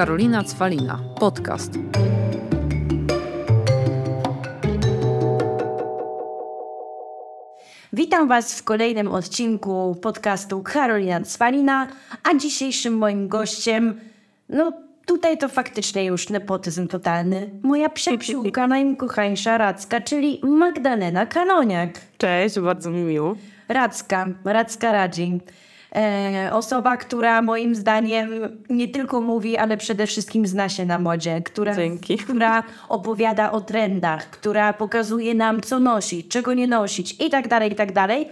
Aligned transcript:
Karolina 0.00 0.44
Cwalina, 0.44 0.98
podcast. 1.18 1.72
Witam 7.92 8.28
Was 8.28 8.58
w 8.58 8.64
kolejnym 8.64 9.08
odcinku 9.08 9.96
podcastu 10.02 10.62
Karolina 10.62 11.20
Cwalina, 11.20 11.88
a 12.22 12.34
dzisiejszym 12.34 12.98
moim 12.98 13.28
gościem, 13.28 14.00
no 14.48 14.72
tutaj 15.06 15.38
to 15.38 15.48
faktycznie 15.48 16.04
już 16.04 16.28
nepotyzm 16.28 16.88
totalny, 16.88 17.50
moja 17.62 17.88
przyjaciółka 17.88 18.66
najkochańsza 18.76 19.58
Racka, 19.58 20.00
czyli 20.00 20.40
Magdalena 20.42 21.26
Kanoniak. 21.26 22.00
Cześć, 22.18 22.60
bardzo 22.60 22.90
mi 22.90 23.02
miło. 23.02 23.36
Racka, 23.68 24.26
Racka 24.44 24.92
Radzi. 24.92 25.40
E, 25.96 26.50
osoba, 26.52 26.96
która 26.96 27.42
moim 27.42 27.74
zdaniem 27.74 28.30
nie 28.68 28.88
tylko 28.88 29.20
mówi, 29.20 29.56
ale 29.56 29.76
przede 29.76 30.06
wszystkim 30.06 30.46
zna 30.46 30.68
się 30.68 30.86
na 30.86 30.98
modzie, 30.98 31.42
która, 31.42 31.76
Dzięki. 31.76 32.18
która 32.18 32.62
opowiada 32.88 33.52
o 33.52 33.60
trendach, 33.60 34.30
która 34.30 34.72
pokazuje 34.72 35.34
nam, 35.34 35.60
co 35.60 35.78
nosić, 35.78 36.28
czego 36.28 36.54
nie 36.54 36.66
nosić 36.66 37.16
i 37.20 37.30
tak 37.30 37.48
dalej, 37.48 37.72
i 37.72 37.74
tak 37.74 37.92
dalej. 37.92 38.28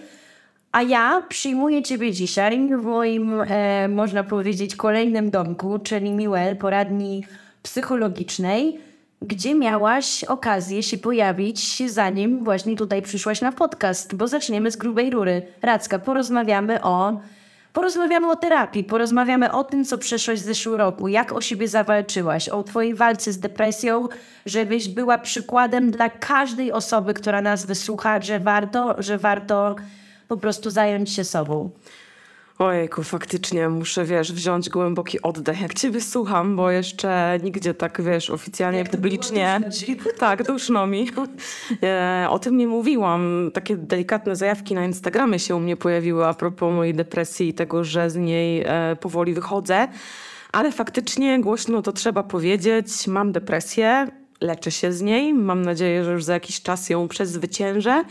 A 0.73 0.82
ja 0.82 1.23
przyjmuję 1.29 1.82
Ciebie 1.82 2.12
dzisiaj 2.12 2.68
w 2.77 2.82
moim, 2.82 3.41
e, 3.41 3.88
można 3.88 4.24
powiedzieć, 4.24 4.77
kolejnym 4.77 5.30
domku, 5.30 5.79
czyli 5.79 6.12
Miłel, 6.12 6.56
poradni 6.56 7.24
psychologicznej, 7.62 8.80
gdzie 9.23 9.54
miałaś 9.54 10.24
okazję 10.24 10.82
się 10.82 10.98
pojawić, 10.98 11.90
zanim 11.93 12.45
właśnie 12.45 12.77
tutaj 12.77 13.02
przyszłaś 13.02 13.40
na 13.40 13.52
podcast, 13.52 14.15
bo 14.15 14.29
zaczniemy 14.29 14.70
z 14.70 14.77
grubej 14.77 15.10
rury. 15.10 15.43
Racka, 15.62 15.98
porozmawiamy 15.98 16.82
o 16.82 17.20
Porozmawiamy 17.78 18.30
o 18.30 18.37
terapii, 18.37 18.84
porozmawiamy 18.84 19.52
o 19.52 19.64
tym, 19.64 19.84
co 19.84 19.98
przeszłaś 19.98 20.41
w 20.41 20.45
zeszłym 20.45 20.74
roku, 20.74 21.09
jak 21.09 21.32
o 21.32 21.41
siebie 21.41 21.68
zawalczyłaś, 21.68 22.48
o 22.48 22.62
Twojej 22.62 22.95
walce 22.95 23.32
z 23.32 23.38
depresją, 23.38 24.09
żebyś 24.46 24.88
była 24.88 25.18
przykładem 25.18 25.90
dla 25.90 26.09
każdej 26.10 26.73
osoby, 26.73 27.15
która 27.15 27.43
nas 27.43 27.66
wysłucha, 27.66 28.21
że 28.21 28.40
warto, 28.40 29.02
że 29.02 29.18
warto 29.18 29.76
po 30.29 30.37
prostu 30.37 30.71
zająć 30.71 31.12
się 31.12 31.24
sobą. 31.24 31.71
Ojejku, 32.59 33.02
faktycznie 33.02 33.68
muszę, 33.68 34.04
wiesz, 34.04 34.32
wziąć 34.32 34.68
głęboki 34.68 35.23
oddech, 35.23 35.60
jak 35.60 35.74
ciebie 35.74 36.01
słucham, 36.01 36.56
bo 36.56 36.70
jeszcze 36.70 37.38
nigdzie 37.42 37.74
tak, 37.74 38.02
wiesz, 38.02 38.30
oficjalnie, 38.30 38.84
publicznie. 38.84 39.60
Tak, 40.18 40.46
duszno 40.46 40.87
mi. 40.87 41.10
E, 41.82 42.26
o 42.30 42.38
tym 42.38 42.56
nie 42.56 42.66
mówiłam. 42.66 43.50
Takie 43.54 43.76
delikatne 43.76 44.37
zajawki 44.37 44.74
na 44.74 44.84
Instagramie 44.84 45.38
się 45.38 45.56
u 45.56 45.60
mnie 45.60 45.76
pojawiły 45.76 46.26
a 46.26 46.34
propos 46.34 46.74
mojej 46.74 46.95
depresji 46.95 47.48
i 47.48 47.54
tego, 47.54 47.84
że 47.84 48.10
z 48.10 48.16
niej 48.16 48.65
e, 48.66 48.96
powoli 49.00 49.34
wychodzę. 49.34 49.88
Ale 50.52 50.72
faktycznie 50.72 51.40
głośno 51.40 51.82
to 51.82 51.93
trzeba 51.93 52.22
powiedzieć. 52.22 53.06
Mam 53.06 53.32
depresję, 53.32 54.06
leczę 54.40 54.70
się 54.70 54.93
z 54.93 55.02
niej. 55.02 55.34
Mam 55.34 55.62
nadzieję, 55.62 56.04
że 56.04 56.12
już 56.12 56.24
za 56.24 56.34
jakiś 56.34 56.62
czas 56.62 56.90
ją 56.90 57.09
przezwyciężę. 57.09 58.04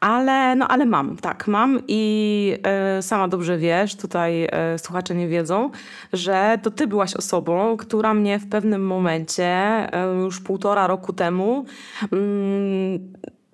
Ale, 0.00 0.56
no, 0.56 0.68
ale 0.68 0.86
mam, 0.86 1.16
tak, 1.16 1.46
mam 1.46 1.80
i 1.88 2.54
e, 2.62 3.02
sama 3.02 3.28
dobrze 3.28 3.58
wiesz, 3.58 3.96
tutaj 3.96 4.48
e, 4.52 4.78
słuchacze 4.78 5.14
nie 5.14 5.28
wiedzą, 5.28 5.70
że 6.12 6.58
to 6.62 6.70
ty 6.70 6.86
byłaś 6.86 7.14
osobą, 7.14 7.76
która 7.76 8.14
mnie 8.14 8.38
w 8.38 8.48
pewnym 8.48 8.86
momencie, 8.86 9.44
e, 9.44 10.14
już 10.14 10.40
półtora 10.40 10.86
roku 10.86 11.12
temu, 11.12 11.64
mm, 12.12 13.12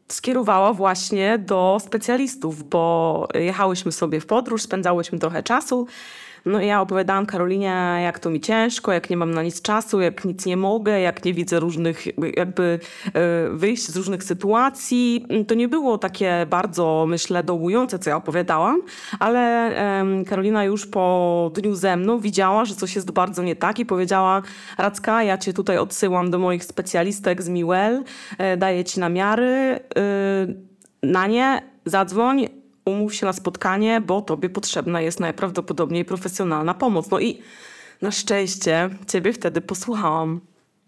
skierowała 0.09 0.73
właśnie 0.73 1.39
do 1.39 1.79
specjalistów, 1.81 2.69
bo 2.69 3.29
jechałyśmy 3.35 3.93
sobie 3.93 4.21
w 4.21 4.27
podróż, 4.27 4.63
spędzałyśmy 4.63 5.19
trochę 5.19 5.43
czasu. 5.43 5.87
No 6.47 6.61
i 6.61 6.67
ja 6.67 6.81
opowiadałam 6.81 7.27
Karolinie, 7.27 7.99
jak 8.03 8.19
to 8.19 8.31
mi 8.31 8.41
ciężko, 8.41 8.93
jak 8.93 9.11
nie 9.11 9.17
mam 9.17 9.35
na 9.35 9.43
nic 9.43 9.63
czasu, 9.63 10.01
jak 10.01 10.25
nic 10.25 10.47
nie 10.47 10.57
mogę, 10.57 11.01
jak 11.01 11.25
nie 11.25 11.35
widzę 11.35 11.61
różnych, 11.61 12.07
jakby 12.37 12.81
e, 13.07 13.49
wyjść 13.51 13.91
z 13.91 13.97
różnych 13.97 14.25
sytuacji. 14.25 15.27
To 15.49 15.55
nie 15.55 15.69
było 15.69 15.99
takie 15.99 16.47
bardzo, 16.51 17.05
myślę, 17.09 17.43
dołujące, 17.43 17.99
co 17.99 18.11
ja 18.11 18.17
opowiadałam, 18.17 18.83
ale 19.19 19.45
Karolina 20.27 20.65
już 20.65 20.87
po 20.87 21.51
dniu 21.55 21.75
ze 21.75 21.97
mną 21.97 22.19
widziała, 22.19 22.65
że 22.65 22.75
coś 22.75 22.97
jest 22.97 23.11
bardzo 23.11 23.43
nie 23.43 23.57
tak 23.57 23.79
i 23.79 23.87
powiedziała, 23.87 24.43
Racka, 24.79 25.23
ja 25.23 25.39
cię 25.39 25.53
tutaj 25.53 25.79
odsyłam 25.79 26.31
do 26.31 26.39
moich 26.39 26.65
specjalistek 26.65 27.43
z 27.43 27.49
Miwell, 27.49 28.05
e, 28.39 28.57
daję 28.57 28.85
ci 28.85 29.01
namiary, 29.01 29.81
y, 31.03 31.07
na 31.07 31.27
nie 31.27 31.63
zadzwoń, 31.85 32.49
umów 32.85 33.15
się 33.15 33.27
na 33.27 33.33
spotkanie, 33.33 34.01
bo 34.01 34.23
tobie 34.23 34.51
potrzebna 34.51 35.01
jest 35.01 35.21
najprawdopodobniej 35.21 36.05
profesjonalna 36.05 36.75
pomoc. 36.75 37.11
No 37.11 37.21
i 37.21 37.43
na 38.03 38.11
szczęście 38.11 38.91
ciebie 39.09 39.33
wtedy 39.33 39.61
posłuchałam. 39.61 40.41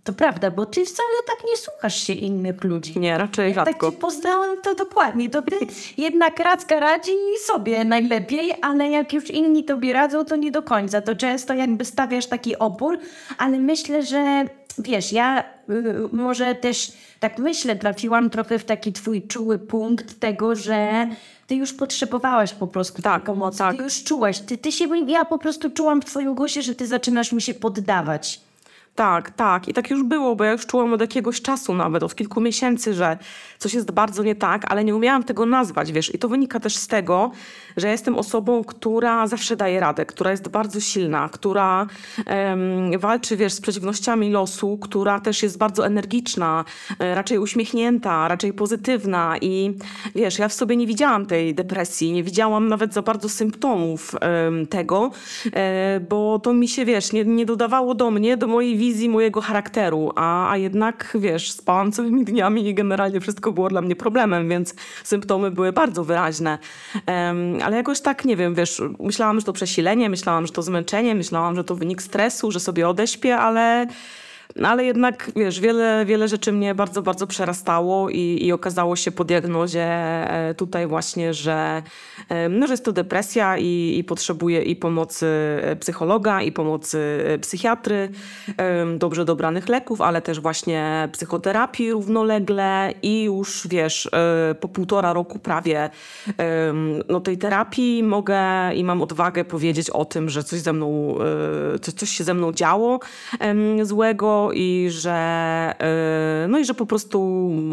To 0.06 0.12
prawda, 0.12 0.50
bo 0.50 0.66
ty 0.66 0.84
wcale 0.84 1.08
tak 1.26 1.36
nie 1.50 1.56
słuchasz 1.56 2.02
się 2.02 2.12
innych 2.12 2.64
ludzi. 2.64 2.98
Nie, 3.00 3.18
raczej 3.18 3.54
Tak 3.54 3.66
rzadko. 3.66 3.90
ci 3.90 3.96
poznałam, 3.96 4.56
to 4.62 4.74
dokładnie. 4.74 5.30
To 5.30 5.42
ty 5.42 5.56
jednak 5.98 6.38
Racka 6.38 6.80
radzi 6.80 7.12
sobie 7.46 7.84
najlepiej, 7.84 8.52
ale 8.62 8.90
jak 8.90 9.12
już 9.12 9.30
inni 9.30 9.64
tobie 9.64 9.92
radzą, 9.92 10.24
to 10.24 10.36
nie 10.36 10.50
do 10.50 10.62
końca. 10.62 11.00
To 11.00 11.14
często 11.16 11.54
jakby 11.54 11.84
stawiasz 11.84 12.26
taki 12.26 12.58
opór, 12.58 12.98
ale 13.38 13.58
myślę, 13.58 14.02
że 14.02 14.44
wiesz, 14.78 15.12
ja 15.12 15.44
y, 15.70 15.84
może 16.12 16.54
też 16.54 16.92
tak 17.20 17.38
myślę, 17.38 17.76
trafiłam 17.76 18.30
trochę 18.30 18.58
w 18.58 18.64
taki 18.64 18.92
twój 18.92 19.22
czuły 19.22 19.58
punkt 19.58 20.20
tego, 20.20 20.54
że 20.54 21.08
ty 21.46 21.54
już 21.54 21.72
potrzebowałaś 21.72 22.52
po 22.54 22.66
prostu 22.66 23.02
Tak, 23.02 23.24
pomocy. 23.24 23.58
tak. 23.58 23.76
Ty 23.76 23.82
już 23.82 24.04
czułaś. 24.04 24.38
Ty, 24.40 24.58
ty 24.58 24.72
się, 24.72 24.84
ja 25.06 25.24
po 25.24 25.38
prostu 25.38 25.70
czułam 25.70 26.02
w 26.02 26.04
twoim 26.04 26.34
głosie, 26.34 26.62
że 26.62 26.74
ty 26.74 26.86
zaczynasz 26.86 27.32
mi 27.32 27.42
się 27.42 27.54
poddawać. 27.54 28.40
Tak, 28.96 29.30
tak. 29.30 29.68
I 29.68 29.74
tak 29.74 29.90
już 29.90 30.02
było, 30.02 30.36
bo 30.36 30.44
ja 30.44 30.52
już 30.52 30.66
czułam 30.66 30.92
od 30.92 31.00
jakiegoś 31.00 31.42
czasu 31.42 31.74
nawet, 31.74 32.02
od 32.02 32.14
kilku 32.14 32.40
miesięcy, 32.40 32.94
że 32.94 33.18
coś 33.58 33.74
jest 33.74 33.90
bardzo 33.90 34.22
nie 34.22 34.34
tak, 34.34 34.72
ale 34.72 34.84
nie 34.84 34.96
umiałam 34.96 35.24
tego 35.24 35.46
nazwać, 35.46 35.92
wiesz. 35.92 36.14
I 36.14 36.18
to 36.18 36.28
wynika 36.28 36.60
też 36.60 36.76
z 36.76 36.86
tego, 36.86 37.30
że 37.76 37.86
ja 37.86 37.92
jestem 37.92 38.18
osobą, 38.18 38.64
która 38.64 39.26
zawsze 39.26 39.56
daje 39.56 39.80
radę, 39.80 40.06
która 40.06 40.30
jest 40.30 40.48
bardzo 40.48 40.80
silna, 40.80 41.28
która 41.32 41.86
em, 42.26 42.98
walczy, 42.98 43.36
wiesz, 43.36 43.52
z 43.52 43.60
przeciwnościami 43.60 44.30
losu, 44.30 44.78
która 44.78 45.20
też 45.20 45.42
jest 45.42 45.58
bardzo 45.58 45.86
energiczna, 45.86 46.64
e, 46.98 47.14
raczej 47.14 47.38
uśmiechnięta, 47.38 48.28
raczej 48.28 48.52
pozytywna 48.52 49.34
i 49.40 49.74
wiesz, 50.14 50.38
ja 50.38 50.48
w 50.48 50.52
sobie 50.52 50.76
nie 50.76 50.86
widziałam 50.86 51.26
tej 51.26 51.54
depresji, 51.54 52.12
nie 52.12 52.22
widziałam 52.22 52.68
nawet 52.68 52.94
za 52.94 53.02
bardzo 53.02 53.28
symptomów 53.28 54.14
em, 54.20 54.66
tego, 54.66 55.10
e, 55.52 56.00
bo 56.08 56.38
to 56.38 56.52
mi 56.52 56.68
się, 56.68 56.84
wiesz, 56.84 57.12
nie, 57.12 57.24
nie 57.24 57.46
dodawało 57.46 57.94
do 57.94 58.10
mnie, 58.10 58.36
do 58.36 58.46
mojej 58.46 58.76
wizji, 58.76 58.85
mojego 59.08 59.40
charakteru, 59.40 60.12
a, 60.16 60.50
a 60.50 60.56
jednak, 60.56 61.16
wiesz, 61.20 61.52
spałam 61.52 61.92
całymi 61.92 62.24
dniami 62.24 62.68
i 62.68 62.74
generalnie 62.74 63.20
wszystko 63.20 63.52
było 63.52 63.68
dla 63.68 63.80
mnie 63.80 63.96
problemem, 63.96 64.48
więc 64.48 64.74
symptomy 65.04 65.50
były 65.50 65.72
bardzo 65.72 66.04
wyraźne. 66.04 66.58
Em, 67.06 67.58
ale 67.64 67.76
jakoś 67.76 68.00
tak, 68.00 68.24
nie 68.24 68.36
wiem, 68.36 68.54
wiesz, 68.54 68.82
myślałam, 69.00 69.40
że 69.40 69.46
to 69.46 69.52
przesilenie, 69.52 70.10
myślałam, 70.10 70.46
że 70.46 70.52
to 70.52 70.62
zmęczenie, 70.62 71.14
myślałam, 71.14 71.56
że 71.56 71.64
to 71.64 71.74
wynik 71.74 72.02
stresu, 72.02 72.50
że 72.50 72.60
sobie 72.60 72.88
odeśpię, 72.88 73.36
ale... 73.36 73.86
Ale 74.64 74.84
jednak, 74.84 75.30
wiesz, 75.36 75.60
wiele, 75.60 76.04
wiele 76.06 76.28
rzeczy 76.28 76.52
mnie 76.52 76.74
bardzo, 76.74 77.02
bardzo 77.02 77.26
przerastało 77.26 78.10
i, 78.10 78.38
i 78.42 78.52
okazało 78.52 78.96
się 78.96 79.12
po 79.12 79.24
diagnozie 79.24 79.84
e, 79.84 80.54
tutaj 80.54 80.86
właśnie, 80.86 81.34
że, 81.34 81.82
no, 82.50 82.66
że 82.66 82.72
jest 82.72 82.84
to 82.84 82.92
depresja 82.92 83.58
i, 83.58 83.94
i 83.98 84.04
potrzebuję 84.04 84.62
i 84.62 84.76
pomocy 84.76 85.26
e, 85.62 85.76
psychologa, 85.76 86.42
i 86.42 86.52
pomocy 86.52 87.24
e, 87.26 87.38
psychiatry, 87.38 88.08
dobrze 88.98 89.24
dobranych 89.24 89.68
leków, 89.68 90.00
ale 90.00 90.22
też 90.22 90.40
właśnie 90.40 91.08
psychoterapii 91.12 91.92
równolegle 91.92 92.94
i 93.02 93.22
już, 93.22 93.68
wiesz, 93.70 94.10
po 94.60 94.68
półtora 94.68 95.12
roku 95.12 95.38
prawie 95.38 95.90
no, 97.08 97.20
tej 97.20 97.38
terapii 97.38 98.02
mogę 98.02 98.38
i 98.74 98.84
mam 98.84 99.02
odwagę 99.02 99.44
powiedzieć 99.44 99.90
o 99.90 100.04
tym, 100.04 100.30
że 100.30 100.44
coś 100.44 100.60
ze 100.60 100.72
mną, 100.72 101.18
coś, 101.96 102.10
się 102.10 102.24
ze 102.24 102.34
mną 102.34 102.52
działo 102.52 103.00
em, 103.40 103.86
i 104.52 104.86
że, 104.90 105.12
e, 105.78 106.46
no 106.48 106.58
i 106.58 106.64
że 106.64 106.74
po 106.74 106.86
prostu 106.86 107.20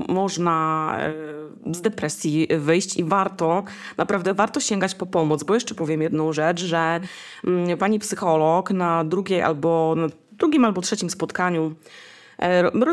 można 0.07 0.97
e, 0.99 1.73
z 1.73 1.81
depresji 1.81 2.47
wyjść 2.57 2.97
i 2.97 3.03
warto, 3.03 3.63
naprawdę 3.97 4.33
warto 4.33 4.59
sięgać 4.59 4.95
po 4.95 5.05
pomoc, 5.05 5.43
bo 5.43 5.53
jeszcze 5.53 5.75
powiem 5.75 6.01
jedną 6.01 6.33
rzecz, 6.33 6.61
że 6.61 6.99
mm, 7.43 7.77
pani 7.77 7.99
psycholog 7.99 8.71
na 8.71 9.03
drugiej 9.03 9.41
albo 9.41 9.95
na 9.97 10.07
drugim 10.31 10.65
albo 10.65 10.81
trzecim 10.81 11.09
spotkaniu 11.09 11.75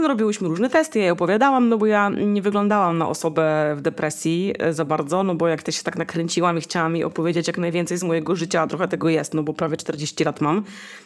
Robiłyśmy 0.08 0.48
różne 0.48 0.70
testy, 0.70 0.98
ja 0.98 1.04
jej 1.04 1.12
opowiadałam, 1.12 1.68
no 1.68 1.78
bo 1.78 1.86
ja 1.86 2.08
nie 2.08 2.42
wyglądałam 2.42 2.98
na 2.98 3.08
osobę 3.08 3.74
w 3.76 3.80
depresji 3.80 4.54
e, 4.58 4.72
za 4.72 4.84
bardzo, 4.84 5.22
no 5.22 5.34
bo 5.34 5.48
jak 5.48 5.62
też 5.62 5.76
się 5.76 5.82
tak 5.82 5.96
nakręciłam 5.96 6.58
i 6.58 6.60
chciałam 6.60 6.96
jej 6.96 7.04
opowiedzieć 7.04 7.46
jak 7.46 7.58
najwięcej 7.58 7.98
z 7.98 8.02
mojego 8.02 8.36
życia, 8.36 8.62
a 8.62 8.66
trochę 8.66 8.88
tego 8.88 9.08
jest, 9.08 9.34
no 9.34 9.42
bo 9.42 9.52
prawie 9.52 9.76
40 9.76 10.24
lat 10.24 10.40
mam 10.40 10.64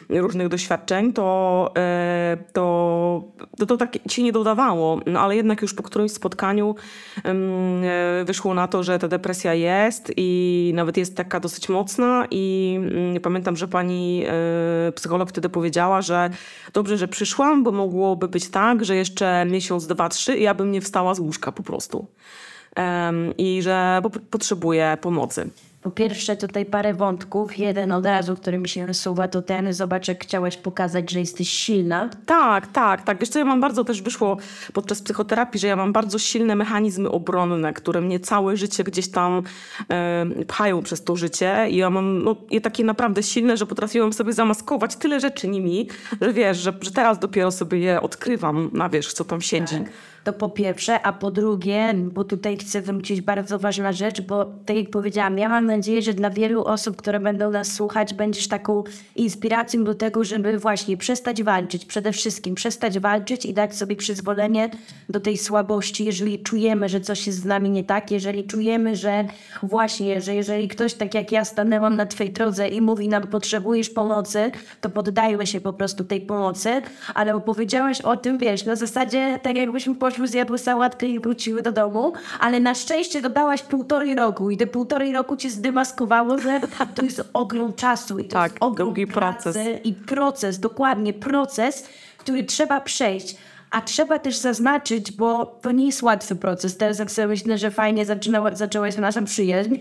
różnych 0.09 0.47
doświadczeń, 0.47 1.13
to, 1.13 1.71
e, 1.77 2.37
to, 2.53 3.23
to, 3.57 3.65
to 3.65 3.77
tak 3.77 3.97
się 4.09 4.23
nie 4.23 4.31
dodawało. 4.31 4.99
No 5.05 5.19
ale 5.19 5.35
jednak 5.35 5.61
już 5.61 5.73
po 5.73 5.83
którymś 5.83 6.11
spotkaniu 6.11 6.75
e, 7.25 8.25
wyszło 8.25 8.53
na 8.53 8.67
to, 8.67 8.83
że 8.83 8.99
ta 8.99 9.07
depresja 9.07 9.53
jest 9.53 10.13
i 10.17 10.71
nawet 10.75 10.97
jest 10.97 11.17
taka 11.17 11.39
dosyć 11.39 11.69
mocna 11.69 12.27
i 12.31 12.75
mm, 12.77 13.21
pamiętam, 13.21 13.55
że 13.55 13.67
pani 13.67 14.23
e, 14.27 14.91
psycholog 14.91 15.29
wtedy 15.29 15.49
powiedziała, 15.49 16.01
że 16.01 16.29
dobrze, 16.73 16.97
że 16.97 17.07
przyszłam, 17.07 17.63
bo 17.63 17.71
mogłoby 17.71 18.27
być 18.35 18.49
tak, 18.49 18.85
że 18.85 18.95
jeszcze 18.95 19.45
miesiąc, 19.45 19.87
dwa, 19.87 20.09
trzy 20.09 20.37
i 20.37 20.43
ja 20.43 20.53
bym 20.53 20.71
nie 20.71 20.81
wstała 20.81 21.15
z 21.15 21.19
łóżka 21.19 21.51
po 21.51 21.63
prostu. 21.63 22.05
Em, 22.75 23.33
I 23.37 23.61
że 23.61 23.99
po- 24.03 24.09
potrzebuję 24.09 24.97
pomocy. 25.01 25.49
Po 25.85 25.91
pierwsze, 25.91 26.35
tutaj 26.35 26.65
parę 26.65 26.93
wątków. 26.93 27.57
Jeden 27.57 27.91
od 27.91 28.05
razu, 28.05 28.35
który 28.35 28.57
mi 28.57 28.69
się 28.69 28.85
nasuwa, 28.85 29.27
to 29.27 29.41
ten, 29.41 29.73
zobacz, 29.73 30.07
jak 30.07 30.23
chciałaś 30.23 30.57
pokazać, 30.57 31.11
że 31.11 31.19
jesteś 31.19 31.49
silna. 31.49 32.09
Tak, 32.25 32.67
tak, 32.67 33.01
tak. 33.01 33.19
Wiesz 33.19 33.29
co, 33.29 33.39
ja 33.39 33.45
mam 33.45 33.61
bardzo 33.61 33.83
też 33.83 34.01
wyszło 34.01 34.37
podczas 34.73 35.01
psychoterapii, 35.01 35.59
że 35.59 35.67
ja 35.67 35.75
mam 35.75 35.93
bardzo 35.93 36.19
silne 36.19 36.55
mechanizmy 36.55 37.09
obronne, 37.09 37.73
które 37.73 38.01
mnie 38.01 38.19
całe 38.19 38.57
życie 38.57 38.83
gdzieś 38.83 39.07
tam 39.11 39.43
e, 39.89 40.25
pchają 40.47 40.81
przez 40.83 41.03
to 41.03 41.15
życie 41.15 41.65
i 41.69 41.75
ja 41.75 41.89
mam 41.89 42.23
no, 42.23 42.35
je 42.51 42.61
takie 42.61 42.83
naprawdę 42.83 43.23
silne, 43.23 43.57
że 43.57 43.65
potrafiłam 43.65 44.13
sobie 44.13 44.33
zamaskować 44.33 44.95
tyle 44.95 45.19
rzeczy 45.19 45.47
nimi, 45.47 45.89
że 46.21 46.33
wiesz, 46.33 46.57
że, 46.57 46.73
że 46.81 46.91
teraz 46.91 47.19
dopiero 47.19 47.51
sobie 47.51 47.79
je 47.79 48.01
odkrywam 48.01 48.69
na 48.73 48.89
wierzch, 48.89 49.13
co 49.13 49.25
tam 49.25 49.41
siedzi. 49.41 49.75
To 50.25 50.33
po 50.33 50.49
pierwsze, 50.49 51.01
a 51.01 51.13
po 51.13 51.31
drugie, 51.31 51.93
bo 51.93 52.23
tutaj 52.23 52.57
chcę 52.57 52.81
wrócić 52.81 53.21
bardzo 53.21 53.59
ważna 53.59 53.91
rzecz, 53.91 54.21
bo 54.21 54.45
tak 54.65 54.77
jak 54.77 54.89
powiedziałam, 54.89 55.37
ja 55.37 55.49
mam 55.49 55.65
nadzieję, 55.65 56.01
że 56.01 56.13
dla 56.13 56.29
wielu 56.29 56.63
osób, 56.63 56.95
które 56.95 57.19
będą 57.19 57.51
nas 57.51 57.73
słuchać, 57.73 58.13
będziesz 58.13 58.47
taką 58.47 58.83
inspiracją 59.15 59.83
do 59.83 59.95
tego, 59.95 60.23
żeby 60.23 60.59
właśnie 60.59 60.97
przestać 60.97 61.43
walczyć, 61.43 61.85
przede 61.85 62.11
wszystkim 62.11 62.55
przestać 62.55 62.99
walczyć 62.99 63.45
i 63.45 63.53
dać 63.53 63.75
sobie 63.75 63.95
przyzwolenie 63.95 64.69
do 65.09 65.19
tej 65.19 65.37
słabości, 65.37 66.05
jeżeli 66.05 66.39
czujemy, 66.39 66.89
że 66.89 67.01
coś 67.01 67.27
jest 67.27 67.39
z 67.39 67.45
nami 67.45 67.69
nie 67.69 67.83
tak, 67.83 68.11
jeżeli 68.11 68.43
czujemy, 68.43 68.95
że 68.95 69.25
właśnie, 69.63 70.21
że 70.21 70.35
jeżeli 70.35 70.67
ktoś 70.67 70.93
tak 70.93 71.13
jak 71.13 71.31
ja 71.31 71.45
stanęłam 71.45 71.95
na 71.95 72.05
twojej 72.05 72.33
drodze 72.33 72.67
i 72.67 72.81
mówi 72.81 73.07
nam 73.07 73.27
potrzebujesz 73.27 73.89
pomocy, 73.89 74.51
to 74.81 74.89
poddajmy 74.89 75.47
się 75.47 75.61
po 75.61 75.73
prostu 75.73 76.03
tej 76.03 76.21
pomocy, 76.21 76.81
ale 77.13 77.35
opowiedziałaś 77.35 78.01
o 78.01 78.17
tym, 78.17 78.37
wiesz, 78.37 78.65
na 78.65 78.75
zasadzie 78.75 79.39
tak 79.43 79.55
jakbyśmy 79.55 79.95
poszły, 80.15 80.27
zjadły 80.27 80.57
sałatkę 80.57 81.05
i 81.05 81.19
wróciły 81.19 81.61
do 81.61 81.71
domu, 81.71 82.13
ale 82.39 82.59
na 82.59 82.75
szczęście 82.75 83.21
dodałaś 83.21 83.63
półtorej 83.63 84.15
roku 84.15 84.49
i 84.49 84.57
te 84.57 84.67
półtorej 84.67 85.13
roku 85.13 85.37
cię 85.37 85.49
zdemaskowało, 85.49 86.37
że 86.39 86.61
to 86.95 87.01
jest 87.05 87.29
ogrom 87.33 87.73
czasu 87.73 88.19
i 88.19 88.23
to 88.25 88.33
Tak, 88.33 88.51
jest 88.51 88.63
ogrom 88.63 88.87
długi 88.87 89.07
proces. 89.07 89.57
i 89.83 89.93
proces, 89.93 90.59
dokładnie 90.59 91.13
proces, 91.13 91.87
który 92.17 92.43
trzeba 92.43 92.81
przejść. 92.81 93.37
A 93.75 93.81
trzeba 93.81 94.19
też 94.19 94.37
zaznaczyć, 94.37 95.11
bo 95.11 95.45
to 95.45 95.71
nie 95.71 95.85
jest 95.85 96.03
łatwy 96.03 96.35
proces. 96.35 96.77
Teraz 96.77 96.99
jak 96.99 97.11
sobie 97.11 97.27
myślę, 97.27 97.57
że 97.57 97.71
fajnie 97.71 98.05
zaczynała, 98.05 98.55
zaczęłaś 98.55 98.97
nasza 98.97 99.21
przyjaźń, 99.21 99.75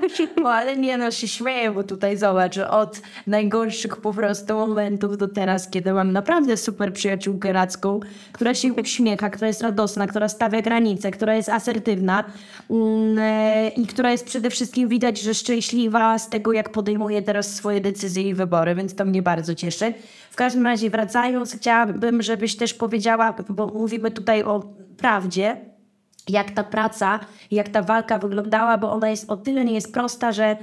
no, 0.42 0.50
ale 0.50 0.76
nie 0.76 0.98
no, 0.98 1.10
się 1.10 1.28
śmieję, 1.28 1.70
bo 1.70 1.84
tutaj 1.84 2.16
zobacz, 2.16 2.58
od 2.58 3.00
najgorszych 3.26 3.96
po 3.96 4.12
prostu 4.12 4.54
momentów 4.54 5.18
do 5.18 5.28
teraz, 5.28 5.70
kiedy 5.70 5.92
mam 5.92 6.12
naprawdę 6.12 6.56
super 6.56 6.92
przyjaciółkę 6.92 7.52
radzką, 7.52 8.00
która 8.32 8.54
się 8.54 8.72
uśmiecha, 8.72 9.30
która 9.30 9.48
jest 9.48 9.62
radosna, 9.62 10.06
która 10.06 10.28
stawia 10.28 10.62
granice, 10.62 11.10
która 11.10 11.34
jest 11.34 11.48
asertywna 11.48 12.24
mm, 12.70 13.18
e, 13.18 13.68
i 13.68 13.86
która 13.86 14.12
jest 14.12 14.24
przede 14.24 14.50
wszystkim 14.50 14.88
widać, 14.88 15.20
że 15.20 15.34
szczęśliwa 15.34 16.18
z 16.18 16.28
tego, 16.28 16.52
jak 16.52 16.72
podejmuje 16.72 17.22
teraz 17.22 17.54
swoje 17.54 17.80
decyzje 17.80 18.22
i 18.22 18.34
wybory, 18.34 18.74
więc 18.74 18.94
to 18.94 19.04
mnie 19.04 19.22
bardzo 19.22 19.54
cieszy. 19.54 19.94
W 20.30 20.36
każdym 20.36 20.66
razie 20.66 20.90
wracając, 20.90 21.56
chciałabym, 21.56 22.22
żebyś 22.22 22.56
też 22.56 22.74
powiedziała, 22.74 23.34
bo 23.48 23.66
mówimy 23.66 24.10
tutaj 24.10 24.42
o 24.42 24.62
prawdzie, 24.96 25.56
jak 26.28 26.50
ta 26.50 26.64
praca, 26.64 27.20
jak 27.50 27.68
ta 27.68 27.82
walka 27.82 28.18
wyglądała, 28.18 28.78
bo 28.78 28.92
ona 28.92 29.08
jest 29.10 29.30
o 29.30 29.36
tyle 29.36 29.64
nie 29.64 29.74
jest 29.74 29.92
prosta, 29.92 30.32
że 30.32 30.56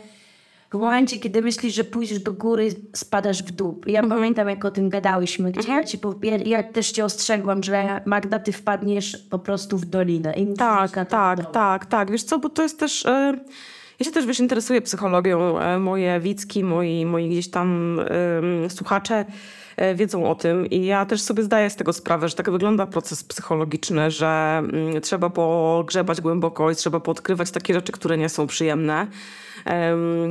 w 0.71 0.77
momencie, 0.77 1.19
kiedy 1.19 1.41
myślisz, 1.41 1.73
że 1.73 1.83
pójdziesz 1.83 2.19
do 2.19 2.33
góry, 2.33 2.69
spadasz 2.95 3.43
w 3.43 3.51
dół. 3.51 3.81
Ja 3.85 4.07
pamiętam, 4.07 4.49
jak 4.49 4.65
o 4.65 4.71
tym 4.71 4.89
gadałyśmy, 4.89 5.51
gdzie 5.51 5.71
ja, 5.71 5.83
ci 5.83 5.99
ja 6.45 6.63
też 6.63 6.91
cię 6.91 7.05
ostrzegłam, 7.05 7.63
że 7.63 8.01
Magda, 8.05 8.39
ty 8.39 8.51
wpadniesz 8.51 9.17
po 9.17 9.39
prostu 9.39 9.77
w 9.77 9.85
dolinę. 9.85 10.33
I 10.33 10.53
Tak, 10.53 10.91
tak, 10.91 11.37
dążyć. 11.37 11.53
tak, 11.53 11.85
tak. 11.85 12.11
Wiesz 12.11 12.23
co, 12.23 12.39
bo 12.39 12.49
to 12.49 12.63
jest 12.63 12.79
też... 12.79 13.05
E, 13.05 13.33
ja 13.99 14.05
się 14.05 14.11
też, 14.11 14.25
wiesz, 14.25 14.39
interesuję 14.39 14.81
psychologią. 14.81 15.59
E, 15.59 15.79
moje 15.79 16.19
widzki, 16.19 16.63
moi, 16.63 17.05
moi 17.05 17.29
gdzieś 17.29 17.49
tam 17.49 17.99
em, 17.99 18.69
słuchacze 18.69 19.25
e, 19.77 19.95
wiedzą 19.95 20.29
o 20.29 20.35
tym 20.35 20.65
i 20.65 20.85
ja 20.85 21.05
też 21.05 21.21
sobie 21.21 21.43
zdaję 21.43 21.69
z 21.69 21.75
tego 21.75 21.93
sprawę, 21.93 22.29
że 22.29 22.35
tak 22.35 22.51
wygląda 22.51 22.85
proces 22.85 23.23
psychologiczny, 23.23 24.11
że 24.11 24.57
mm, 24.57 25.01
trzeba 25.01 25.29
pogrzebać 25.29 26.21
głęboko 26.21 26.71
i 26.71 26.75
trzeba 26.75 26.99
poodkrywać 26.99 27.51
takie 27.51 27.73
rzeczy, 27.73 27.91
które 27.91 28.17
nie 28.17 28.29
są 28.29 28.47
przyjemne. 28.47 29.07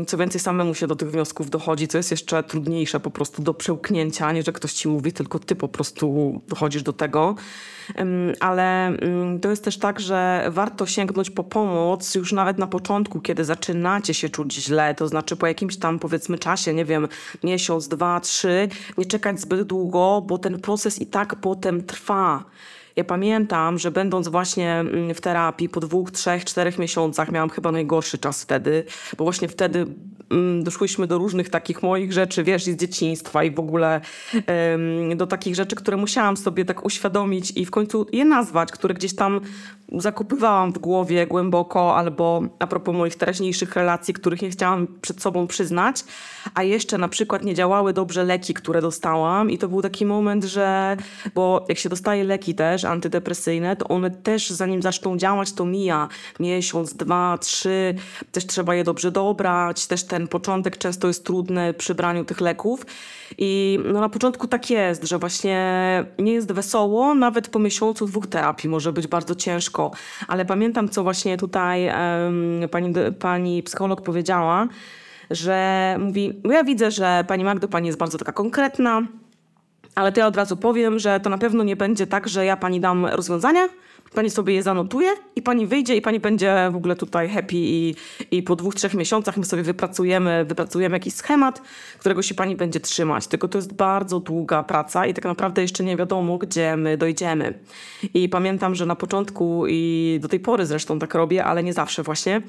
Co 0.07 0.17
więcej, 0.17 0.41
samemu 0.41 0.75
się 0.75 0.87
do 0.87 0.97
tych 0.97 1.11
wniosków 1.11 1.51
dochodzi, 1.51 1.89
co 1.89 1.99
jest 1.99 2.11
jeszcze 2.11 2.43
trudniejsze 2.43 3.01
po 3.01 3.11
prostu 3.11 3.43
do 3.43 3.55
przełknięcia, 3.55 4.33
nie 4.33 4.43
że 4.43 4.53
ktoś 4.53 4.73
ci 4.73 4.89
mówi, 4.89 5.13
tylko 5.13 5.39
ty 5.39 5.57
po 5.57 5.69
prostu 5.69 6.41
dochodzisz 6.49 6.83
do 6.83 6.93
tego. 6.93 7.35
Ale 8.41 8.87
mm, 8.87 9.41
to 9.41 9.51
jest 9.51 9.65
też 9.65 9.79
tak, 9.79 10.01
że 10.01 10.47
warto 10.51 10.87
sięgnąć 10.87 11.31
po 11.31 11.45
pomoc 11.45 12.15
już 12.15 12.33
nawet 12.33 12.59
na 12.59 12.67
początku, 12.67 13.21
kiedy 13.21 13.45
zaczynacie 13.45 14.15
się 14.15 14.29
czuć 14.29 14.55
źle, 14.55 14.95
to 14.95 15.09
znaczy 15.09 15.37
po 15.37 15.47
jakimś 15.47 15.77
tam 15.77 15.99
powiedzmy 15.99 16.39
czasie, 16.39 16.75
nie 16.75 16.85
wiem, 16.85 17.09
miesiąc, 17.45 17.89
dwa, 17.89 18.21
trzy, 18.21 18.69
nie 18.99 19.07
czekać 19.07 19.41
zbyt 19.41 19.63
długo, 19.63 20.23
bo 20.27 20.39
ten 20.39 20.61
proces 20.61 21.01
i 21.01 21.07
tak 21.07 21.37
potem 21.37 21.85
trwa. 21.85 22.45
Ja 22.97 23.05
pamiętam, 23.05 23.79
że 23.79 23.91
będąc 23.91 24.29
właśnie 24.29 24.73
mm, 24.73 25.15
w 25.15 25.21
terapii 25.21 25.69
po 25.69 25.81
dwóch, 25.81 26.11
trzech, 26.11 26.45
czterech 26.45 26.79
miesiącach, 26.79 27.33
miałam 27.33 27.51
chyba 27.51 27.73
najgorszy 27.73 28.19
czas 28.19 28.43
wtedy, 28.43 28.85
bo 29.17 29.25
właśnie 29.25 29.49
wtedy 29.49 29.87
mm, 30.31 30.65
doszłyśmy 30.65 31.07
do 31.07 31.19
różnych 31.19 31.51
takich 31.51 31.83
moich 31.83 32.13
rzeczy, 32.13 32.45
wiesz, 32.45 32.65
z 32.65 32.77
dzieciństwa 32.77 33.45
i 33.45 33.51
w 33.51 33.61
ogóle 33.61 34.01
do 35.17 35.27
takich 35.27 35.55
rzeczy, 35.55 35.77
które 35.77 35.97
musiałam 35.97 36.37
sobie 36.37 36.65
tak 36.65 36.85
uświadomić 36.85 37.51
i 37.57 37.67
w 37.67 37.71
końcu 37.71 38.07
je 38.13 38.25
nazwać, 38.25 38.73
które 38.73 38.95
gdzieś 38.95 39.15
tam 39.15 39.41
zakopywałam 39.93 40.73
w 40.73 40.79
głowie 40.79 41.27
głęboko, 41.27 41.97
albo 41.97 42.43
a 42.59 42.67
propos 42.67 42.95
moich 42.95 43.17
teraźniejszych 43.17 43.75
relacji, 43.75 44.15
których 44.15 44.43
nie 44.43 44.51
chciałam 44.51 44.87
przed 45.01 45.23
sobą 45.23 45.47
przyznać, 45.47 46.05
a 46.55 46.63
jeszcze 46.63 46.99
na 46.99 47.09
przykład 47.09 47.45
nie 47.45 47.55
działały 47.55 47.93
dobrze 47.93 48.25
leki, 48.25 48.55
które 48.55 48.83
dostałam. 48.83 49.51
I 49.51 49.59
to 49.59 49.69
był 49.69 49.83
taki 49.83 50.07
moment, 50.07 50.45
że, 50.45 50.97
bo 51.35 51.65
jak 51.69 51.79
się 51.79 51.89
dostaje 51.89 52.25
leki 52.25 52.55
też 52.55 52.85
antydepresyjne, 52.85 53.77
to 53.77 53.89
one 53.89 54.11
też 54.11 54.51
zanim 54.51 54.83
zaczną 54.83 55.17
działać, 55.17 55.53
to 55.53 55.65
mija. 55.65 56.09
Miesiąc, 56.41 56.95
dwa, 56.95 57.39
trzy, 57.39 57.95
też 58.33 58.47
trzeba 58.47 58.75
je 58.75 58.85
dobrze 58.85 59.11
dobrać, 59.11 59.87
też 59.87 60.05
ten 60.05 60.29
początek 60.29 60.79
często 60.79 61.09
jest 61.09 61.25
trudny 61.25 61.75
przy 61.75 61.95
braniu 61.95 62.25
tych 62.25 62.41
leków. 62.41 62.87
I 63.39 63.79
no 63.93 64.01
na 64.01 64.09
początku 64.09 64.49
tak 64.49 64.71
jest, 64.71 65.05
że 65.05 65.19
właśnie 65.19 65.57
nie 66.19 66.33
jest 66.33 66.53
wesoło, 66.53 67.15
nawet 67.15 67.49
po 67.49 67.59
miesiącu, 67.59 68.07
dwóch 68.07 68.27
terapii. 68.27 68.71
Może 68.71 68.93
być 68.93 69.07
bardzo 69.07 69.35
ciężko, 69.35 69.76
ale 70.29 70.45
pamiętam, 70.45 70.89
co 70.89 71.03
właśnie 71.03 71.37
tutaj 71.37 71.87
em, 71.87 72.69
pani, 72.71 72.95
pani 73.19 73.63
psycholog 73.63 74.01
powiedziała, 74.03 74.69
że 75.31 75.97
mówi, 76.01 76.33
"Bo 76.45 76.53
ja 76.53 76.65
widzę, 76.65 76.91
że 76.91 77.25
pani 77.29 77.45
Magdo, 77.45 77.69
pani 77.69 77.87
jest 77.87 77.99
bardzo 77.99 78.19
taka 78.19 78.33
konkretna, 78.33 79.03
ale 79.95 80.13
to 80.13 80.21
ja 80.21 80.27
od 80.27 80.37
razu 80.37 80.57
powiem, 80.57 80.99
że 80.99 81.21
to 81.21 81.31
na 81.31 81.39
pewno 81.39 81.65
nie 81.65 81.77
będzie 81.77 82.07
tak, 82.07 82.29
że 82.29 82.45
ja 82.45 82.57
pani 82.57 82.81
dam 82.81 83.07
rozwiązania, 83.07 83.69
pani 84.17 84.31
sobie 84.31 84.55
je 84.55 84.63
zanotuje 84.63 85.09
i 85.37 85.43
pani 85.43 85.67
wyjdzie 85.67 85.97
i 85.97 86.03
pani 86.03 86.21
będzie 86.21 86.69
w 86.73 86.77
ogóle 86.77 86.97
tutaj 86.97 87.29
happy 87.29 87.57
i, 87.57 87.95
i 88.31 88.43
po 88.43 88.57
dwóch, 88.57 88.75
trzech 88.75 88.95
miesiącach 88.95 89.37
my 89.37 89.45
sobie 89.45 89.63
wypracujemy, 89.63 90.45
wypracujemy 90.45 90.97
jakiś 90.97 91.15
schemat, 91.15 91.63
którego 91.99 92.23
się 92.23 92.35
pani 92.35 92.57
będzie 92.57 92.81
trzymać. 92.81 93.27
Tylko 93.27 93.49
to 93.49 93.59
jest 93.59 93.75
bardzo 93.75 94.21
długa 94.21 94.63
praca 94.63 95.07
i 95.07 95.15
tak 95.15 95.25
naprawdę 95.25 95.63
jeszcze 95.63 95.85
nie 95.85 95.97
wiadomo, 95.97 96.39
gdzie 96.39 96.77
my 96.77 96.97
dojdziemy. 96.97 97.59
I 98.15 98.29
pamiętam, 98.29 98.75
że 98.75 98.87
na 98.87 98.97
początku 98.97 99.65
i 99.69 100.19
do 100.23 100.29
tej 100.29 100.41
pory 100.41 100.67
zresztą 100.67 100.99
tak 100.99 101.15
robię, 101.15 101.45
ale 101.45 101.63
nie 101.63 101.73
zawsze 101.73 102.03
właśnie, 102.03 102.43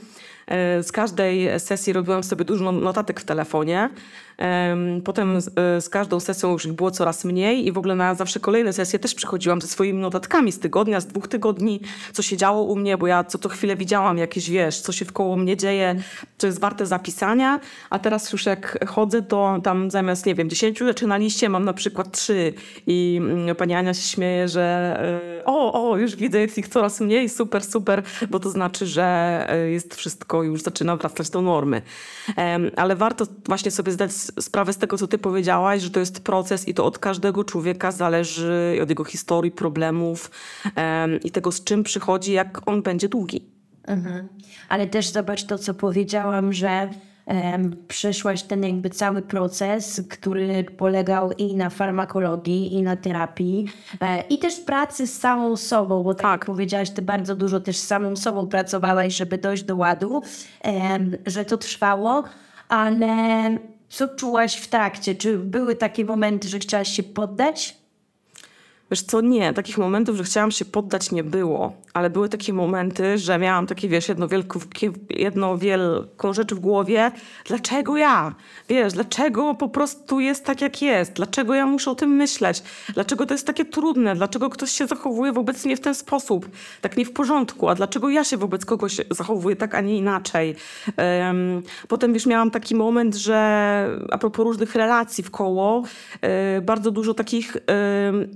E, 0.47 0.83
Z 0.83 0.91
każdej 0.91 1.59
sesji 1.59 1.93
robiłam 1.93 2.23
sobie 2.23 2.45
dużo 2.45 2.71
notatek 2.71 3.19
w 3.19 3.25
telefonie. 3.25 3.89
Em, 4.37 5.01
Potem 5.01 5.41
z, 5.41 5.47
e, 5.47 5.81
z 5.81 5.89
każdą 5.89 6.19
sesją 6.19 6.51
już 6.51 6.65
ich 6.65 6.73
było 6.73 6.91
coraz 6.91 7.25
mniej 7.25 7.67
i 7.67 7.71
w 7.71 7.77
ogóle 7.77 7.95
na 7.95 8.15
zawsze 8.15 8.39
kolejne 8.39 8.73
sesje 8.73 8.99
też 8.99 9.15
przychodziłam 9.15 9.61
ze 9.61 9.67
swoimi 9.67 9.99
notatkami 9.99 10.51
z 10.51 10.59
tygodnia, 10.59 10.99
z 10.99 11.07
dwóch 11.07 11.27
tygodni 11.27 11.56
tygodni, 11.57 11.81
co 12.13 12.21
się 12.21 12.37
działo 12.37 12.63
u 12.63 12.75
mnie, 12.75 12.97
bo 12.97 13.07
ja 13.07 13.23
co 13.23 13.37
to 13.37 13.49
chwilę 13.49 13.75
widziałam 13.75 14.17
jakieś, 14.17 14.49
wiesz, 14.49 14.79
co 14.79 14.91
się 14.91 15.05
wkoło 15.05 15.35
mnie 15.35 15.57
dzieje, 15.57 15.95
co 16.37 16.47
jest 16.47 16.59
warte 16.59 16.85
zapisania, 16.85 17.59
a 17.89 17.99
teraz 17.99 18.31
już 18.31 18.45
jak 18.45 18.89
chodzę, 18.89 19.21
to 19.21 19.59
tam 19.63 19.91
zamiast, 19.91 20.25
nie 20.25 20.35
wiem, 20.35 20.49
dziesięciu 20.49 20.85
rzeczy 20.85 21.07
na 21.07 21.17
liście 21.17 21.49
mam 21.49 21.65
na 21.65 21.73
przykład 21.73 22.11
trzy. 22.11 22.53
I 22.87 23.19
mm, 23.21 23.55
pani 23.55 23.73
Ania 23.73 23.93
się 23.93 24.01
śmieje, 24.01 24.47
że 24.47 24.97
y, 25.39 25.45
o, 25.45 25.89
o, 25.89 25.97
już 25.97 26.15
widzę, 26.15 26.39
jest 26.39 26.57
ich 26.57 26.67
coraz 26.67 26.99
mniej, 26.99 27.29
super, 27.29 27.63
super, 27.63 28.03
bo 28.29 28.39
to 28.39 28.49
znaczy, 28.49 28.85
że 28.85 29.47
y, 29.65 29.71
jest 29.71 29.95
wszystko, 29.95 30.43
już 30.43 30.61
zaczyna 30.61 30.97
wracać 30.97 31.29
do 31.29 31.41
normy. 31.41 31.81
Ale 32.75 32.95
warto 32.95 33.25
właśnie 33.45 33.71
sobie 33.71 33.91
zdać 33.91 34.11
sprawę 34.39 34.73
z 34.73 34.77
tego, 34.77 34.97
co 34.97 35.07
ty 35.07 35.17
powiedziałaś, 35.17 35.81
że 35.81 35.89
to 35.89 35.99
jest 35.99 36.23
proces 36.23 36.67
i 36.67 36.73
to 36.73 36.85
od 36.85 36.99
każdego 36.99 37.43
człowieka 37.43 37.91
zależy, 37.91 38.79
od 38.83 38.89
jego 38.89 39.03
historii, 39.03 39.51
problemów. 39.51 40.31
Em, 40.75 41.19
i 41.23 41.31
tego, 41.37 41.51
z 41.51 41.63
czym 41.63 41.83
przychodzi, 41.83 42.31
jak 42.31 42.67
on 42.67 42.81
będzie 42.81 43.09
długi. 43.09 43.45
Mhm. 43.83 44.27
Ale 44.69 44.87
też 44.87 45.09
zobacz 45.09 45.43
to, 45.43 45.57
co 45.57 45.73
powiedziałam, 45.73 46.53
że 46.53 46.89
em, 47.25 47.75
przeszłaś 47.87 48.43
ten 48.43 48.63
jakby 48.63 48.89
cały 48.89 49.21
proces, 49.21 50.01
który 50.09 50.63
polegał 50.63 51.31
i 51.31 51.55
na 51.55 51.69
farmakologii, 51.69 52.73
i 52.73 52.81
na 52.81 52.95
terapii, 52.95 53.65
e, 54.01 54.21
i 54.29 54.37
też 54.39 54.59
pracy 54.59 55.07
z 55.07 55.19
samą 55.19 55.55
sobą, 55.55 56.03
bo 56.03 56.13
tak, 56.13 56.31
jak 56.31 56.45
powiedziałaś, 56.45 56.89
ty 56.89 57.01
bardzo 57.01 57.35
dużo 57.35 57.59
też 57.59 57.77
z 57.77 57.87
samą 57.87 58.15
sobą 58.15 58.47
pracowałaś, 58.47 59.15
żeby 59.15 59.37
dojść 59.37 59.63
do 59.63 59.75
ładu, 59.75 60.21
em, 60.61 61.17
że 61.25 61.45
to 61.45 61.57
trwało, 61.57 62.23
ale 62.69 63.57
co 63.89 64.07
czułaś 64.07 64.55
w 64.55 64.67
trakcie? 64.67 65.15
Czy 65.15 65.37
były 65.37 65.75
takie 65.75 66.05
momenty, 66.05 66.47
że 66.47 66.59
chciałaś 66.59 66.89
się 66.89 67.03
poddać? 67.03 67.86
Wiesz 68.91 69.01
co, 69.01 69.21
nie, 69.21 69.53
takich 69.53 69.77
momentów, 69.77 70.17
że 70.17 70.23
chciałam 70.23 70.51
się 70.51 70.65
poddać 70.65 71.11
nie 71.11 71.23
było, 71.23 71.73
ale 71.93 72.09
były 72.09 72.29
takie 72.29 72.53
momenty, 72.53 73.17
że 73.17 73.37
miałam 73.37 73.67
takie, 73.67 73.89
wiesz, 73.89 74.09
jedno, 74.09 74.27
wielko, 74.27 74.59
jedno 75.09 75.57
wielką 75.57 76.33
rzecz 76.33 76.53
w 76.53 76.59
głowie. 76.59 77.11
Dlaczego 77.45 77.97
ja? 77.97 78.35
Wiesz, 78.69 78.93
dlaczego 78.93 79.55
po 79.55 79.69
prostu 79.69 80.19
jest 80.19 80.45
tak, 80.45 80.61
jak 80.61 80.81
jest? 80.81 81.13
Dlaczego 81.13 81.53
ja 81.53 81.65
muszę 81.65 81.91
o 81.91 81.95
tym 81.95 82.09
myśleć? 82.09 82.63
Dlaczego 82.93 83.25
to 83.25 83.33
jest 83.33 83.47
takie 83.47 83.65
trudne? 83.65 84.15
Dlaczego 84.15 84.49
ktoś 84.49 84.71
się 84.71 84.87
zachowuje 84.87 85.31
wobec 85.31 85.65
mnie 85.65 85.77
w 85.77 85.79
ten 85.79 85.95
sposób? 85.95 86.49
Tak 86.81 86.97
nie 86.97 87.05
w 87.05 87.13
porządku. 87.13 87.69
A 87.69 87.75
dlaczego 87.75 88.09
ja 88.09 88.23
się 88.23 88.37
wobec 88.37 88.65
kogoś 88.65 88.97
zachowuję 89.11 89.55
tak, 89.55 89.75
a 89.75 89.81
nie 89.81 89.97
inaczej? 89.97 90.55
Um, 90.97 91.63
potem, 91.87 92.13
wiesz, 92.13 92.25
miałam 92.25 92.51
taki 92.51 92.75
moment, 92.75 93.15
że 93.15 93.37
a 94.11 94.17
propos 94.17 94.43
różnych 94.43 94.75
relacji 94.75 95.23
w 95.23 95.31
koło, 95.31 95.83
y, 96.57 96.61
bardzo 96.61 96.91
dużo 96.91 97.13
takich 97.13 97.55
y, 97.55 97.61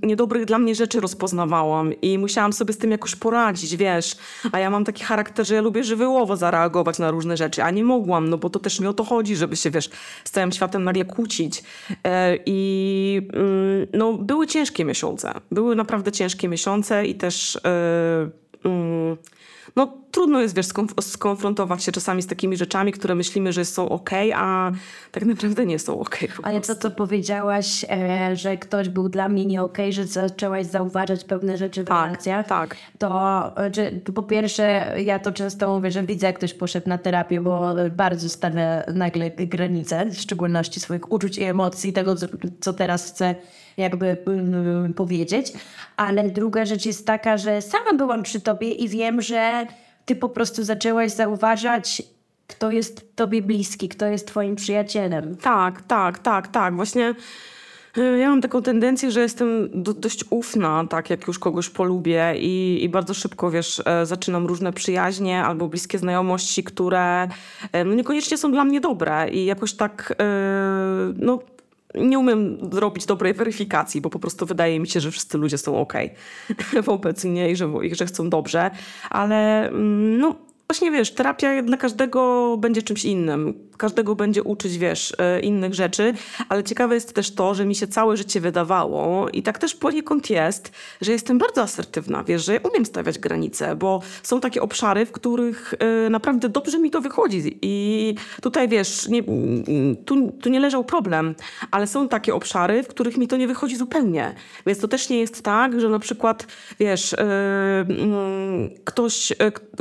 niedobrych 0.04 0.41
dla 0.46 0.60
mnie 0.60 0.76
rzeczy 0.76 1.00
rozpoznawałam 1.00 1.94
i 2.02 2.18
musiałam 2.18 2.54
sobie 2.54 2.74
z 2.74 2.78
tym 2.78 2.92
jakoś 2.92 3.16
poradzić, 3.16 3.76
wiesz. 3.76 4.16
A 4.52 4.60
ja 4.60 4.70
mam 4.70 4.86
taki 4.86 5.04
charakter, 5.04 5.48
że 5.48 5.56
ja 5.56 5.62
lubię 5.62 5.84
żywiołowo 5.84 6.38
zareagować 6.38 7.00
na 7.00 7.12
różne 7.12 7.38
rzeczy, 7.38 7.64
a 7.64 7.72
nie 7.72 7.84
mogłam, 7.84 8.30
no 8.30 8.38
bo 8.38 8.50
to 8.50 8.60
też 8.60 8.80
mi 8.80 8.88
o 8.88 8.94
to 8.94 9.04
chodzi, 9.04 9.36
żeby 9.36 9.56
się, 9.56 9.72
wiesz, 9.72 9.90
z 10.24 10.32
całym 10.32 10.52
światem 10.52 10.84
nagle 10.84 11.06
kłócić. 11.06 11.64
E, 12.04 12.38
I 12.46 13.22
mm, 13.34 13.88
no, 13.94 14.14
były 14.14 14.48
ciężkie 14.48 14.86
miesiące. 14.86 15.34
Były 15.52 15.76
naprawdę 15.76 16.12
ciężkie 16.12 16.48
miesiące 16.48 17.06
i 17.06 17.16
też... 17.16 17.56
e, 17.56 18.30
mm, 18.64 19.18
no 19.76 20.01
trudno 20.12 20.42
jest, 20.42 20.56
wiesz, 20.56 20.66
skonf- 20.66 21.02
skonfrontować 21.02 21.84
się 21.84 21.92
czasami 21.92 22.22
z 22.22 22.28
takimi 22.28 22.58
rzeczami, 22.58 22.92
które 22.92 23.16
myślimy, 23.16 23.54
że 23.54 23.66
są 23.66 23.90
ok, 23.90 24.10
a 24.36 24.72
tak 25.12 25.26
naprawdę 25.26 25.66
nie 25.66 25.80
są 25.80 26.00
ok. 26.00 26.18
Ale 26.44 26.62
co 26.62 26.76
to 26.76 26.92
powiedziałaś, 26.92 27.86
e, 27.90 28.36
że 28.36 28.58
ktoś 28.58 28.90
był 28.90 29.10
dla 29.10 29.30
mnie 29.30 29.46
nie 29.46 29.62
okej, 29.62 29.94
że 29.94 30.06
zaczęłaś 30.06 30.66
zauważać 30.66 31.24
pewne 31.24 31.58
rzeczy 31.58 31.84
w 31.84 31.88
Tak, 31.88 32.06
relacjach? 32.06 32.48
tak. 32.48 32.76
To, 32.98 33.44
e, 33.66 33.74
że, 33.74 33.92
to 33.92 34.14
po 34.14 34.24
pierwsze, 34.24 34.96
ja 35.04 35.20
to 35.20 35.32
często 35.32 35.76
mówię, 35.76 35.92
że 35.92 36.04
widzę, 36.04 36.28
jak 36.28 36.36
ktoś 36.38 36.54
poszedł 36.54 36.90
na 36.90 36.98
terapię, 36.98 37.42
bo 37.42 37.74
bardzo 37.96 38.30
stawia 38.30 38.84
nagle 38.94 39.30
granice, 39.32 40.06
w 40.06 40.18
szczególności 40.18 40.80
swoich 40.80 41.12
uczuć 41.12 41.38
i 41.38 41.44
emocji, 41.44 41.94
tego, 41.94 42.16
co, 42.16 42.26
co 42.62 42.74
teraz 42.74 43.12
chcę 43.12 43.36
jakby 43.78 44.18
mm, 44.28 44.94
powiedzieć. 44.94 45.54
Ale 45.98 46.30
druga 46.30 46.66
rzecz 46.66 46.86
jest 46.86 47.08
taka, 47.08 47.38
że 47.38 47.62
sama 47.62 47.94
byłam 47.94 48.24
przy 48.24 48.42
tobie 48.42 48.72
i 48.72 48.90
wiem, 48.90 49.22
że 49.22 49.66
ty 50.06 50.16
po 50.16 50.30
prostu 50.30 50.64
zaczęłaś 50.64 51.12
zauważać, 51.12 52.04
kto 52.48 52.72
jest 52.72 53.16
tobie 53.16 53.42
bliski, 53.42 53.90
kto 53.90 54.06
jest 54.06 54.28
twoim 54.28 54.56
przyjacielem. 54.56 55.36
Tak, 55.36 55.82
tak, 55.82 56.20
tak, 56.20 56.48
tak. 56.48 56.76
Właśnie 56.76 57.16
y, 57.98 58.18
ja 58.18 58.30
mam 58.30 58.42
taką 58.42 58.62
tendencję, 58.62 59.12
że 59.12 59.22
jestem 59.22 59.70
do, 59.84 59.94
dość 59.94 60.26
ufna, 60.30 60.86
tak 60.90 61.10
jak 61.10 61.28
już 61.28 61.40
kogoś 61.40 61.70
polubię 61.70 62.34
i, 62.38 62.84
i 62.84 62.90
bardzo 62.90 63.14
szybko, 63.14 63.52
wiesz, 63.52 63.82
e, 63.86 64.06
zaczynam 64.06 64.46
różne 64.46 64.74
przyjaźnie 64.74 65.44
albo 65.44 65.68
bliskie 65.68 66.00
znajomości, 66.00 66.64
które 66.64 67.28
e, 67.72 67.84
no, 67.86 67.94
niekoniecznie 67.94 68.38
są 68.38 68.52
dla 68.52 68.64
mnie 68.64 68.82
dobre 68.82 69.30
i 69.30 69.46
jakoś 69.46 69.74
tak, 69.74 70.16
e, 70.20 70.26
no 71.18 71.40
nie 71.96 72.20
umiem 72.20 72.58
zrobić 72.72 73.06
dobrej 73.06 73.34
weryfikacji, 73.34 74.02
bo 74.02 74.10
po 74.10 74.20
prostu 74.20 74.46
wydaje 74.46 74.80
mi 74.80 74.88
się, 74.88 75.00
że 75.00 75.12
wszyscy 75.12 75.38
ludzie 75.38 75.58
są 75.58 75.80
ok 75.80 75.94
wobec 76.84 77.26
mnie 77.26 77.52
i 77.52 77.56
że, 77.56 77.70
że 77.92 78.06
chcą 78.06 78.30
dobrze, 78.30 78.72
ale 79.10 79.68
mm, 79.70 80.18
no 80.18 80.36
właśnie 80.68 80.92
wiesz, 80.92 81.12
terapia 81.12 81.62
dla 81.62 81.78
każdego 81.78 82.58
będzie 82.58 82.82
czymś 82.82 83.06
innym. 83.06 83.54
Każdego 83.82 84.16
będzie 84.16 84.44
uczyć, 84.44 84.78
wiesz, 84.78 85.14
e, 85.18 85.40
innych 85.40 85.74
rzeczy, 85.74 86.14
ale 86.50 86.64
ciekawe 86.64 86.96
jest 86.96 87.14
też 87.14 87.36
to, 87.36 87.56
że 87.56 87.66
mi 87.66 87.76
się 87.76 87.88
całe 87.88 88.18
życie 88.18 88.42
wydawało 88.42 89.30
i 89.30 89.44
tak 89.44 89.58
też 89.58 89.76
poniekąd 89.76 90.30
jest, 90.30 90.72
że 91.02 91.12
jestem 91.12 91.38
bardzo 91.38 91.62
asertywna, 91.62 92.24
wiesz, 92.24 92.46
że 92.46 92.54
ja 92.54 92.60
umiem 92.72 92.86
stawiać 92.86 93.20
granice, 93.20 93.76
bo 93.76 94.02
są 94.24 94.40
takie 94.40 94.62
obszary, 94.62 95.06
w 95.06 95.12
których 95.12 95.74
e, 95.80 96.10
naprawdę 96.10 96.50
dobrze 96.50 96.80
mi 96.80 96.92
to 96.92 97.02
wychodzi 97.02 97.60
i 97.62 98.16
tutaj, 98.42 98.68
wiesz, 98.68 99.08
nie, 99.08 99.24
tu, 100.06 100.32
tu 100.42 100.50
nie 100.50 100.60
leżał 100.60 100.84
problem, 100.84 101.36
ale 101.72 101.88
są 101.88 102.08
takie 102.08 102.36
obszary, 102.36 102.84
w 102.84 102.88
których 102.88 103.18
mi 103.18 103.28
to 103.28 103.38
nie 103.38 103.48
wychodzi 103.48 103.76
zupełnie, 103.76 104.36
więc 104.66 104.80
to 104.80 104.88
też 104.88 105.10
nie 105.10 105.20
jest 105.20 105.44
tak, 105.44 105.82
że 105.82 105.90
na 105.90 106.00
przykład, 106.00 106.48
wiesz, 106.80 107.14
e, 107.14 107.86
ktoś, 108.84 109.34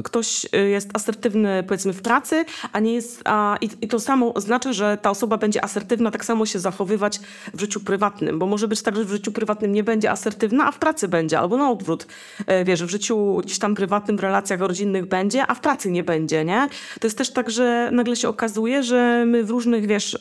ktoś 0.04 0.46
jest 0.70 0.90
asertywny, 0.94 1.64
powiedzmy, 1.68 1.92
w 1.92 2.02
pracy, 2.02 2.44
a 2.72 2.80
nie 2.80 2.94
jest, 2.94 3.22
a, 3.24 3.56
i, 3.60 3.68
i 3.80 3.88
to 3.90 4.00
samo 4.00 4.34
oznacza, 4.34 4.72
że 4.72 4.98
ta 5.02 5.10
osoba 5.10 5.36
będzie 5.36 5.64
asertywna 5.64 6.10
tak 6.10 6.24
samo 6.24 6.46
się 6.46 6.58
zachowywać 6.58 7.20
w 7.54 7.60
życiu 7.60 7.80
prywatnym, 7.80 8.38
bo 8.38 8.46
może 8.46 8.68
być 8.68 8.82
tak, 8.82 8.96
że 8.96 9.04
w 9.04 9.10
życiu 9.10 9.32
prywatnym 9.32 9.72
nie 9.72 9.84
będzie 9.84 10.10
asertywna, 10.10 10.66
a 10.66 10.72
w 10.72 10.78
pracy 10.78 11.08
będzie, 11.08 11.38
albo 11.38 11.56
na 11.56 11.70
odwrót. 11.70 12.06
E, 12.46 12.64
Wiesz, 12.64 12.84
w 12.84 12.90
życiu 12.90 13.40
gdzieś 13.44 13.58
tam 13.58 13.74
prywatnym, 13.74 14.16
w 14.16 14.20
relacjach 14.20 14.60
rodzinnych 14.60 15.06
będzie, 15.06 15.46
a 15.46 15.54
w 15.54 15.60
pracy 15.60 15.90
nie 15.90 16.04
będzie, 16.04 16.44
nie? 16.44 16.68
To 17.00 17.06
jest 17.06 17.18
też 17.18 17.32
tak, 17.32 17.50
że 17.50 17.90
nagle 17.92 18.16
się 18.16 18.28
okazuje, 18.28 18.82
że 18.82 19.24
my 19.26 19.44
w 19.44 19.50
różnych, 19.50 19.86
wiesz... 19.86 20.18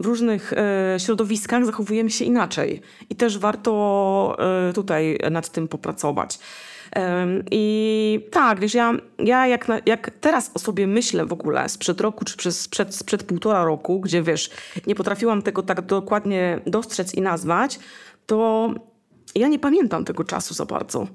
w 0.00 0.06
różnych 0.06 0.52
e, 0.52 0.96
środowiskach 1.00 1.64
zachowujemy 1.64 2.10
się 2.10 2.24
inaczej. 2.24 2.80
I 3.10 3.16
też 3.16 3.38
warto 3.38 4.36
e, 4.68 4.72
tutaj 4.72 5.18
nad 5.30 5.48
tym 5.48 5.68
popracować. 5.68 6.38
I 7.50 8.28
tak, 8.30 8.60
wiesz, 8.60 8.74
ja, 8.74 8.92
ja 9.18 9.46
jak, 9.46 9.68
na, 9.68 9.78
jak 9.86 10.10
teraz 10.20 10.50
o 10.54 10.58
sobie 10.58 10.86
myślę 10.86 11.26
w 11.26 11.32
ogóle 11.32 11.68
sprzed 11.68 12.00
roku 12.00 12.24
czy 12.24 12.36
przez, 12.36 12.60
sprzed, 12.60 12.94
sprzed 12.94 13.22
półtora 13.22 13.64
roku, 13.64 14.00
gdzie 14.00 14.22
wiesz, 14.22 14.50
nie 14.86 14.94
potrafiłam 14.94 15.42
tego 15.42 15.62
tak 15.62 15.80
dokładnie 15.80 16.60
dostrzec 16.66 17.14
i 17.14 17.22
nazwać, 17.22 17.78
to 18.26 18.70
ja 19.34 19.48
nie 19.48 19.58
pamiętam 19.58 20.04
tego 20.04 20.24
czasu 20.24 20.54
za 20.54 20.66
bardzo. 20.66 21.06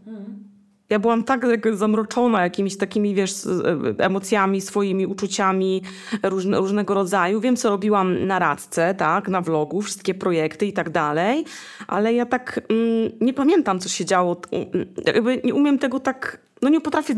Ja 0.94 1.00
byłam 1.00 1.24
tak 1.24 1.46
zamroczona 1.74 2.44
jakimiś 2.44 2.78
takimi, 2.78 3.16
wiesz, 3.16 3.32
e, 3.46 4.06
emocjami, 4.06 4.62
swoimi 4.62 5.06
uczuciami 5.06 5.82
różne, 6.24 6.58
różnego 6.58 6.94
rodzaju. 6.94 7.42
Wiem, 7.42 7.56
co 7.56 7.70
robiłam 7.70 8.28
na 8.28 8.40
radce, 8.40 8.96
tak, 8.96 9.28
na 9.28 9.42
vlogu, 9.42 9.82
wszystkie 9.82 10.14
projekty 10.14 10.66
i 10.66 10.74
tak 10.74 10.90
dalej, 10.90 11.46
ale 11.88 12.14
ja 12.14 12.26
tak 12.26 12.62
mm, 12.70 13.12
nie 13.22 13.34
pamiętam, 13.34 13.80
co 13.80 13.90
się 13.90 14.06
działo. 14.06 14.42
Mm, 14.52 14.88
Jakby 15.06 15.42
nie 15.44 15.54
umiem 15.54 15.80
tego 15.80 16.00
tak, 16.00 16.40
no 16.62 16.70
nie 16.70 16.82
potrafię 16.82 17.16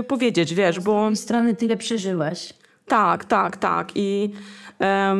y, 0.00 0.02
powiedzieć, 0.02 0.54
wiesz, 0.54 0.80
bo... 0.80 1.10
Z 1.14 1.20
strony 1.20 1.54
tyle 1.54 1.76
przeżyłaś. 1.76 2.54
Tak, 2.86 3.24
tak, 3.24 3.56
tak. 3.56 3.88
I 3.94 4.30
em, 4.78 5.18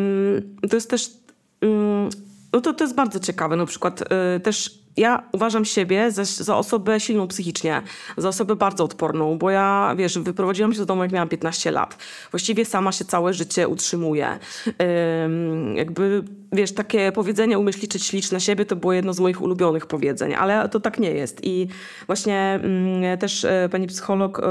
to 0.70 0.76
jest 0.76 0.90
też. 0.90 1.10
mm, 1.60 2.08
no 2.52 2.60
to, 2.60 2.74
to 2.74 2.84
jest 2.84 2.94
bardzo 2.94 3.20
ciekawe. 3.20 3.56
Na 3.56 3.66
przykład 3.66 4.00
y, 4.36 4.40
też 4.40 4.77
ja 4.98 5.22
uważam 5.32 5.64
siebie 5.64 6.10
za, 6.10 6.24
za 6.24 6.56
osobę 6.56 7.00
silną 7.00 7.28
psychicznie, 7.28 7.82
za 8.16 8.28
osobę 8.28 8.56
bardzo 8.56 8.84
odporną, 8.84 9.38
bo 9.38 9.50
ja, 9.50 9.94
wiesz, 9.98 10.18
wyprowadziłam 10.18 10.72
się 10.72 10.82
z 10.82 10.86
domu, 10.86 11.02
jak 11.02 11.12
miałam 11.12 11.28
15 11.28 11.70
lat. 11.70 11.96
Właściwie 12.30 12.64
sama 12.64 12.92
się 12.92 13.04
całe 13.04 13.34
życie 13.34 13.68
utrzymuję. 13.68 14.38
Ym, 15.24 15.76
jakby 15.76 16.24
wiesz, 16.52 16.72
takie 16.72 17.12
powiedzenie 17.12 17.58
umyśl 17.58 17.80
liczyć 17.80 18.04
śliczne 18.04 18.40
siebie 18.40 18.64
to 18.64 18.76
było 18.76 18.92
jedno 18.92 19.12
z 19.12 19.20
moich 19.20 19.42
ulubionych 19.42 19.86
powiedzeń, 19.86 20.34
ale 20.34 20.68
to 20.68 20.80
tak 20.80 20.98
nie 20.98 21.10
jest. 21.10 21.40
I 21.42 21.68
właśnie 22.06 22.60
mm, 22.62 23.18
też 23.18 23.44
e, 23.44 23.68
pani 23.72 23.86
psycholog 23.86 24.40
e, 24.40 24.42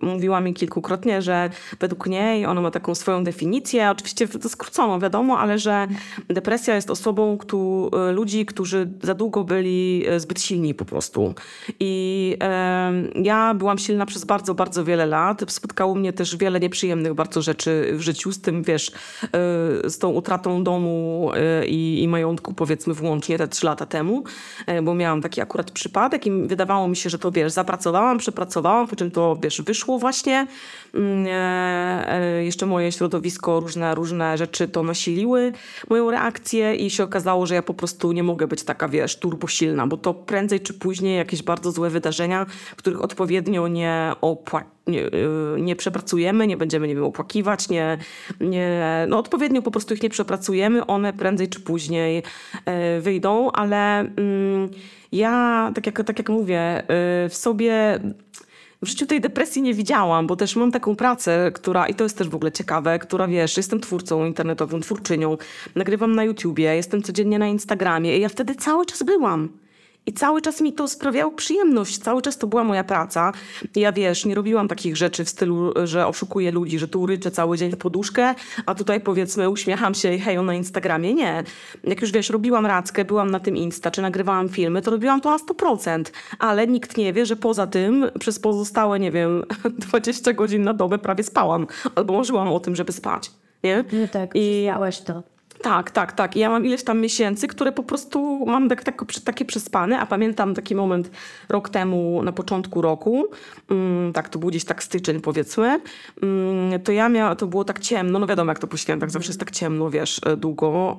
mówiła 0.00 0.40
mi 0.40 0.54
kilkukrotnie, 0.54 1.22
że 1.22 1.50
według 1.80 2.06
niej 2.06 2.46
ona 2.46 2.60
ma 2.60 2.70
taką 2.70 2.94
swoją 2.94 3.24
definicję, 3.24 3.90
oczywiście 3.90 4.28
to 4.28 4.48
skróconą, 4.48 5.00
wiadomo, 5.00 5.38
ale 5.38 5.58
że 5.58 5.86
depresja 6.28 6.74
jest 6.74 6.90
osobą 6.90 7.38
kto, 7.38 7.90
e, 8.08 8.12
ludzi, 8.12 8.46
którzy 8.46 8.90
za 9.02 9.14
długo 9.14 9.44
byli 9.44 10.04
zbyt 10.16 10.40
silni 10.40 10.74
po 10.74 10.84
prostu. 10.84 11.34
I 11.80 12.36
ja 13.14 13.54
byłam 13.54 13.78
silna 13.78 14.06
przez 14.06 14.24
bardzo, 14.24 14.54
bardzo 14.54 14.84
wiele 14.84 15.06
lat. 15.06 15.42
Spotkało 15.48 15.94
mnie 15.94 16.12
też 16.12 16.36
wiele 16.36 16.60
nieprzyjemnych 16.60 17.14
bardzo 17.14 17.42
rzeczy 17.42 17.90
w 17.92 18.00
życiu, 18.00 18.32
z 18.32 18.40
tym, 18.40 18.62
wiesz, 18.62 18.92
z 19.84 19.98
tą 19.98 20.10
utratą 20.10 20.64
domu 20.64 21.11
e, 21.34 21.66
i, 21.66 22.02
i 22.02 22.08
majątku, 22.08 22.54
powiedzmy, 22.54 22.94
włącznie 22.94 23.38
te 23.38 23.48
trzy 23.48 23.66
lata 23.66 23.86
temu, 23.86 24.24
e, 24.66 24.82
bo 24.82 24.94
miałam 24.94 25.22
taki 25.22 25.40
akurat 25.40 25.70
przypadek 25.70 26.26
i 26.26 26.30
wydawało 26.30 26.88
mi 26.88 26.96
się, 26.96 27.10
że 27.10 27.18
to, 27.18 27.30
wiesz, 27.30 27.52
zapracowałam, 27.52 28.18
przepracowałam, 28.18 28.88
po 28.88 28.96
czym 28.96 29.10
to, 29.10 29.36
wiesz, 29.42 29.62
wyszło 29.62 29.98
właśnie. 29.98 30.46
Mm, 30.94 31.26
e, 31.28 32.44
jeszcze 32.44 32.66
moje 32.66 32.92
środowisko, 32.92 33.60
różne, 33.60 33.94
różne 33.94 34.38
rzeczy 34.38 34.68
to 34.68 34.82
nasiliły 34.82 35.52
moją 35.90 36.10
reakcję 36.10 36.74
i 36.74 36.90
się 36.90 37.04
okazało, 37.04 37.46
że 37.46 37.54
ja 37.54 37.62
po 37.62 37.74
prostu 37.74 38.12
nie 38.12 38.22
mogę 38.22 38.46
być 38.46 38.62
taka, 38.62 38.88
wiesz, 38.88 39.16
turbosilna, 39.16 39.86
bo 39.86 39.96
to 39.96 40.14
prędzej 40.14 40.60
czy 40.60 40.74
później 40.74 41.16
jakieś 41.16 41.42
bardzo 41.42 41.72
złe 41.72 41.90
wydarzenia, 41.90 42.46
których 42.76 43.02
odpowiednio 43.02 43.68
nie 43.68 44.12
opłacimy 44.20 44.72
nie, 44.86 45.10
nie, 45.58 45.76
przepracujemy, 45.76 46.46
nie 46.46 46.56
będziemy, 46.56 46.88
nie 46.88 46.94
wiem, 46.94 47.04
opłakiwać, 47.04 47.68
nie, 47.68 47.98
nie, 48.40 48.80
no 49.08 49.18
odpowiednio 49.18 49.62
po 49.62 49.70
prostu 49.70 49.94
ich 49.94 50.02
nie 50.02 50.10
przepracujemy, 50.10 50.86
one 50.86 51.12
prędzej 51.12 51.48
czy 51.48 51.60
później 51.60 52.22
e, 52.64 53.00
wyjdą, 53.00 53.50
ale 53.52 53.98
mm, 53.98 54.70
ja, 55.12 55.70
tak 55.74 55.86
jak, 55.86 56.04
tak 56.04 56.18
jak 56.18 56.28
mówię, 56.28 56.60
e, 56.60 56.84
w 57.28 57.34
sobie 57.34 58.00
w 58.82 58.88
życiu 58.88 59.06
tej 59.06 59.20
depresji 59.20 59.62
nie 59.62 59.74
widziałam, 59.74 60.26
bo 60.26 60.36
też 60.36 60.56
mam 60.56 60.72
taką 60.72 60.96
pracę, 60.96 61.50
która, 61.54 61.86
i 61.86 61.94
to 61.94 62.04
jest 62.04 62.18
też 62.18 62.28
w 62.28 62.34
ogóle 62.34 62.52
ciekawe, 62.52 62.98
która 62.98 63.28
wiesz, 63.28 63.56
jestem 63.56 63.80
twórcą 63.80 64.24
internetową, 64.24 64.80
twórczynią, 64.80 65.36
nagrywam 65.74 66.14
na 66.14 66.24
YouTubie, 66.24 66.76
jestem 66.76 67.02
codziennie 67.02 67.38
na 67.38 67.46
Instagramie 67.46 68.16
i 68.18 68.20
ja 68.20 68.28
wtedy 68.28 68.54
cały 68.54 68.86
czas 68.86 69.02
byłam. 69.02 69.61
I 70.06 70.12
cały 70.12 70.42
czas 70.42 70.60
mi 70.60 70.72
to 70.72 70.88
sprawiało 70.88 71.32
przyjemność, 71.32 71.98
cały 71.98 72.22
czas 72.22 72.38
to 72.38 72.46
była 72.46 72.64
moja 72.64 72.84
praca. 72.84 73.32
Ja 73.76 73.92
wiesz, 73.92 74.24
nie 74.24 74.34
robiłam 74.34 74.68
takich 74.68 74.96
rzeczy 74.96 75.24
w 75.24 75.28
stylu, 75.28 75.72
że 75.84 76.06
oszukuję 76.06 76.50
ludzi, 76.50 76.78
że 76.78 76.88
tu 76.88 77.06
ryczę 77.06 77.30
cały 77.30 77.58
dzień 77.58 77.76
poduszkę, 77.76 78.34
a 78.66 78.74
tutaj 78.74 79.00
powiedzmy 79.00 79.50
uśmiecham 79.50 79.94
się 79.94 80.14
i 80.14 80.18
hejo 80.18 80.42
na 80.42 80.54
Instagramie. 80.54 81.14
Nie. 81.14 81.44
Jak 81.84 82.00
już 82.00 82.12
wiesz, 82.12 82.30
robiłam 82.30 82.66
rackę, 82.66 83.04
byłam 83.04 83.30
na 83.30 83.40
tym 83.40 83.56
Insta, 83.56 83.90
czy 83.90 84.02
nagrywałam 84.02 84.48
filmy, 84.48 84.82
to 84.82 84.90
robiłam 84.90 85.20
to 85.20 85.30
na 85.30 85.36
100%. 85.36 86.04
Ale 86.38 86.66
nikt 86.66 86.96
nie 86.96 87.12
wie, 87.12 87.26
że 87.26 87.36
poza 87.36 87.66
tym 87.66 88.10
przez 88.18 88.38
pozostałe, 88.38 89.00
nie 89.00 89.10
wiem, 89.10 89.44
20 89.88 90.32
godzin 90.32 90.62
na 90.62 90.74
dobę 90.74 90.98
prawie 90.98 91.24
spałam. 91.24 91.66
Albo 91.94 92.12
marzyłam 92.12 92.48
o 92.48 92.60
tym, 92.60 92.76
żeby 92.76 92.92
spać. 92.92 93.30
Nie? 93.64 93.84
No 93.92 94.08
tak, 94.08 94.30
I 94.34 94.68
to. 95.06 95.31
Tak, 95.62 95.90
tak, 95.90 96.12
tak. 96.12 96.36
Ja 96.36 96.48
mam 96.48 96.66
ileś 96.66 96.84
tam 96.84 97.00
miesięcy, 97.00 97.48
które 97.48 97.72
po 97.72 97.82
prostu 97.82 98.46
mam 98.46 98.68
tak, 98.68 98.84
tak, 98.84 99.02
takie 99.24 99.44
przespane, 99.44 100.00
a 100.00 100.06
pamiętam 100.06 100.54
taki 100.54 100.74
moment 100.74 101.10
rok 101.48 101.68
temu, 101.68 102.22
na 102.22 102.32
początku 102.32 102.82
roku, 102.82 103.26
mm, 103.70 104.12
tak, 104.12 104.28
to 104.28 104.38
był 104.38 104.48
gdzieś 104.48 104.64
tak 104.64 104.82
styczeń 104.82 105.20
powiedzmy, 105.20 105.80
mm, 106.22 106.80
to 106.82 106.92
ja 106.92 107.08
miałam, 107.08 107.36
to 107.36 107.46
było 107.46 107.64
tak 107.64 107.80
ciemno, 107.80 108.18
no 108.18 108.26
wiadomo 108.26 108.50
jak 108.50 108.58
to 108.58 108.66
po 108.66 108.76
świętach, 108.76 109.10
zawsze 109.10 109.28
jest 109.28 109.40
tak 109.40 109.50
ciemno, 109.50 109.90
wiesz, 109.90 110.20
e, 110.26 110.36
długo 110.36 110.98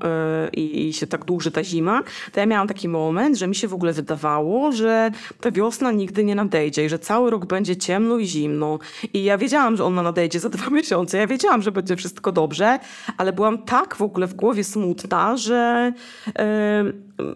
yy, 0.53 0.61
i 0.61 0.93
się 0.93 1.07
tak 1.07 1.25
dłuży 1.25 1.51
ta 1.51 1.63
zima, 1.63 2.03
to 2.31 2.39
ja 2.39 2.45
miałam 2.45 2.67
taki 2.67 2.89
moment, 2.89 3.37
że 3.37 3.47
mi 3.47 3.55
się 3.55 3.67
w 3.67 3.73
ogóle 3.73 3.93
wydawało, 3.93 4.71
że 4.71 5.11
ta 5.41 5.51
wiosna 5.51 5.91
nigdy 5.91 6.23
nie 6.23 6.35
nadejdzie 6.35 6.85
i 6.85 6.89
że 6.89 6.99
cały 6.99 7.31
rok 7.31 7.45
będzie 7.45 7.75
ciemno 7.75 8.17
i 8.17 8.25
zimno. 8.25 8.79
I 9.13 9.23
ja 9.23 9.37
wiedziałam, 9.37 9.77
że 9.77 9.83
ona 9.85 10.03
nadejdzie 10.03 10.39
za 10.39 10.49
dwa 10.49 10.69
miesiące, 10.77 11.17
ja 11.17 11.27
wiedziałam, 11.27 11.61
że 11.61 11.71
będzie 11.71 11.95
wszystko 11.95 12.31
dobrze, 12.31 12.79
ale 13.17 13.33
byłam 13.33 13.57
tak 13.57 13.95
w 13.95 14.01
ogóle 14.01 14.27
w 14.27 14.33
głowie 14.33 14.52
głowie 14.53 14.63
smutna, 14.63 15.37
że 15.37 15.93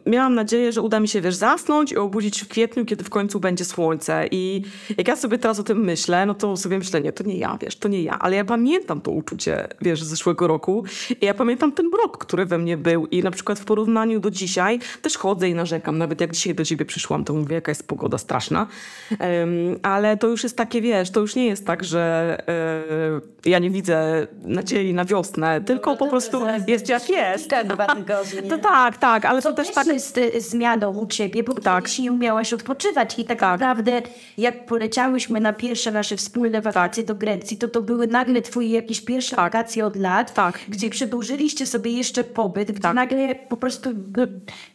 miałam 0.06 0.36
nadzieję, 0.36 0.72
że 0.72 0.82
uda 0.82 1.00
mi 1.00 1.08
się, 1.08 1.22
wiesz, 1.22 1.36
zasnąć 1.36 1.92
i 1.92 1.98
obudzić 1.98 2.42
w 2.42 2.48
kwietniu, 2.48 2.86
kiedy 2.86 3.04
w 3.04 3.10
końcu 3.10 3.40
będzie 3.40 3.66
słońce. 3.66 4.28
I 4.32 4.62
jak 4.98 5.08
ja 5.08 5.16
sobie 5.16 5.38
teraz 5.38 5.60
o 5.60 5.64
tym 5.64 5.80
myślę, 5.80 6.26
no 6.26 6.34
to 6.34 6.58
sobie 6.58 6.78
myślę, 6.78 7.02
nie, 7.02 7.14
to 7.14 7.24
nie 7.24 7.38
ja, 7.38 7.58
wiesz, 7.62 7.76
to 7.76 7.88
nie 7.88 8.04
ja. 8.04 8.20
Ale 8.20 8.36
ja 8.36 8.46
pamiętam 8.46 9.02
to 9.02 9.12
uczucie, 9.12 9.68
wiesz, 9.82 10.04
z 10.04 10.08
zeszłego 10.08 10.48
roku. 10.48 10.84
I 11.22 11.26
ja 11.26 11.34
pamiętam 11.34 11.72
ten 11.72 11.90
rok, 12.04 12.18
który 12.18 12.46
we 12.46 12.58
mnie 12.58 12.78
był. 12.78 13.06
I 13.06 13.24
na 13.24 13.32
przykład 13.32 13.60
w 13.60 13.66
porównaniu 13.66 14.20
do 14.20 14.32
dzisiaj 14.32 14.80
też 15.02 15.18
chodzę 15.18 15.50
i 15.50 15.54
narzekam. 15.54 15.98
Nawet 15.98 16.22
jak 16.22 16.32
dzisiaj 16.32 16.56
do 16.56 16.66
ciebie 16.66 16.86
przyszłam, 16.86 17.24
to 17.24 17.34
mówię, 17.34 17.56
jaka 17.56 17.72
jest 17.72 17.88
pogoda 17.88 18.18
straszna. 18.18 18.68
Um, 19.20 19.80
ale 19.82 20.18
to 20.18 20.28
już 20.28 20.44
jest 20.44 20.58
takie, 20.58 20.82
wiesz, 20.82 21.12
to 21.12 21.20
już 21.20 21.36
nie 21.36 21.46
jest 21.46 21.66
tak, 21.66 21.84
że 21.84 22.38
uh, 23.18 23.46
ja 23.46 23.60
nie 23.60 23.70
widzę 23.70 24.28
nadziei 24.44 24.94
na 24.94 25.06
wiosnę, 25.06 25.62
tylko 25.62 25.98
po 25.98 26.08
prostu 26.08 26.42
jest 26.68 26.86
jak 27.10 27.34
jest. 27.34 27.50
Te 27.50 27.64
dwa 27.64 27.96
tygodnie. 27.96 28.42
To 28.42 28.58
tak, 28.58 28.98
tak, 28.98 29.26
ale 29.26 29.42
to, 29.42 29.50
to 29.50 29.56
też 29.56 29.72
tak... 29.72 29.88
jest 29.88 30.18
y, 30.18 30.42
zmianą 30.42 30.98
u 30.98 31.08
ciebie, 31.08 31.44
bo 31.44 31.54
tak. 31.54 32.00
nie 32.00 32.12
umiałaś 32.12 32.54
odpoczywać 32.54 33.20
i 33.20 33.26
tak, 33.26 33.40
tak, 33.40 33.60
naprawdę 33.60 34.02
jak 34.38 34.66
poleciałyśmy 34.66 35.40
na 35.40 35.54
pierwsze 35.54 35.92
nasze 35.92 36.18
wspólne 36.18 36.62
wakacje 36.62 37.04
tak. 37.04 37.08
do 37.08 37.20
Grecji, 37.20 37.58
to 37.58 37.68
to 37.68 37.82
były 37.82 38.08
nagle 38.08 38.42
twoje 38.42 38.70
jakieś 38.70 39.02
pierwsze 39.02 39.36
tak. 39.36 39.46
wakacje 39.46 39.86
od 39.86 39.96
lat, 39.96 40.34
tak. 40.34 40.60
gdzie 40.70 40.90
przedłużyliście 40.90 41.66
sobie 41.66 41.92
jeszcze 41.92 42.24
pobyt, 42.24 42.72
gdzie 42.72 42.82
tak. 42.82 42.96
nagle 42.96 43.36
po 43.36 43.58
prostu 43.58 43.90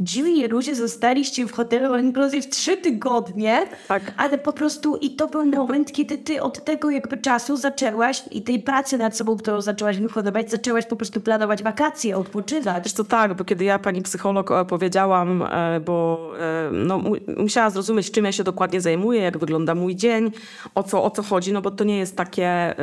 dziwni 0.00 0.46
ludzie 0.46 0.74
zostaliście 0.74 1.46
w 1.46 1.52
hotelu 1.52 1.98
inclusive 1.98 2.48
trzy 2.48 2.76
tygodnie, 2.76 3.62
tak. 3.88 4.02
ale 4.16 4.38
po 4.38 4.52
prostu 4.52 4.96
i 4.96 5.10
to 5.10 5.28
był 5.28 5.46
moment, 5.46 5.92
kiedy 5.92 6.18
ty 6.18 6.42
od 6.42 6.64
tego 6.64 6.90
jakby 6.90 7.16
czasu 7.18 7.56
zaczęłaś 7.56 8.22
i 8.30 8.42
tej 8.42 8.58
pracy 8.58 8.98
nad 8.98 9.16
sobą, 9.16 9.36
którą 9.36 9.60
zaczęłaś 9.60 9.98
wyhodować, 9.98 10.50
zaczęłaś 10.50 10.86
po 10.86 10.96
prostu 10.96 11.20
planować 11.20 11.62
wakacje, 11.62 12.16
odpoczywać. 12.22 12.84
Wiesz 12.84 12.92
to 12.92 13.04
tak, 13.04 13.34
bo 13.34 13.44
kiedy 13.44 13.64
ja 13.64 13.78
pani 13.78 14.02
psycholog 14.02 14.50
powiedziałam, 14.68 15.42
e, 15.42 15.80
bo 15.80 16.30
e, 16.40 16.70
no, 16.72 17.02
musiała 17.36 17.70
zrozumieć, 17.70 18.10
czym 18.10 18.24
ja 18.24 18.32
się 18.32 18.44
dokładnie 18.44 18.80
zajmuję, 18.80 19.20
jak 19.20 19.38
wygląda 19.38 19.74
mój 19.74 19.96
dzień, 19.96 20.30
o 20.74 20.82
co, 20.82 21.04
o 21.04 21.10
co 21.10 21.22
chodzi, 21.22 21.52
no 21.52 21.62
bo 21.62 21.70
to 21.70 21.84
nie 21.84 21.98
jest 21.98 22.16
takie, 22.16 22.74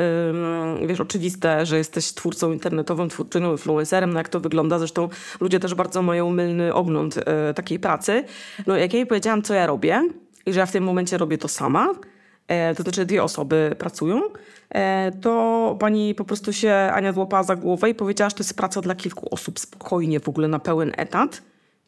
wiesz, 0.86 1.00
oczywiste, 1.00 1.66
że 1.66 1.78
jesteś 1.78 2.12
twórcą 2.12 2.52
internetowym, 2.52 3.08
twórczynią, 3.08 3.52
influencerem, 3.52 4.12
no 4.12 4.18
jak 4.18 4.28
to 4.28 4.40
wygląda. 4.40 4.78
Zresztą 4.78 5.08
ludzie 5.40 5.60
też 5.60 5.74
bardzo 5.74 6.02
mają 6.02 6.30
mylny 6.30 6.74
ogląd 6.74 7.16
e, 7.16 7.54
takiej 7.54 7.78
pracy. 7.78 8.24
No 8.66 8.76
jak 8.76 8.92
ja 8.92 8.98
jej 8.98 9.06
powiedziałam, 9.06 9.42
co 9.42 9.54
ja 9.54 9.66
robię 9.66 10.08
i 10.46 10.52
że 10.52 10.60
ja 10.60 10.66
w 10.66 10.72
tym 10.72 10.84
momencie 10.84 11.18
robię 11.18 11.38
to 11.38 11.48
sama, 11.48 11.94
to 12.76 12.82
znaczy 12.82 13.06
dwie 13.06 13.22
osoby 13.22 13.76
pracują, 13.78 14.22
to 15.20 15.76
pani 15.80 16.14
po 16.14 16.24
prostu 16.24 16.52
się 16.52 16.72
Ania 16.72 17.12
złapała 17.12 17.42
za 17.42 17.56
głowę 17.56 17.90
i 17.90 17.94
powiedziała, 17.94 18.30
że 18.30 18.36
to 18.36 18.42
jest 18.42 18.56
praca 18.56 18.80
dla 18.80 18.94
kilku 18.94 19.34
osób 19.34 19.58
spokojnie, 19.60 20.20
w 20.20 20.28
ogóle 20.28 20.48
na 20.48 20.58
pełen 20.58 20.92
etat 20.96 21.42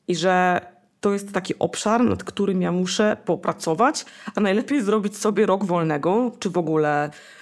i 0.08 0.16
że 0.16 0.60
to 1.00 1.12
jest 1.12 1.32
taki 1.32 1.58
obszar, 1.58 2.04
nad 2.04 2.24
którym 2.24 2.62
ja 2.62 2.72
muszę 2.72 3.16
popracować, 3.24 4.04
a 4.34 4.40
najlepiej 4.40 4.82
zrobić 4.82 5.16
sobie 5.16 5.46
rok 5.46 5.64
wolnego, 5.64 6.32
czy 6.38 6.50
w 6.50 6.58
ogóle 6.58 7.10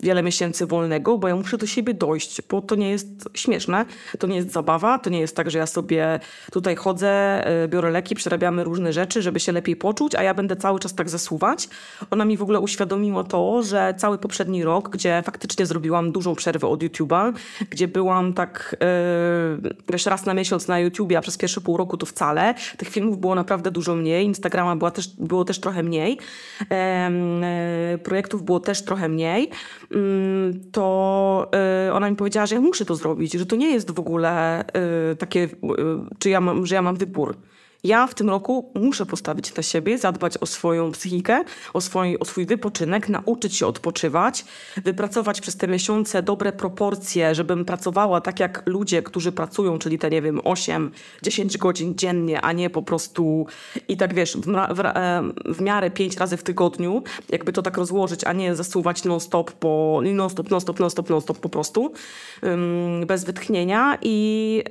wiele 0.00 0.22
miesięcy 0.22 0.66
wolnego, 0.66 1.18
bo 1.18 1.28
ja 1.28 1.36
muszę 1.36 1.58
do 1.58 1.66
siebie 1.66 1.94
dojść, 1.94 2.42
bo 2.42 2.62
to 2.62 2.74
nie 2.74 2.90
jest 2.90 3.06
śmieszne, 3.34 3.84
to 4.18 4.26
nie 4.26 4.36
jest 4.36 4.52
zabawa, 4.52 4.98
to 4.98 5.10
nie 5.10 5.20
jest 5.20 5.36
tak, 5.36 5.50
że 5.50 5.58
ja 5.58 5.66
sobie 5.66 6.20
tutaj 6.52 6.76
chodzę, 6.76 7.08
e, 7.46 7.68
biorę 7.68 7.90
leki, 7.90 8.14
przerabiamy 8.14 8.64
różne 8.64 8.92
rzeczy, 8.92 9.22
żeby 9.22 9.40
się 9.40 9.52
lepiej 9.52 9.76
poczuć, 9.76 10.14
a 10.14 10.22
ja 10.22 10.34
będę 10.34 10.56
cały 10.56 10.80
czas 10.80 10.94
tak 10.94 11.08
zasuwać. 11.08 11.68
Ona 12.10 12.24
mi 12.24 12.36
w 12.36 12.42
ogóle 12.42 12.60
uświadomiła 12.60 13.24
to, 13.24 13.62
że 13.62 13.94
cały 13.98 14.18
poprzedni 14.18 14.64
rok, 14.64 14.88
gdzie 14.88 15.22
faktycznie 15.24 15.66
zrobiłam 15.66 16.12
dużą 16.12 16.34
przerwę 16.34 16.66
od 16.66 16.80
YouTube'a, 16.80 17.32
gdzie 17.70 17.88
byłam 17.88 18.32
tak 18.32 18.76
yy, 19.62 19.74
wiesz, 19.92 20.06
raz 20.06 20.26
na 20.26 20.34
miesiąc 20.34 20.68
na 20.68 20.78
YouTubie, 20.78 21.18
a 21.18 21.20
przez 21.20 21.38
pierwsze 21.38 21.60
pół 21.60 21.76
roku 21.76 21.96
to 21.96 22.06
wcale. 22.06 22.54
Tych 22.76 22.88
filmów 22.88 23.18
było 23.18 23.34
naprawdę 23.34 23.70
dużo 23.70 23.94
mniej, 23.94 24.26
Instagrama 24.26 24.76
była 24.76 24.90
też, 24.90 25.08
było 25.08 25.44
też 25.44 25.60
trochę 25.60 25.82
mniej, 25.82 26.18
projektów 28.02 28.42
było 28.42 28.60
też 28.60 28.82
trochę 28.82 29.08
mniej, 29.08 29.17
mniej, 29.18 29.50
mm, 29.90 30.70
to 30.72 31.50
y, 31.88 31.92
ona 31.92 32.10
mi 32.10 32.16
powiedziała, 32.16 32.46
że 32.46 32.54
ja 32.54 32.60
muszę 32.60 32.84
to 32.84 32.94
zrobić, 32.94 33.32
że 33.32 33.46
to 33.46 33.56
nie 33.56 33.70
jest 33.70 33.90
w 33.90 34.00
ogóle 34.00 34.64
y, 35.12 35.16
takie, 35.16 35.44
y, 35.44 35.48
czy 36.18 36.30
ja 36.30 36.40
mam, 36.40 36.66
że 36.66 36.74
ja 36.74 36.82
mam 36.82 36.96
wybór. 36.96 37.36
Ja 37.84 38.06
w 38.06 38.14
tym 38.14 38.30
roku 38.30 38.72
muszę 38.74 39.06
postawić 39.06 39.54
na 39.54 39.62
siebie, 39.62 39.98
zadbać 39.98 40.38
o 40.38 40.46
swoją 40.46 40.92
psychikę, 40.92 41.44
o 41.74 41.80
swój, 41.80 42.18
o 42.18 42.24
swój 42.24 42.46
wypoczynek, 42.46 43.08
nauczyć 43.08 43.56
się 43.56 43.66
odpoczywać, 43.66 44.44
wypracować 44.84 45.40
przez 45.40 45.56
te 45.56 45.68
miesiące 45.68 46.22
dobre 46.22 46.52
proporcje, 46.52 47.34
żebym 47.34 47.64
pracowała 47.64 48.20
tak 48.20 48.40
jak 48.40 48.62
ludzie, 48.66 49.02
którzy 49.02 49.32
pracują, 49.32 49.78
czyli 49.78 49.98
te, 49.98 50.10
nie 50.10 50.22
wiem, 50.22 50.40
8-10 50.40 51.58
godzin 51.58 51.94
dziennie, 51.96 52.40
a 52.40 52.52
nie 52.52 52.70
po 52.70 52.82
prostu 52.82 53.46
i 53.88 53.96
tak 53.96 54.14
wiesz, 54.14 54.36
w, 54.36 54.46
w, 54.74 54.82
w 55.56 55.60
miarę 55.60 55.90
5 55.90 56.16
razy 56.16 56.36
w 56.36 56.42
tygodniu, 56.42 57.02
jakby 57.28 57.52
to 57.52 57.62
tak 57.62 57.76
rozłożyć, 57.76 58.24
a 58.24 58.32
nie 58.32 58.54
zasuwać 58.54 59.04
non-stop, 59.04 59.52
po, 59.52 60.00
non-stop, 60.14 60.50
non-stop, 60.50 60.80
non-stop, 60.80 61.10
non-stop 61.10 61.38
po 61.38 61.48
prostu, 61.48 61.92
bez 63.06 63.24
wytchnienia 63.24 63.98
i 64.02 64.62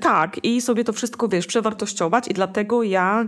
tak, 0.00 0.44
i 0.44 0.60
sobie 0.60 0.84
to 0.84 0.92
wszystko, 0.92 1.28
wiesz, 1.28 1.46
przewartościować 1.46 1.89
i 2.28 2.34
dlatego 2.34 2.82
ja 2.82 3.26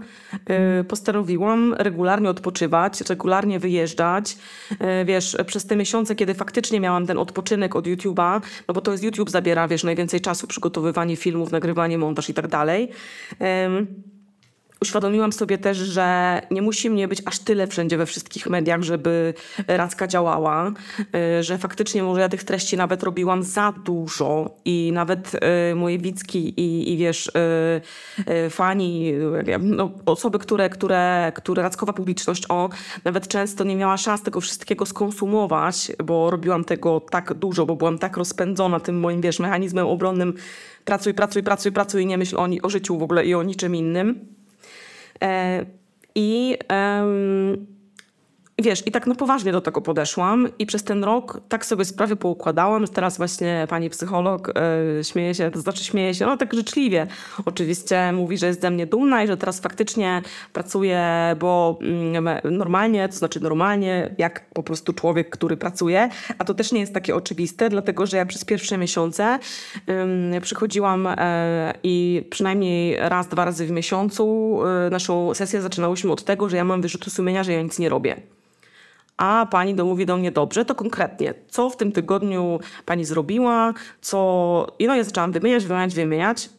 y, 0.81 0.85
postanowiłam 0.85 1.75
regularnie 1.79 2.31
odpoczywać, 2.31 3.01
regularnie 3.01 3.59
wyjeżdżać. 3.59 4.37
Y, 4.73 5.05
wiesz, 5.05 5.37
przez 5.47 5.67
te 5.67 5.77
miesiące, 5.77 6.15
kiedy 6.15 6.35
faktycznie 6.35 6.81
miałam 6.81 7.07
ten 7.07 7.19
odpoczynek 7.19 7.77
od 7.77 7.87
YouTube'a, 7.87 8.41
no 8.69 8.75
bo 8.75 8.81
to 8.81 8.93
jest 8.93 9.05
YouTube 9.05 9.31
zabiera, 9.31 9.69
wiesz, 9.69 9.85
najwięcej 9.85 10.21
czasu, 10.21 10.47
przygotowywanie 10.47 11.17
filmów, 11.17 11.53
nagrywanie, 11.53 11.99
montaż 11.99 12.29
i 12.29 12.35
tak 12.35 12.49
dalej. 12.49 12.89
Uświadomiłam 14.83 15.33
sobie 15.33 15.59
też, 15.59 15.77
że 15.79 16.41
nie 16.51 16.63
musi 16.63 16.91
mnie 16.91 17.09
być 17.09 17.23
aż 17.25 17.39
tyle 17.39 17.67
wszędzie 17.67 17.97
we 17.97 18.07
wszystkich 18.07 18.47
mediach, 18.47 18.83
żeby 18.83 19.35
Racka 19.69 20.07
działała, 20.07 20.73
y, 21.39 21.43
że 21.43 21.59
faktycznie 21.59 22.03
może 22.03 22.21
ja 22.21 22.29
tych 22.29 22.45
treści 22.45 22.77
nawet 22.77 23.03
robiłam 23.03 23.43
za 23.43 23.73
dużo 23.85 24.57
i 24.65 24.91
nawet 24.95 25.35
y, 25.71 25.75
moje 25.75 25.99
widzki 25.99 26.61
i, 26.61 26.93
i 26.93 26.97
wiesz, 26.97 27.27
y, 27.27 28.51
fani, 28.51 29.13
no, 29.61 29.91
osoby, 30.07 30.39
które, 30.39 30.71
które, 30.71 31.33
które 31.35 31.63
Rackowa 31.63 31.93
publiczność, 31.93 32.45
o, 32.49 32.69
nawet 33.05 33.29
często 33.29 33.65
nie 33.65 33.77
miała 33.77 33.97
szans 33.97 34.23
tego 34.23 34.41
wszystkiego 34.41 34.87
skonsumować, 34.87 35.93
bo 36.05 36.31
robiłam 36.31 36.65
tego 36.65 37.01
tak 37.01 37.35
dużo, 37.35 37.67
bo 37.67 37.77
byłam 37.77 37.99
tak 37.99 38.17
rozpędzona 38.17 38.81
tym 38.81 39.01
moim, 39.01 39.21
wiesz, 39.21 39.39
mechanizmem 39.39 39.87
obronnym 39.87 40.35
pracuj, 40.85 41.15
pracuj, 41.15 41.43
pracuj, 41.43 41.73
pracuj 41.73 42.03
i 42.03 42.07
nie 42.07 42.19
myśl 42.19 42.37
o, 42.37 42.49
o 42.63 42.71
życiu 42.71 42.99
w 42.99 43.03
ogóle 43.03 43.27
i 43.27 43.35
o 43.35 43.43
niczym 43.43 43.77
innym. 43.77 44.42
E, 45.23 45.67
I 46.17 46.59
wiesz, 48.59 48.87
i 48.87 48.91
tak 48.91 49.07
no 49.07 49.15
poważnie 49.15 49.53
do 49.53 49.61
tego 49.61 49.81
podeszłam 49.81 50.49
i 50.59 50.67
przez 50.67 50.85
ten 50.85 51.05
rok 51.05 51.41
tak 51.49 51.67
sobie 51.67 51.85
sprawy 51.85 52.17
poukładałam, 52.17 52.87
teraz 52.87 53.17
właśnie 53.17 53.67
pani 53.71 53.91
psycholog 53.91 54.53
e, 55.01 55.05
śmieje 55.05 55.35
się, 55.35 55.51
to 55.51 55.61
znaczy 55.61 55.85
śmieje 55.85 56.15
się, 56.15 56.27
no 56.27 56.37
tak 56.37 56.55
życzliwie. 56.55 57.07
Oczywiście, 57.45 58.13
mówi, 58.13 58.39
że 58.39 58.47
jest 58.47 58.61
ze 58.61 58.71
mnie 58.71 58.87
dumna 58.87 59.25
i 59.25 59.27
że 59.27 59.37
teraz 59.37 59.61
faktycznie 59.61 60.23
pracuje, 60.53 61.03
bo 61.41 61.79
mm, 61.81 62.41
normalnie, 62.51 63.09
to 63.09 63.15
znaczy 63.15 63.41
normalnie, 63.41 64.15
jak 64.19 64.47
po 64.51 64.63
prostu 64.63 64.93
człowiek, 64.93 65.31
który 65.31 65.57
pracuje, 65.57 66.09
a 66.39 66.45
to 66.45 66.55
też 66.55 66.73
nie 66.73 66.81
jest 66.81 66.95
takie 66.95 67.17
oczywiste, 67.17 67.71
dlatego, 67.71 68.07
że 68.07 68.17
ja 68.17 68.27
przez 68.27 68.45
pierwsze 68.45 68.79
miesiące 68.79 69.39
przychodziłam 70.43 71.07
e, 71.07 71.75
i 71.83 72.25
przynajmniej 72.31 72.97
raz, 72.99 73.29
dwa 73.29 73.45
razy 73.45 73.67
w 73.67 73.71
miesiącu 73.71 74.59
e, 74.87 74.91
naszą 74.91 75.35
sesję 75.35 75.63
zaczynałyśmy 75.63 76.13
od 76.13 76.25
tego, 76.25 76.49
że 76.49 76.57
ja 76.57 76.65
mam 76.65 76.83
wyrzuty 76.83 77.11
sumienia, 77.11 77.45
że 77.45 77.53
ja 77.53 77.63
nic 77.63 77.79
nie 77.79 77.89
robię 77.89 78.17
a 79.17 79.47
pani 79.51 79.75
do, 79.75 79.85
mówi 79.85 80.07
do 80.07 80.17
mnie 80.17 80.33
dobrze, 80.33 80.65
to 80.65 80.75
konkretnie, 80.75 81.35
co 81.49 81.71
w 81.71 81.77
tym 81.77 81.93
tygodniu 81.93 82.61
pani 82.87 83.05
zrobiła, 83.05 83.75
co... 84.01 84.67
I 84.79 84.87
no 84.87 84.97
ja 84.97 85.05
zaczęłam 85.05 85.33
wymieniać, 85.33 85.65
wymieniać, 85.65 85.95
wymieniać. 85.95 86.51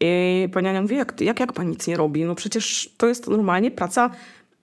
I 0.00 0.48
pani 0.52 0.68
Ania 0.68 0.82
mówi, 0.82 0.96
jak, 0.96 1.20
jak, 1.20 1.40
jak 1.40 1.52
pani 1.52 1.70
nic 1.70 1.86
nie 1.86 1.96
robi? 1.96 2.24
No 2.24 2.34
przecież 2.34 2.90
to 2.96 3.08
jest 3.08 3.28
normalnie 3.28 3.70
praca 3.70 4.10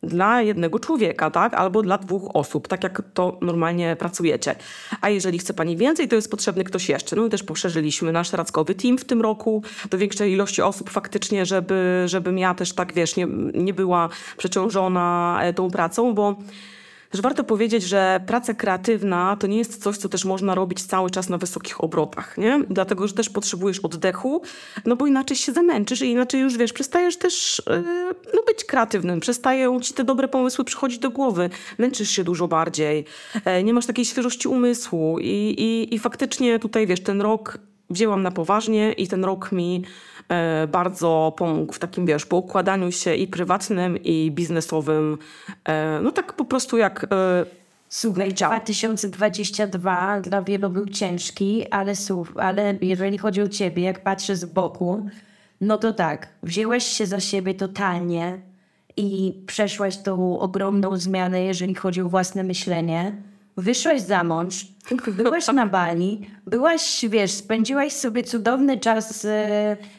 dla 0.03 0.41
jednego 0.41 0.79
człowieka, 0.79 1.31
tak? 1.31 1.53
Albo 1.53 1.81
dla 1.81 1.97
dwóch 1.97 2.35
osób, 2.35 2.67
tak 2.67 2.83
jak 2.83 3.01
to 3.13 3.37
normalnie 3.41 3.95
pracujecie. 3.99 4.55
A 5.01 5.09
jeżeli 5.09 5.39
chce 5.39 5.53
Pani 5.53 5.77
więcej, 5.77 6.07
to 6.07 6.15
jest 6.15 6.31
potrzebny 6.31 6.63
ktoś 6.63 6.89
jeszcze. 6.89 7.15
No 7.15 7.25
i 7.25 7.29
też 7.29 7.43
poszerzyliśmy 7.43 8.11
nasz 8.11 8.33
radzkowy 8.33 8.75
team 8.75 8.97
w 8.97 9.05
tym 9.05 9.21
roku 9.21 9.63
do 9.89 9.97
większej 9.97 10.31
ilości 10.31 10.61
osób 10.61 10.89
faktycznie, 10.89 11.45
żeby, 11.45 12.03
żebym 12.05 12.37
ja 12.37 12.53
też 12.53 12.73
tak, 12.73 12.93
wiesz, 12.93 13.15
nie, 13.15 13.27
nie 13.53 13.73
była 13.73 14.09
przeciążona 14.37 15.39
e, 15.41 15.53
tą 15.53 15.71
pracą, 15.71 16.13
bo 16.13 16.35
też 17.09 17.21
warto 17.21 17.43
powiedzieć, 17.43 17.83
że 17.83 18.21
praca 18.27 18.53
kreatywna 18.53 19.37
to 19.39 19.47
nie 19.47 19.57
jest 19.57 19.83
coś, 19.83 19.97
co 19.97 20.09
też 20.09 20.25
można 20.25 20.55
robić 20.55 20.83
cały 20.83 21.09
czas 21.09 21.29
na 21.29 21.37
wysokich 21.37 21.83
obrotach, 21.83 22.37
nie? 22.37 22.63
Dlatego, 22.69 23.07
że 23.07 23.13
też 23.13 23.29
potrzebujesz 23.29 23.79
oddechu, 23.79 24.41
no 24.85 24.95
bo 24.95 25.07
inaczej 25.07 25.37
się 25.37 25.51
zamęczysz 25.51 26.01
i 26.01 26.11
inaczej 26.11 26.41
już, 26.41 26.57
wiesz, 26.57 26.73
przestajesz 26.73 27.17
też 27.17 27.61
yy, 27.67 27.83
no, 28.33 28.43
być 28.47 28.63
kreatywnym, 28.63 29.19
przestają 29.19 29.79
ci 29.79 29.93
te 29.93 30.03
dobre 30.03 30.27
pomysły 30.27 30.65
przychodzić 30.65 30.99
do 30.99 31.09
głowy, 31.09 31.49
męczysz 31.77 32.09
się 32.09 32.23
dużo 32.23 32.47
bardziej, 32.47 33.05
yy, 33.45 33.63
nie 33.63 33.73
masz 33.73 33.85
takiej 33.85 34.05
świeżości 34.05 34.47
umysłu 34.47 35.19
i, 35.19 35.55
i, 35.57 35.95
i 35.95 35.99
faktycznie 35.99 36.59
tutaj, 36.59 36.87
wiesz, 36.87 37.03
ten 37.03 37.21
rok 37.21 37.59
wzięłam 37.89 38.21
na 38.23 38.31
poważnie 38.31 38.91
i 38.91 39.07
ten 39.07 39.25
rok 39.25 39.51
mi 39.51 39.83
E, 40.29 40.67
bardzo 40.67 41.33
pomógł 41.37 41.73
w 41.73 41.79
takim, 41.79 42.05
wiesz, 42.05 42.25
poukładaniu 42.25 42.91
się 42.91 43.15
i 43.15 43.27
prywatnym, 43.27 43.97
i 44.03 44.31
biznesowym. 44.31 45.17
E, 45.65 45.99
no 46.03 46.11
tak 46.11 46.33
po 46.33 46.45
prostu 46.45 46.77
jak 46.77 47.03
e, 47.11 47.45
Słuchaj, 47.91 48.33
2022 48.33 50.21
dla 50.21 50.41
wielu 50.41 50.69
był 50.69 50.85
ciężki, 50.85 51.69
ale, 51.71 51.93
ale 52.35 52.75
jeżeli 52.81 53.17
chodzi 53.17 53.41
o 53.41 53.47
ciebie, 53.47 53.83
jak 53.83 54.03
patrzę 54.03 54.35
z 54.35 54.45
boku, 54.45 55.09
no 55.61 55.77
to 55.77 55.93
tak, 55.93 56.27
wzięłeś 56.43 56.83
się 56.83 57.05
za 57.05 57.19
siebie 57.19 57.53
totalnie 57.53 58.39
i 58.97 59.33
przeszłaś 59.47 59.97
tą 59.97 60.39
ogromną 60.39 60.97
zmianę, 60.97 61.41
jeżeli 61.41 61.75
chodzi 61.75 62.01
o 62.01 62.09
własne 62.09 62.43
myślenie. 62.43 63.15
Wyszłaś 63.59 64.01
za 64.01 64.23
mąż, 64.23 64.67
byłaś 65.07 65.47
na 65.47 65.65
Bali, 65.67 66.29
byłaś, 66.47 67.05
wiesz, 67.09 67.31
spędziłaś 67.31 67.93
sobie 67.93 68.23
cudowny 68.23 68.77
czas 68.77 69.27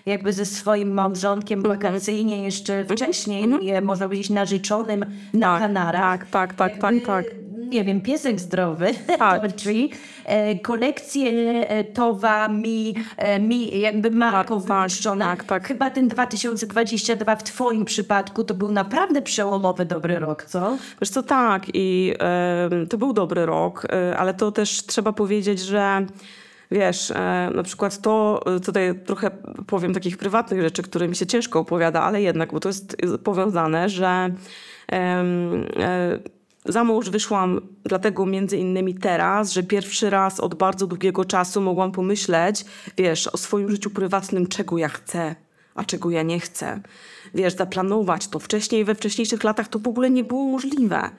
jakby 0.07 0.33
ze 0.33 0.47
swoim 0.47 0.93
małżonkiem 0.93 1.63
wakacyjnie 1.63 2.45
jeszcze 2.45 2.85
wcześniej, 2.85 3.45
mm 3.45 3.85
można 3.85 4.07
powiedzieć 4.07 4.31
narzeczonym 4.31 5.05
na 5.35 5.53
tak, 5.53 5.61
Kanarach. 5.61 6.31
Tak, 6.31 6.55
tak, 6.55 6.55
tak, 6.55 6.81
tak, 6.81 6.95
tak 7.07 7.40
nie 7.71 7.85
wiem, 7.85 8.01
piesek 8.01 8.41
zdrowy, 8.41 8.87
tak. 9.19 9.57
czyli 9.57 9.91
e, 10.25 10.59
kolekcję 10.59 11.31
e, 11.69 11.85
Towa 11.85 12.49
mi, 12.49 12.95
e, 13.17 13.41
mi 13.41 13.81
jakby 13.81 14.11
marką 14.11 14.63
tak, 14.63 14.91
tak, 15.19 15.45
tak, 15.45 15.69
Chyba 15.69 15.91
ten 15.91 16.09
2022 16.09 17.37
w 17.37 17.43
twoim 17.43 17.85
przypadku 17.85 18.45
to 18.45 18.55
był 18.55 18.73
naprawdę 18.73 19.23
przełomowy, 19.23 19.85
dobry 19.85 20.19
rok, 20.19 20.45
co? 20.45 20.77
Wiesz 21.01 21.11
co, 21.11 21.23
tak 21.23 21.63
i 21.75 22.15
to 22.91 22.99
był 22.99 23.13
dobry 23.13 23.47
rok, 23.47 23.87
ale 24.17 24.35
to 24.35 24.53
też 24.53 24.87
trzeba 24.87 25.13
powiedzieć, 25.13 25.61
że 25.61 26.07
wiesz, 26.71 27.13
na 27.55 27.63
przykład 27.63 28.01
to, 28.01 28.45
tutaj 28.65 28.95
trochę 29.07 29.31
powiem 29.67 29.95
takich 29.95 30.17
prywatnych 30.17 30.63
rzeczy, 30.63 30.83
które 30.83 31.09
mi 31.09 31.17
się 31.17 31.27
ciężko 31.27 31.61
opowiada, 31.61 32.03
ale 32.03 32.23
jednak, 32.23 32.53
bo 32.53 32.61
to 32.61 32.69
jest 32.69 32.97
powiązane, 33.25 33.89
że 33.89 34.31
za 36.65 36.85
mąż 36.85 37.11
wyszłam 37.11 37.61
dlatego 37.85 38.27
między 38.27 38.57
innymi 38.57 38.95
teraz, 38.95 39.53
że 39.53 39.63
pierwszy 39.63 40.11
raz 40.11 40.41
od 40.41 40.55
bardzo 40.55 40.87
długiego 40.87 41.25
czasu 41.25 41.61
mogłam 41.61 41.93
pomyśleć, 41.93 42.65
wiesz, 42.97 43.27
o 43.27 43.37
swoim 43.37 43.71
życiu 43.71 43.91
prywatnym, 43.91 44.47
czego 44.47 44.79
ja 44.79 44.89
chcę, 44.89 45.37
a 45.75 45.85
czego 45.85 46.11
ja 46.11 46.23
nie 46.23 46.41
chcę. 46.41 46.81
Wiesz, 47.35 47.57
zaplanować 47.57 48.29
to. 48.29 48.39
Wcześniej, 48.39 48.85
we 48.85 48.95
wcześniejszych 48.95 49.45
latach 49.45 49.69
to 49.69 49.79
w 49.79 49.89
ogóle 49.89 50.11
nie 50.11 50.25
było 50.25 50.45
możliwe. 50.45 51.11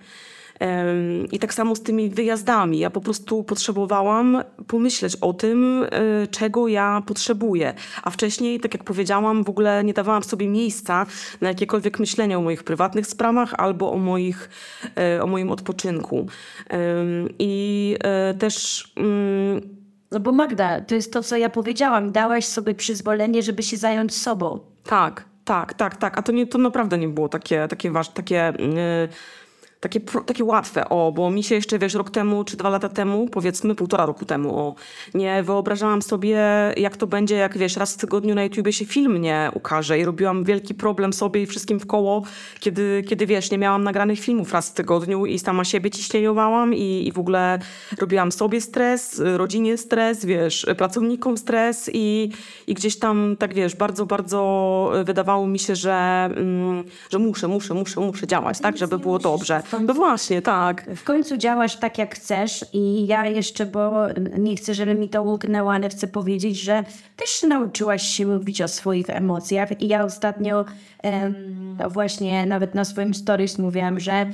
I 1.32 1.40
tak 1.40 1.54
samo 1.54 1.76
z 1.76 1.84
tymi 1.84 2.10
wyjazdami. 2.10 2.80
Ja 2.80 2.90
po 2.90 3.02
prostu 3.02 3.44
potrzebowałam 3.44 4.44
pomyśleć 4.68 5.16
o 5.16 5.34
tym, 5.34 5.86
e, 5.92 6.28
czego 6.28 6.68
ja 6.68 7.04
potrzebuję. 7.06 7.74
A 8.04 8.10
wcześniej, 8.10 8.60
tak 8.60 8.74
jak 8.74 8.84
powiedziałam, 8.84 9.44
w 9.44 9.50
ogóle 9.50 9.84
nie 9.84 9.94
dawałam 9.94 10.24
sobie 10.24 10.48
miejsca 10.48 11.06
na 11.42 11.50
jakiekolwiek 11.50 12.00
myślenie 12.00 12.38
o 12.38 12.42
moich 12.42 12.64
prywatnych 12.64 13.08
sprawach 13.08 13.54
albo 13.58 13.92
o, 13.92 13.98
moich, 13.98 14.50
e, 14.98 15.24
o 15.24 15.28
moim 15.28 15.52
odpoczynku. 15.52 16.28
I 17.40 17.96
e, 18.04 18.34
też. 18.34 18.86
Mm, 18.98 19.62
no 20.12 20.20
bo 20.20 20.32
Magda, 20.32 20.82
to 20.82 20.96
jest 20.96 21.14
to, 21.14 21.24
co 21.24 21.38
ja 21.38 21.50
powiedziałam. 21.50 22.12
Dałaś 22.12 22.46
sobie 22.46 22.76
przyzwolenie, 22.76 23.44
żeby 23.44 23.64
się 23.64 23.78
zająć 23.78 24.16
sobą. 24.16 24.60
Tak, 24.84 25.26
tak, 25.46 25.74
tak, 25.74 25.98
tak. 25.98 26.18
A 26.18 26.22
to, 26.22 26.32
nie, 26.32 26.48
to 26.48 26.58
naprawdę 26.58 26.98
nie 26.98 27.08
było 27.08 27.30
takie, 27.30 27.68
takie 27.68 27.92
ważne, 27.92 28.14
takie. 28.14 28.54
Yy, 28.60 29.10
takie, 29.82 30.00
takie 30.00 30.44
łatwe, 30.44 30.90
o, 30.90 31.12
bo 31.12 31.32
mi 31.32 31.44
się 31.44 31.56
jeszcze, 31.56 31.80
wiesz, 31.80 31.94
rok 31.94 32.10
temu 32.10 32.44
czy 32.44 32.58
dwa 32.58 32.70
lata 32.70 32.90
temu, 32.90 33.28
powiedzmy 33.28 33.76
półtora 33.76 34.06
roku 34.06 34.26
temu, 34.26 34.60
o, 34.60 34.76
nie 35.14 35.44
wyobrażałam 35.44 36.02
sobie, 36.02 36.40
jak 36.78 36.98
to 36.98 37.08
będzie, 37.08 37.36
jak 37.36 37.58
wiesz, 37.58 37.78
raz 37.78 37.94
w 37.94 37.98
tygodniu 37.98 38.36
na 38.36 38.44
YouTubie 38.44 38.74
się 38.74 38.86
film 38.86 39.22
nie 39.22 39.52
ukaże 39.54 40.00
i 40.00 40.06
robiłam 40.06 40.44
wielki 40.44 40.76
problem 40.76 41.14
sobie 41.14 41.42
i 41.42 41.46
wszystkim 41.46 41.80
w 41.80 41.86
koło, 41.86 42.24
kiedy, 42.60 43.04
kiedy 43.08 43.26
wiesz, 43.26 43.52
nie 43.52 43.58
miałam 43.58 43.84
nagranych 43.84 44.20
filmów 44.20 44.54
raz 44.54 44.70
w 44.70 44.74
tygodniu 44.74 45.26
i 45.26 45.40
sama 45.40 45.64
siebie 45.64 45.92
ciśnieniowałam 45.92 46.74
i, 46.74 47.08
i 47.08 47.12
w 47.12 47.20
ogóle 47.20 47.60
robiłam 48.00 48.32
sobie 48.32 48.62
stres, 48.62 49.22
rodzinie 49.36 49.78
stres, 49.78 50.26
wiesz, 50.26 50.66
pracownikom 50.78 51.38
stres 51.38 51.90
i, 51.94 52.30
i 52.68 52.74
gdzieś 52.74 53.00
tam, 53.00 53.36
tak 53.40 53.54
wiesz, 53.54 53.76
bardzo, 53.76 54.06
bardzo 54.06 54.92
wydawało 55.04 55.48
mi 55.48 55.60
się, 55.60 55.76
że, 55.76 56.30
mm, 56.36 56.84
że 57.10 57.20
muszę, 57.20 57.48
muszę, 57.48 57.74
muszę, 57.74 58.02
muszę 58.02 58.28
działać, 58.28 58.60
tak, 58.60 58.78
żeby 58.78 59.00
było 59.00 59.20
dobrze. 59.20 59.64
No 59.80 59.94
właśnie, 59.94 60.42
tak. 60.42 60.86
W 60.96 61.04
końcu 61.04 61.38
działasz 61.38 61.76
tak, 61.76 61.98
jak 61.98 62.16
chcesz 62.16 62.66
i 62.74 63.08
ja 63.08 63.26
jeszcze, 63.26 63.66
bo 63.66 63.92
nie 64.38 64.56
chcę, 64.56 64.74
żeby 64.74 64.96
mi 64.96 65.10
to 65.10 65.24
łknęło, 65.24 65.74
ale 65.74 65.90
chcę 65.90 66.08
powiedzieć, 66.08 66.62
że 66.62 66.84
też 67.16 67.44
nauczyłaś 67.44 68.04
się 68.04 68.26
mówić 68.26 68.62
o 68.62 68.68
swoich 68.68 69.10
emocjach 69.10 69.82
i 69.82 69.88
ja 69.88 70.04
ostatnio 70.04 70.66
em, 71.04 71.78
właśnie 71.90 72.46
nawet 72.46 72.76
na 72.76 72.86
swoim 72.86 73.14
stories 73.14 73.58
mówiłam, 73.58 74.00
że 74.00 74.26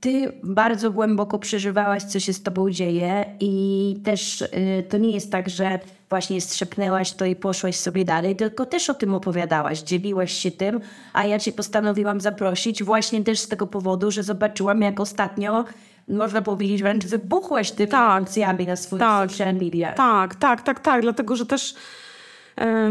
ty 0.00 0.32
bardzo 0.42 0.90
głęboko 0.90 1.38
przeżywałaś, 1.38 2.02
co 2.02 2.20
się 2.20 2.32
z 2.32 2.42
tobą 2.42 2.70
dzieje 2.70 3.24
i 3.40 3.96
też 4.04 4.42
y, 4.42 4.48
to 4.88 4.98
nie 4.98 5.10
jest 5.10 5.32
tak, 5.32 5.48
że 5.48 5.78
właśnie 6.10 6.40
strzepnęłaś 6.40 7.12
to 7.12 7.24
i 7.24 7.36
poszłaś 7.36 7.76
sobie 7.76 8.04
dalej, 8.04 8.36
tylko 8.36 8.66
też 8.66 8.90
o 8.90 8.94
tym 8.94 9.14
opowiadałaś, 9.14 9.80
dzieliłaś 9.82 10.32
się 10.32 10.50
tym, 10.50 10.80
a 11.12 11.26
ja 11.26 11.38
cię 11.38 11.52
postanowiłam 11.52 12.20
zaprosić 12.20 12.82
właśnie 12.82 13.24
też 13.24 13.38
z 13.38 13.48
tego 13.48 13.66
powodu, 13.66 14.10
że 14.10 14.22
zobaczyłam 14.22 14.82
jak 14.82 15.00
ostatnio, 15.00 15.64
można 16.08 16.42
powiedzieć 16.42 16.82
wręcz 16.82 17.06
wybuchłaś 17.06 17.70
tymi 17.70 17.88
Tak. 17.88 18.16
emocjami 18.18 18.66
na 18.66 18.76
swoich 18.76 19.00
Tak. 19.00 19.30
social 19.30 19.54
mediach. 19.54 19.94
Tak, 19.94 20.34
tak, 20.34 20.62
tak, 20.62 20.80
tak, 20.80 21.02
dlatego 21.02 21.36
że 21.36 21.46
też 21.46 21.74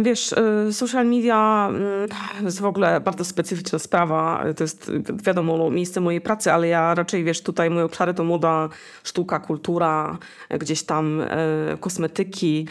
wiesz, 0.02 0.34
e, 0.34 0.74
social 0.74 1.06
media 1.06 1.68
mm, 1.70 2.10
to 2.40 2.46
jest 2.46 2.62
w 2.62 2.66
ogóle 2.66 3.02
bardzo 3.02 3.26
specyficzna 3.26 3.80
sprawa. 3.80 4.44
To 4.58 4.64
jest 4.64 4.92
wiadomo 5.24 5.58
no, 5.58 5.70
miejsce 5.70 6.02
mojej 6.02 6.22
pracy, 6.22 6.52
ale 6.52 6.68
ja 6.68 6.96
raczej 6.96 7.24
wiesz, 7.24 7.42
tutaj 7.42 7.70
moje 7.70 7.86
obszary 7.86 8.14
to 8.14 8.24
moda, 8.24 8.70
sztuka, 9.04 9.40
kultura, 9.40 10.18
gdzieś 10.60 10.84
tam 10.84 11.22
e, 11.22 11.28
kosmetyki, 11.80 12.68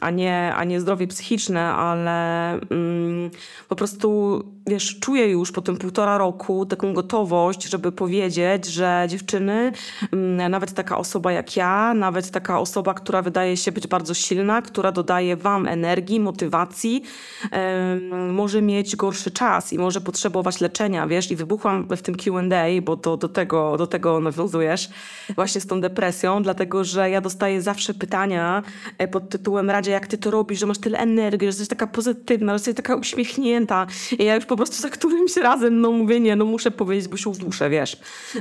a 0.00 0.10
nie, 0.10 0.54
a 0.56 0.64
nie 0.64 0.80
zdrowie 0.80 1.06
psychiczne, 1.06 1.62
ale 1.62 2.50
mm, 2.52 3.30
po 3.68 3.76
prostu 3.76 4.42
wiesz, 4.66 4.98
czuję 5.00 5.28
już 5.28 5.52
po 5.52 5.62
tym 5.62 5.76
półtora 5.76 6.18
roku 6.18 6.66
taką 6.66 6.94
gotowość, 6.94 7.64
żeby 7.64 7.92
powiedzieć, 7.92 8.66
że 8.66 9.06
dziewczyny, 9.08 9.72
mm, 10.12 10.50
nawet 10.50 10.72
taka 10.72 10.98
osoba 10.98 11.32
jak 11.32 11.56
ja, 11.56 11.94
nawet 11.94 12.30
taka 12.30 12.60
osoba, 12.60 12.94
która 12.94 13.22
wydaje 13.22 13.56
się 13.56 13.72
być 13.72 13.86
bardzo 13.86 14.14
silna, 14.14 14.62
która 14.62 14.92
dodaje 14.92 15.36
wam 15.36 15.66
energii, 15.66 16.20
motywacji, 16.20 17.02
może 18.32 18.62
mieć 18.62 18.96
gorszy 18.96 19.30
czas 19.30 19.72
i 19.72 19.78
może 19.78 20.00
potrzebować 20.00 20.60
leczenia, 20.60 21.06
wiesz, 21.06 21.30
i 21.30 21.36
wybuchłam 21.36 21.88
w 21.96 22.02
tym 22.02 22.14
Q&A, 22.14 22.82
bo 22.82 22.96
to 22.96 23.16
do 23.16 23.28
tego, 23.28 23.76
do 23.76 23.86
tego 23.86 24.20
nawiązujesz, 24.20 24.90
właśnie 25.34 25.60
z 25.60 25.66
tą 25.66 25.80
depresją, 25.80 26.42
dlatego, 26.42 26.84
że 26.84 27.10
ja 27.10 27.20
dostaję 27.20 27.62
zawsze 27.62 27.94
pytania 27.94 28.62
e, 28.98 29.08
pod 29.08 29.28
tytułem 29.28 29.70
Radzie, 29.70 29.90
jak 29.90 30.06
ty 30.06 30.18
to 30.18 30.30
robisz, 30.30 30.60
że 30.60 30.66
masz 30.66 30.78
tyle 30.78 30.98
energii, 30.98 31.40
że 31.40 31.46
jesteś 31.46 31.68
taka 31.68 31.86
pozytywna, 31.86 32.52
że 32.52 32.54
jesteś 32.54 32.74
taka 32.74 32.96
uśmiechnięta. 32.96 33.86
I 34.18 34.24
ja 34.24 34.34
już 34.34 34.46
po 34.46 34.55
prostu 34.56 34.82
za 34.82 34.88
którymś 34.88 35.36
razem, 35.36 35.80
no 35.80 35.92
mówię, 35.92 36.20
nie, 36.20 36.36
no 36.36 36.44
muszę 36.44 36.70
powiedzieć, 36.70 37.08
bo 37.08 37.16
się 37.16 37.30
uduszę, 37.30 37.70
wiesz, 37.70 37.96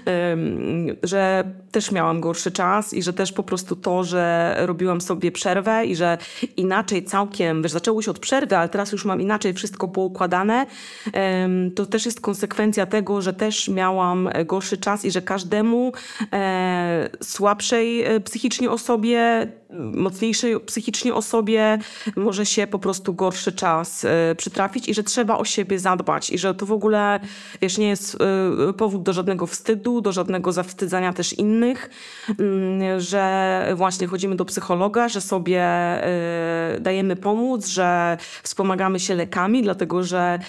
Em, 0.06 0.96
że 1.04 1.44
też 1.72 1.92
miałam 1.92 2.22
gorszy 2.22 2.52
czas 2.52 2.94
i 2.94 3.04
że 3.04 3.14
też 3.14 3.32
po 3.32 3.44
prostu 3.44 3.76
to, 3.76 4.04
że 4.04 4.56
robiłam 4.60 5.02
sobie 5.02 5.32
przerwę 5.32 5.86
i 5.86 5.96
że 5.96 6.18
inaczej 6.58 7.04
całkiem, 7.04 7.62
wiesz, 7.62 7.72
zaczęło 7.72 8.02
się 8.02 8.12
od 8.12 8.20
przerwy, 8.20 8.58
ale 8.58 8.70
teraz 8.70 8.92
już 8.92 9.06
mam 9.06 9.22
inaczej 9.22 9.54
wszystko 9.54 9.88
poukładane, 9.88 10.66
em, 11.14 11.72
to 11.72 11.86
też 11.86 12.06
jest 12.06 12.22
konsekwencja 12.22 12.86
tego, 12.86 13.22
że 13.22 13.34
też 13.34 13.70
miałam 13.70 14.30
gorszy 14.46 14.78
czas 14.78 15.06
i 15.06 15.12
że 15.12 15.22
każdemu 15.22 15.94
e, 16.34 17.10
słabszej 17.24 18.04
e, 18.04 18.20
psychicznie 18.20 18.72
osobie, 18.72 19.48
mocniejszej 19.80 20.60
psychicznie 20.60 21.14
osobie 21.14 21.78
może 22.16 22.46
się 22.46 22.68
po 22.68 22.80
prostu 22.80 23.14
gorszy 23.14 23.52
czas 23.52 24.06
e, 24.06 24.36
przytrafić 24.36 24.90
i 24.90 24.94
że 24.94 25.04
trzeba 25.04 25.38
o 25.38 25.46
siebie 25.46 25.80
zadbać 25.80 26.30
i 26.30 26.38
że 26.38 26.56
to 26.56 26.66
w 26.66 26.72
ogóle, 26.72 27.20
wiesz, 27.62 27.78
nie 27.78 27.88
jest 27.88 28.18
e, 28.70 28.74
powód 28.74 29.04
do 29.04 29.14
żadnego 29.14 29.48
wstydu, 29.48 30.02
do 30.02 30.12
żadnego 30.12 30.52
zawstydzania 30.52 31.14
też 31.14 31.34
innych, 31.34 31.90
mm, 32.40 33.00
że 33.00 33.66
właśnie 33.76 34.08
chodzimy 34.08 34.36
do 34.36 34.46
psychologa, 34.46 35.10
że 35.10 35.22
sobie 35.22 35.62
e, 35.62 36.78
dajemy 36.80 37.16
pomóc, 37.16 37.68
że 37.68 38.18
wspomagamy 38.44 39.00
się 39.00 39.16
lekami, 39.16 39.64
dlatego 39.64 40.04
że 40.04 40.40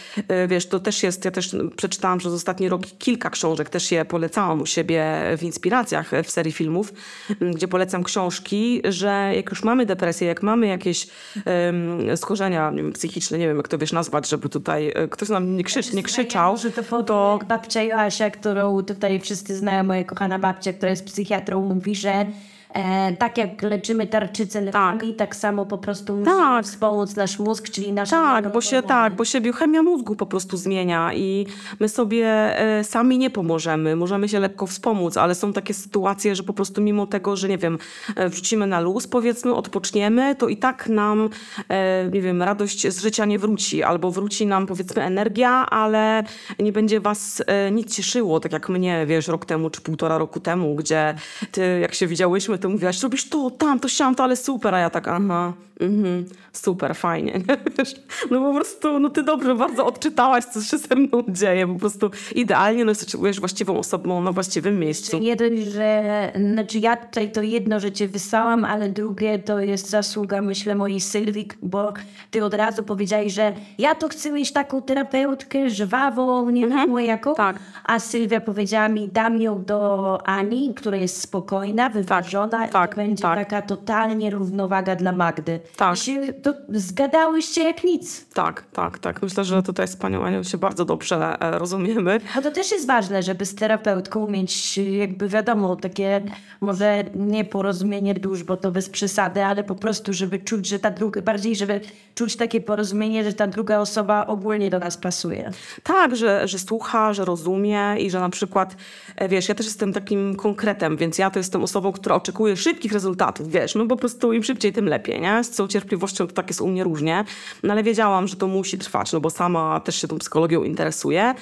wiesz, 0.49 0.67
to 0.67 0.81
też 0.81 1.03
jest, 1.03 1.25
ja 1.25 1.31
też 1.31 1.57
przeczytałam 1.77 2.19
przez 2.19 2.33
ostatni 2.33 2.69
rok 2.69 2.83
kilka 2.99 3.31
książek, 3.31 3.71
też 3.71 3.93
je 3.93 4.05
polecałam 4.05 4.61
u 4.61 4.67
siebie 4.67 5.05
w 5.39 5.43
inspiracjach 5.43 6.11
w 6.25 6.31
serii 6.31 6.53
filmów, 6.53 6.93
m, 7.41 7.53
gdzie 7.53 7.69
polecam 7.69 8.05
książki, 8.05 8.83
że 8.85 9.16
jak 9.35 9.51
już 9.51 9.65
mamy 9.65 9.87
depresję, 9.87 10.29
jak 10.29 10.43
mamy 10.43 10.67
jakieś 10.67 11.07
um, 11.47 12.17
schorzenia 12.17 12.71
nie 12.71 12.83
wiem, 12.83 12.93
psychiczne, 12.93 13.39
nie 13.39 13.49
wiem 13.49 13.57
jak 13.57 13.69
to 13.69 13.79
wiesz 13.79 13.93
nazwać, 13.93 14.29
żeby 14.29 14.49
tutaj 14.49 14.93
e, 14.95 15.09
ktoś 15.09 15.29
nam 15.29 15.57
nie, 15.57 15.65
krzycz, 15.65 15.93
nie 15.93 16.03
krzyczał, 16.03 16.57
Że 16.57 16.71
to, 16.71 17.03
to 17.03 17.39
babcia 17.49 17.83
Joasia, 17.83 18.31
którą 18.31 18.83
tutaj 18.83 19.21
wszyscy 19.21 19.57
znają, 19.57 19.85
moja 19.85 20.05
kochana 20.05 20.39
babcia, 20.39 20.73
która 20.73 20.91
jest 20.91 21.07
psychiatrą, 21.07 21.61
mówi, 21.75 21.95
że 21.95 22.27
e, 22.75 23.17
tak 23.17 23.39
jak 23.39 23.63
leczymy 23.63 24.07
tarczycę 24.07 24.61
lekami, 24.61 25.15
tak. 25.15 25.37
samo 25.37 25.67
po 25.67 25.79
prostu 25.79 26.17
musimy 26.17 26.37
Tak. 26.37 26.65
wspomóc 26.65 27.17
nasz 27.17 27.39
mózg, 27.39 27.69
czyli 27.71 27.93
nasz 27.93 28.11
Tak, 28.11 28.53
bo 28.53 28.61
się, 28.61 28.83
tak, 28.83 29.15
bo 29.15 29.25
się 29.25 29.41
biochemia 29.41 29.83
mózgu 29.83 30.17
po 30.17 30.27
prostu 30.27 30.57
zmienia 30.57 31.15
i 31.15 31.47
my 31.81 31.89
sobie 31.89 32.27
e, 32.61 32.85
sami 32.85 33.19
nie 33.19 33.31
pomożemy. 33.31 33.97
Możemy 33.97 34.29
się 34.29 34.41
lekko 34.41 34.67
wspomóc, 34.67 35.17
ale 35.17 35.35
są 35.35 35.53
takie 35.53 35.75
sytuacje, 35.75 36.37
że 36.37 36.43
po 36.43 36.53
prostu 36.53 36.83
mimo 36.83 37.07
tego, 37.07 37.37
że 37.37 37.49
nie 37.49 37.59
wiem, 37.59 37.79
e, 38.17 38.29
wrzucimy 38.29 38.67
na 38.67 38.81
luz, 38.81 39.07
powiedzmy, 39.07 39.55
odpoczniemy, 39.55 40.35
to 40.35 40.49
i 40.49 40.57
tak 40.57 40.89
nam, 40.89 41.29
e, 41.69 42.09
nie 42.13 42.23
wiem, 42.23 42.43
radość 42.43 42.89
z 42.89 43.03
życia 43.03 43.25
nie 43.25 43.39
wróci, 43.39 43.83
albo 43.83 44.11
wróci 44.11 44.47
nam 44.47 44.67
powiedzmy 44.67 45.03
energia, 45.03 45.51
ale 45.71 46.25
nie 46.59 46.73
będzie 46.73 47.01
was 47.01 47.43
e, 47.47 47.71
nic 47.71 47.97
cieszyło, 47.97 48.41
tak 48.41 48.53
jak 48.53 48.69
mnie, 48.69 49.07
wiesz, 49.07 49.29
rok 49.29 49.45
temu 49.45 49.71
czy 49.71 49.81
półtora 49.81 50.19
roku 50.19 50.41
temu, 50.41 50.75
gdzie 50.75 51.15
ty, 51.51 51.79
jak 51.81 51.95
się 51.95 52.07
widziałyśmy, 52.07 52.56
to 52.59 52.69
mówiłaś, 52.69 53.03
robisz 53.03 53.29
to, 53.29 53.51
tam, 53.51 53.81
to 53.81 53.89
siam, 53.89 54.15
to, 54.15 54.25
ale 54.25 54.37
super, 54.37 54.75
a 54.75 54.79
ja 54.79 54.91
tak, 54.91 55.09
aha, 55.09 55.53
mhm, 55.81 56.25
super, 56.53 56.97
fajnie? 56.97 57.41
Wiesz, 57.79 57.95
no 58.31 58.41
po 58.41 58.55
prostu, 58.55 58.99
no 58.99 59.11
ty 59.11 59.23
dobrze 59.23 59.55
bardzo 59.55 59.87
odczytałaś, 59.87 60.45
co 60.45 60.61
się 60.63 60.79
ze 60.79 60.97
mną 60.97 61.23
dzieje, 61.29 61.67
po 61.67 61.75
prostu 61.75 62.11
idealnie, 62.35 62.85
no 62.85 62.91
jesteś 62.91 63.41
właściwą 63.41 63.79
osobą 63.79 64.23
na 64.23 64.33
właściwym 64.33 64.79
miejscu. 64.79 65.21
Dość, 65.37 65.63
że 65.63 66.33
znaczy 66.53 66.79
ja 66.79 66.97
tutaj 66.97 67.33
to 67.33 67.43
jedno, 67.43 67.81
że 67.81 67.93
cię 67.93 68.09
wysłałam, 68.09 68.65
ale 68.65 68.89
drugie 68.89 69.39
to 69.39 69.61
jest 69.61 69.91
zasługa, 69.91 70.43
myślę, 70.43 70.75
mojej 70.75 71.01
Sylwii, 71.01 71.49
bo 71.63 71.93
ty 72.31 72.45
od 72.45 72.55
razu 72.55 72.83
powiedziałeś, 72.83 73.33
że 73.33 73.53
ja 73.79 73.95
to 73.95 74.09
chcę 74.09 74.33
mieć 74.33 74.53
taką 74.53 74.83
terapeutkę 74.83 75.71
żwawą, 75.71 76.51
nie 76.51 76.69
wiadomo 76.69 76.99
jaką, 76.99 77.35
tak. 77.35 77.59
a 77.85 77.99
Sylwia 77.99 78.41
powiedziała 78.41 78.89
mi, 78.89 79.09
dam 79.09 79.43
ją 79.43 79.65
do 79.65 80.19
Ani, 80.27 80.75
która 80.75 80.97
jest 80.97 81.21
spokojna, 81.21 81.89
wyważona 81.89 82.46
tak, 82.49 82.69
i 82.69 82.89
to 82.91 82.97
będzie 82.97 83.23
tak. 83.23 83.39
taka 83.39 83.63
totalnie 83.63 84.31
równowaga 84.31 84.97
dla 84.97 85.13
Magdy. 85.13 85.61
Tak. 85.77 85.97
Się, 85.97 86.33
to 86.33 86.55
zgadałyście 86.69 87.65
jak 87.65 87.85
nic. 87.85 88.27
Tak, 88.35 88.65
tak, 88.73 88.99
tak. 88.99 89.23
Myślę, 89.23 89.45
że 89.45 89.63
tutaj 89.63 89.89
z 89.89 89.97
panią 89.97 90.25
Anią 90.25 90.43
się 90.43 90.59
bardzo 90.59 90.85
dobrze 90.85 91.41
e, 91.41 91.59
rozumiemy. 91.59 92.21
A 92.37 92.43
to 92.43 92.51
też 92.51 92.71
jest 92.71 92.87
ważne, 92.87 93.23
żeby 93.23 93.47
z 93.47 93.55
terapeutką 93.55 94.29
mieć 94.29 94.79
jakby 94.79 95.29
wiadomo, 95.29 95.77
takie 95.77 96.23
może 96.61 97.05
nie 97.15 97.45
porozumienie 97.45 98.15
dusz, 98.15 98.45
bo 98.45 98.57
to 98.57 98.71
bez 98.71 98.89
przesady, 98.89 99.45
ale 99.45 99.65
po 99.65 99.75
prostu, 99.75 100.13
żeby 100.13 100.39
czuć, 100.39 100.69
że 100.69 100.79
ta 100.79 100.91
druga, 100.91 101.23
bardziej 101.23 101.57
żeby 101.57 101.81
czuć 102.15 102.37
takie 102.37 102.61
porozumienie, 102.61 103.25
że 103.25 103.33
ta 103.33 103.47
druga 103.47 103.79
osoba 103.79 104.27
ogólnie 104.27 104.71
do 104.71 104.79
nas 104.79 104.97
pasuje. 104.97 105.51
Tak, 105.83 106.17
że, 106.17 106.49
że 106.49 106.59
słucha, 106.59 107.13
że 107.13 107.25
rozumie 107.25 107.97
i 107.99 108.11
że 108.11 108.21
na 108.21 108.31
przykład, 108.31 108.77
e, 109.17 109.29
wiesz, 109.29 109.49
ja 109.49 109.55
też 109.55 109.67
jestem 109.67 109.93
takim 109.93 110.37
konkretem, 110.37 110.97
więc 110.97 111.19
ja 111.19 111.31
to 111.31 111.39
jestem 111.39 111.63
osobą, 111.63 111.93
która 111.93 112.15
oczekuje 112.15 112.36
szybkich 112.57 112.93
rezultatów, 112.93 113.51
wiesz, 113.51 113.75
no 113.75 113.87
po 113.87 113.97
prostu 113.97 114.33
im 114.33 114.43
szybciej, 114.43 114.73
tym 114.73 114.89
lepiej, 114.89 115.21
nie? 115.21 115.45
Z 115.45 115.51
całą 115.51 115.69
cierpliwością 115.69 116.27
to 116.27 116.33
tak 116.33 116.49
jest 116.49 116.61
u 116.61 116.69
mnie 116.69 116.85
różnie, 116.85 117.25
no 117.63 117.73
ale 117.73 117.83
wiedziałam, 117.83 118.29
że 118.29 118.37
to 118.37 118.47
musi 118.47 118.79
trwać, 118.79 119.13
no 119.13 119.21
bo 119.21 119.31
sama 119.31 119.81
też 119.81 120.01
się 120.01 120.09
tą 120.09 120.19
psychologią 120.19 120.63
interesuję. 120.63 121.35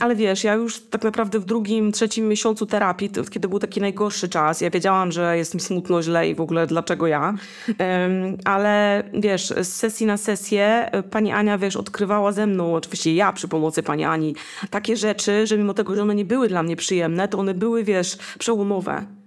Ale 0.00 0.16
wiesz, 0.16 0.44
ja 0.44 0.54
już 0.54 0.80
tak 0.80 1.04
naprawdę 1.04 1.40
w 1.40 1.44
drugim, 1.44 1.92
trzecim 1.92 2.28
miesiącu 2.28 2.66
terapii, 2.66 3.10
kiedy 3.30 3.48
był 3.48 3.58
taki 3.58 3.80
najgorszy 3.80 4.28
czas, 4.28 4.60
ja 4.60 4.70
wiedziałam, 4.70 5.12
że 5.12 5.38
jest 5.38 5.54
mi 5.54 5.60
smutno, 5.60 6.02
źle 6.02 6.28
i 6.28 6.34
w 6.34 6.40
ogóle 6.40 6.66
dlaczego 6.66 7.06
ja. 7.06 7.34
Ale 8.44 9.02
wiesz, 9.14 9.54
z 9.62 9.68
sesji 9.68 10.06
na 10.06 10.16
sesję 10.16 10.88
e, 10.92 11.02
pani 11.02 11.32
Ania, 11.32 11.58
wiesz, 11.58 11.76
odkrywała 11.76 12.32
ze 12.32 12.46
mną, 12.46 12.74
oczywiście 12.74 13.14
ja 13.14 13.32
przy 13.32 13.48
pomocy 13.48 13.82
pani 13.82 14.04
Ani, 14.04 14.34
takie 14.70 14.96
rzeczy, 14.96 15.46
że 15.46 15.58
mimo 15.58 15.74
tego, 15.74 15.96
że 15.96 16.02
one 16.02 16.14
nie 16.14 16.24
były 16.24 16.48
dla 16.48 16.62
mnie 16.62 16.76
przyjemne, 16.76 17.28
to 17.28 17.38
one 17.38 17.54
były, 17.54 17.84
wiesz, 17.84 18.18
przełomowe. 18.38 19.21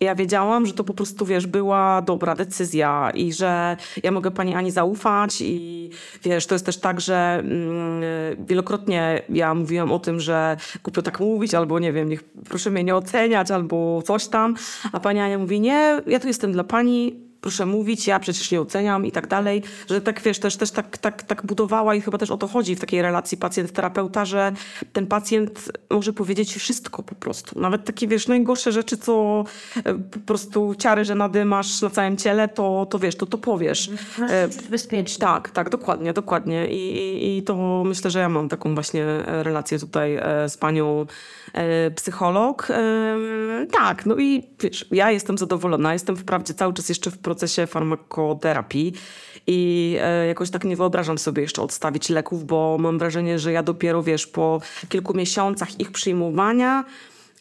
Ja 0.00 0.14
wiedziałam, 0.14 0.66
że 0.66 0.72
to 0.72 0.84
po 0.84 0.94
prostu, 0.94 1.26
wiesz, 1.26 1.46
była 1.46 2.02
dobra 2.02 2.34
decyzja 2.34 3.10
i 3.14 3.32
że 3.32 3.76
ja 4.02 4.10
mogę 4.10 4.30
pani 4.30 4.54
Ani 4.54 4.70
zaufać 4.70 5.40
i 5.40 5.90
wiesz, 6.22 6.46
to 6.46 6.54
jest 6.54 6.66
też 6.66 6.78
tak, 6.78 7.00
że 7.00 7.38
mm, 7.40 8.02
wielokrotnie 8.46 9.22
ja 9.28 9.54
mówiłam 9.54 9.92
o 9.92 9.98
tym, 9.98 10.20
że 10.20 10.56
głupio 10.84 11.02
tak 11.02 11.20
mówić, 11.20 11.54
albo 11.54 11.78
nie 11.78 11.92
wiem, 11.92 12.08
niech 12.08 12.24
proszę 12.24 12.70
mnie 12.70 12.84
nie 12.84 12.96
oceniać, 12.96 13.50
albo 13.50 14.02
coś 14.02 14.26
tam, 14.26 14.54
a 14.92 15.00
pani 15.00 15.20
Ania 15.20 15.38
mówi, 15.38 15.60
nie, 15.60 16.00
ja 16.06 16.20
tu 16.20 16.28
jestem 16.28 16.52
dla 16.52 16.64
pani, 16.64 17.25
proszę 17.40 17.66
mówić, 17.66 18.06
ja 18.06 18.20
przecież 18.20 18.50
nie 18.50 18.60
oceniam 18.60 19.06
i 19.06 19.12
tak 19.12 19.26
dalej, 19.26 19.62
że 19.90 20.00
tak 20.00 20.22
wiesz, 20.22 20.38
też, 20.38 20.56
też 20.56 20.70
tak, 20.70 20.98
tak, 20.98 21.22
tak 21.22 21.46
budowała 21.46 21.94
i 21.94 22.00
chyba 22.00 22.18
też 22.18 22.30
o 22.30 22.36
to 22.36 22.48
chodzi 22.48 22.76
w 22.76 22.80
takiej 22.80 23.02
relacji 23.02 23.38
pacjent-terapeuta, 23.38 24.24
że 24.24 24.52
ten 24.92 25.06
pacjent 25.06 25.72
może 25.90 26.12
powiedzieć 26.12 26.54
wszystko 26.54 27.02
po 27.02 27.14
prostu. 27.14 27.60
Nawet 27.60 27.84
takie, 27.84 28.08
wiesz, 28.08 28.28
najgorsze 28.28 28.72
rzeczy, 28.72 28.96
co 28.96 29.44
e, 29.74 29.94
po 29.94 30.20
prostu 30.20 30.74
ciary, 30.78 31.04
że 31.04 31.14
nadymasz 31.14 31.82
na 31.82 31.90
całym 31.90 32.16
ciele, 32.16 32.48
to, 32.48 32.86
to 32.90 32.98
wiesz, 32.98 33.16
to 33.16 33.26
to 33.26 33.38
powiesz. 33.38 33.90
E, 34.30 34.48
Bezpiecznie. 34.70 35.20
tak, 35.20 35.50
tak, 35.50 35.70
dokładnie, 35.70 36.12
dokładnie. 36.12 36.66
I, 36.68 36.96
i, 36.96 37.38
I 37.38 37.42
to 37.42 37.82
myślę, 37.86 38.10
że 38.10 38.18
ja 38.18 38.28
mam 38.28 38.48
taką 38.48 38.74
właśnie 38.74 39.04
e, 39.04 39.42
relację 39.42 39.78
tutaj 39.78 40.18
z 40.48 40.56
panią 40.56 41.06
psycholog. 41.96 42.68
Tak, 43.72 44.06
no 44.06 44.16
i 44.16 44.42
wiesz, 44.60 44.86
ja 44.90 45.10
jestem 45.10 45.38
zadowolona, 45.38 45.92
jestem 45.92 46.16
wprawdzie 46.16 46.54
cały 46.54 46.72
czas 46.72 46.88
jeszcze 46.88 47.10
w 47.10 47.18
procesie 47.26 47.66
farmakoterapii 47.66 48.92
i 49.46 49.60
e, 50.00 50.26
jakoś 50.26 50.50
tak 50.50 50.64
nie 50.64 50.76
wyobrażam 50.76 51.18
sobie 51.18 51.42
jeszcze 51.42 51.62
odstawić 51.62 52.08
leków, 52.08 52.44
bo 52.44 52.76
mam 52.80 52.98
wrażenie, 52.98 53.38
że 53.38 53.52
ja 53.52 53.62
dopiero, 53.62 54.02
wiesz, 54.02 54.26
po 54.26 54.60
kilku 54.88 55.14
miesiącach 55.14 55.80
ich 55.80 55.92
przyjmowania 55.92 56.84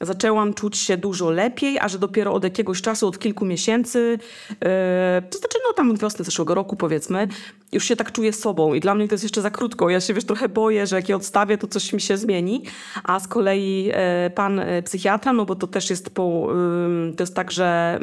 zaczęłam 0.01 0.53
czuć 0.53 0.77
się 0.77 0.97
dużo 0.97 1.29
lepiej, 1.29 1.79
a 1.79 1.87
że 1.87 1.99
dopiero 1.99 2.33
od 2.33 2.43
jakiegoś 2.43 2.81
czasu, 2.81 3.07
od 3.07 3.19
kilku 3.19 3.45
miesięcy, 3.45 4.19
e, 4.65 5.21
to 5.29 5.37
znaczy 5.37 5.57
no 5.67 5.73
tam 5.73 5.97
wiosny 5.97 6.25
zeszłego 6.25 6.55
roku 6.55 6.75
powiedzmy, 6.75 7.27
już 7.75 7.85
się 7.85 7.95
tak 7.95 8.11
czuję 8.11 8.33
sobą 8.33 8.73
i 8.73 8.79
dla 8.79 8.95
mnie 8.95 9.07
to 9.07 9.13
jest 9.13 9.23
jeszcze 9.23 9.41
za 9.41 9.49
krótko. 9.51 9.89
Ja 9.89 10.01
się 10.01 10.13
wiesz 10.13 10.25
trochę 10.25 10.49
boję, 10.49 10.87
że 10.87 10.95
jak 10.95 11.09
je 11.09 11.15
odstawię, 11.15 11.57
to 11.57 11.67
coś 11.67 11.93
mi 11.93 12.01
się 12.01 12.17
zmieni, 12.17 12.63
a 13.03 13.19
z 13.19 13.27
kolei 13.27 13.91
e, 13.93 14.29
pan 14.29 14.59
e, 14.59 14.83
psychiatra, 14.83 15.33
no 15.33 15.45
bo 15.45 15.55
to 15.55 15.67
też 15.67 15.89
jest 15.89 16.09
po, 16.09 16.47
to 17.17 17.23
jest 17.23 17.35
tak, 17.35 17.51
że 17.51 17.99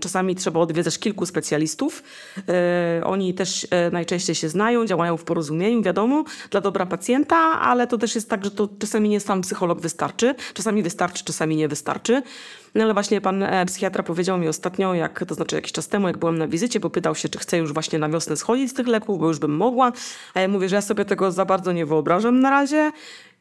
czasami 0.00 0.34
trzeba 0.34 0.60
odwiedzać 0.60 0.98
kilku 0.98 1.26
specjalistów. 1.26 2.02
E, 2.48 3.04
oni 3.04 3.34
też 3.34 3.66
najczęściej 3.92 4.34
się 4.34 4.48
znają, 4.48 4.86
działają 4.86 5.16
w 5.16 5.24
porozumieniu, 5.24 5.82
wiadomo, 5.82 6.24
dla 6.50 6.60
dobra 6.60 6.86
pacjenta, 6.86 7.36
ale 7.60 7.86
to 7.86 7.98
też 7.98 8.14
jest 8.14 8.30
tak, 8.30 8.44
że 8.44 8.50
to 8.50 8.68
czasami 8.78 9.08
nie 9.08 9.20
sam 9.20 9.42
psycholog 9.42 9.80
wystarczy, 9.80 10.34
czasami 10.54 10.82
wystarczy, 10.82 11.24
czasami 11.24 11.56
nie 11.56 11.68
wystarczy. 11.68 12.22
No 12.76 12.84
ale 12.84 12.94
właśnie 12.94 13.20
pan 13.20 13.42
e, 13.42 13.66
psychiatra 13.66 14.02
powiedział 14.02 14.38
mi 14.38 14.48
ostatnio, 14.48 14.94
jak, 14.94 15.24
to 15.28 15.34
znaczy 15.34 15.56
jakiś 15.56 15.72
czas 15.72 15.88
temu, 15.88 16.06
jak 16.06 16.18
byłem 16.18 16.38
na 16.38 16.48
wizycie, 16.48 16.80
bo 16.80 16.90
pytał 16.90 17.14
się, 17.14 17.28
czy 17.28 17.38
chcę 17.38 17.58
już 17.58 17.72
właśnie 17.72 17.98
na 17.98 18.08
wiosnę 18.08 18.36
schodzić 18.36 18.70
z 18.70 18.74
tych 18.74 18.86
leków, 18.86 19.18
bo 19.18 19.28
już 19.28 19.38
bym 19.38 19.56
mogła. 19.56 19.92
A 20.34 20.40
ja 20.40 20.48
mówię, 20.48 20.68
że 20.68 20.76
ja 20.76 20.82
sobie 20.82 21.04
tego 21.04 21.32
za 21.32 21.44
bardzo 21.44 21.72
nie 21.72 21.86
wyobrażam 21.86 22.40
na 22.40 22.50
razie. 22.50 22.92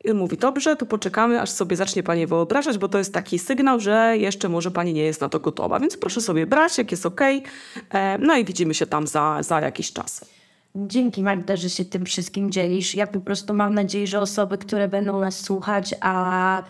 I 0.03 0.11
on 0.11 0.17
mówi, 0.17 0.37
dobrze, 0.37 0.75
to 0.75 0.85
poczekamy, 0.85 1.41
aż 1.41 1.49
sobie 1.49 1.75
zacznie 1.75 2.03
pani 2.03 2.27
wyobrażać, 2.27 2.77
bo 2.77 2.87
to 2.87 2.97
jest 2.97 3.13
taki 3.13 3.39
sygnał, 3.39 3.79
że 3.79 4.17
jeszcze 4.17 4.49
może 4.49 4.71
pani 4.71 4.93
nie 4.93 5.03
jest 5.03 5.21
na 5.21 5.29
to 5.29 5.39
gotowa. 5.39 5.79
Więc 5.79 5.97
proszę 5.97 6.21
sobie 6.21 6.47
brać, 6.47 6.77
jak 6.77 6.91
jest 6.91 7.05
okej. 7.05 7.43
E, 7.89 8.17
No 8.17 8.37
i 8.37 8.45
widzimy 8.45 8.73
się 8.73 8.85
tam 8.85 9.07
za, 9.07 9.37
za 9.43 9.61
jakiś 9.61 9.93
czas. 9.93 10.25
Dzięki 10.75 11.23
Magda, 11.23 11.55
że 11.55 11.69
się 11.69 11.85
tym 11.85 12.05
wszystkim 12.05 12.51
dzielisz. 12.51 12.95
Ja 12.95 13.07
po 13.07 13.19
prostu 13.19 13.53
mam 13.53 13.73
nadzieję, 13.73 14.07
że 14.07 14.19
osoby, 14.19 14.57
które 14.57 14.87
będą 14.87 15.19
nas 15.19 15.39
słuchać, 15.39 15.95
a, 16.01 16.63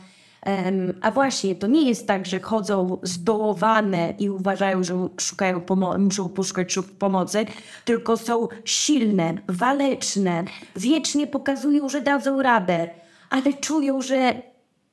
a 1.01 1.11
właśnie 1.11 1.55
to 1.55 1.67
nie 1.67 1.89
jest 1.89 2.07
tak, 2.07 2.25
że 2.25 2.39
chodzą 2.39 2.97
zdołowane 3.03 4.13
i 4.19 4.29
uważają, 4.29 4.83
że 4.83 5.07
szukają 5.19 5.59
pomo- 5.61 5.99
muszą 5.99 6.29
poszukać 6.29 6.77
szuk- 6.77 6.83
pomocy, 6.99 7.45
tylko 7.85 8.17
są 8.17 8.47
silne, 8.65 9.33
waleczne, 9.47 10.43
wiecznie 10.75 11.27
pokazują, 11.27 11.89
że 11.89 12.01
dadzą 12.01 12.41
radę, 12.41 12.89
ale 13.29 13.53
czują, 13.53 14.01
że 14.01 14.41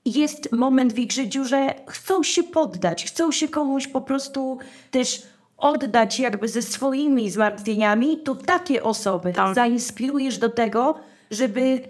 jest 0.05 0.53
moment 0.53 0.93
w 0.93 0.99
ich 0.99 1.13
życiu, 1.13 1.45
że 1.45 1.75
chcą 1.89 2.23
się 2.23 2.43
poddać, 2.43 3.05
chcą 3.05 3.33
się 3.33 3.49
komuś 3.49 3.87
po 3.87 4.01
prostu 4.01 4.59
też 4.91 5.23
oddać 5.57 6.21
jakby 6.21 6.49
ze 6.49 6.63
swoimi 6.63 7.31
zmartwieniami, 7.31 8.19
to 8.19 8.35
takie 8.35 8.83
osoby 8.83 9.33
Tak. 9.33 9.55
zainspirujesz 9.55 10.39
do 10.39 10.49
tego, 10.49 10.95
żeby 11.31 11.81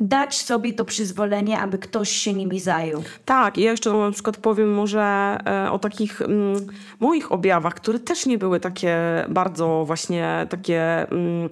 dać 0.00 0.42
sobie 0.42 0.72
to 0.72 0.84
przyzwolenie, 0.84 1.58
aby 1.60 1.78
ktoś 1.78 2.10
się 2.10 2.32
nimi 2.32 2.60
zajął. 2.60 3.02
Tak, 3.24 3.58
ja 3.58 3.70
jeszcze 3.70 3.92
na 3.92 4.10
przykład 4.10 4.36
powiem 4.36 4.74
może 4.74 5.02
e, 5.46 5.70
o 5.70 5.78
takich 5.78 6.22
mm, 6.22 6.66
moich 7.00 7.32
objawach, 7.32 7.74
które 7.74 7.98
też 7.98 8.26
nie 8.26 8.38
były 8.38 8.60
takie 8.60 8.98
bardzo 9.28 9.84
właśnie 9.86 10.46
takie... 10.50 11.10
Mm, 11.10 11.48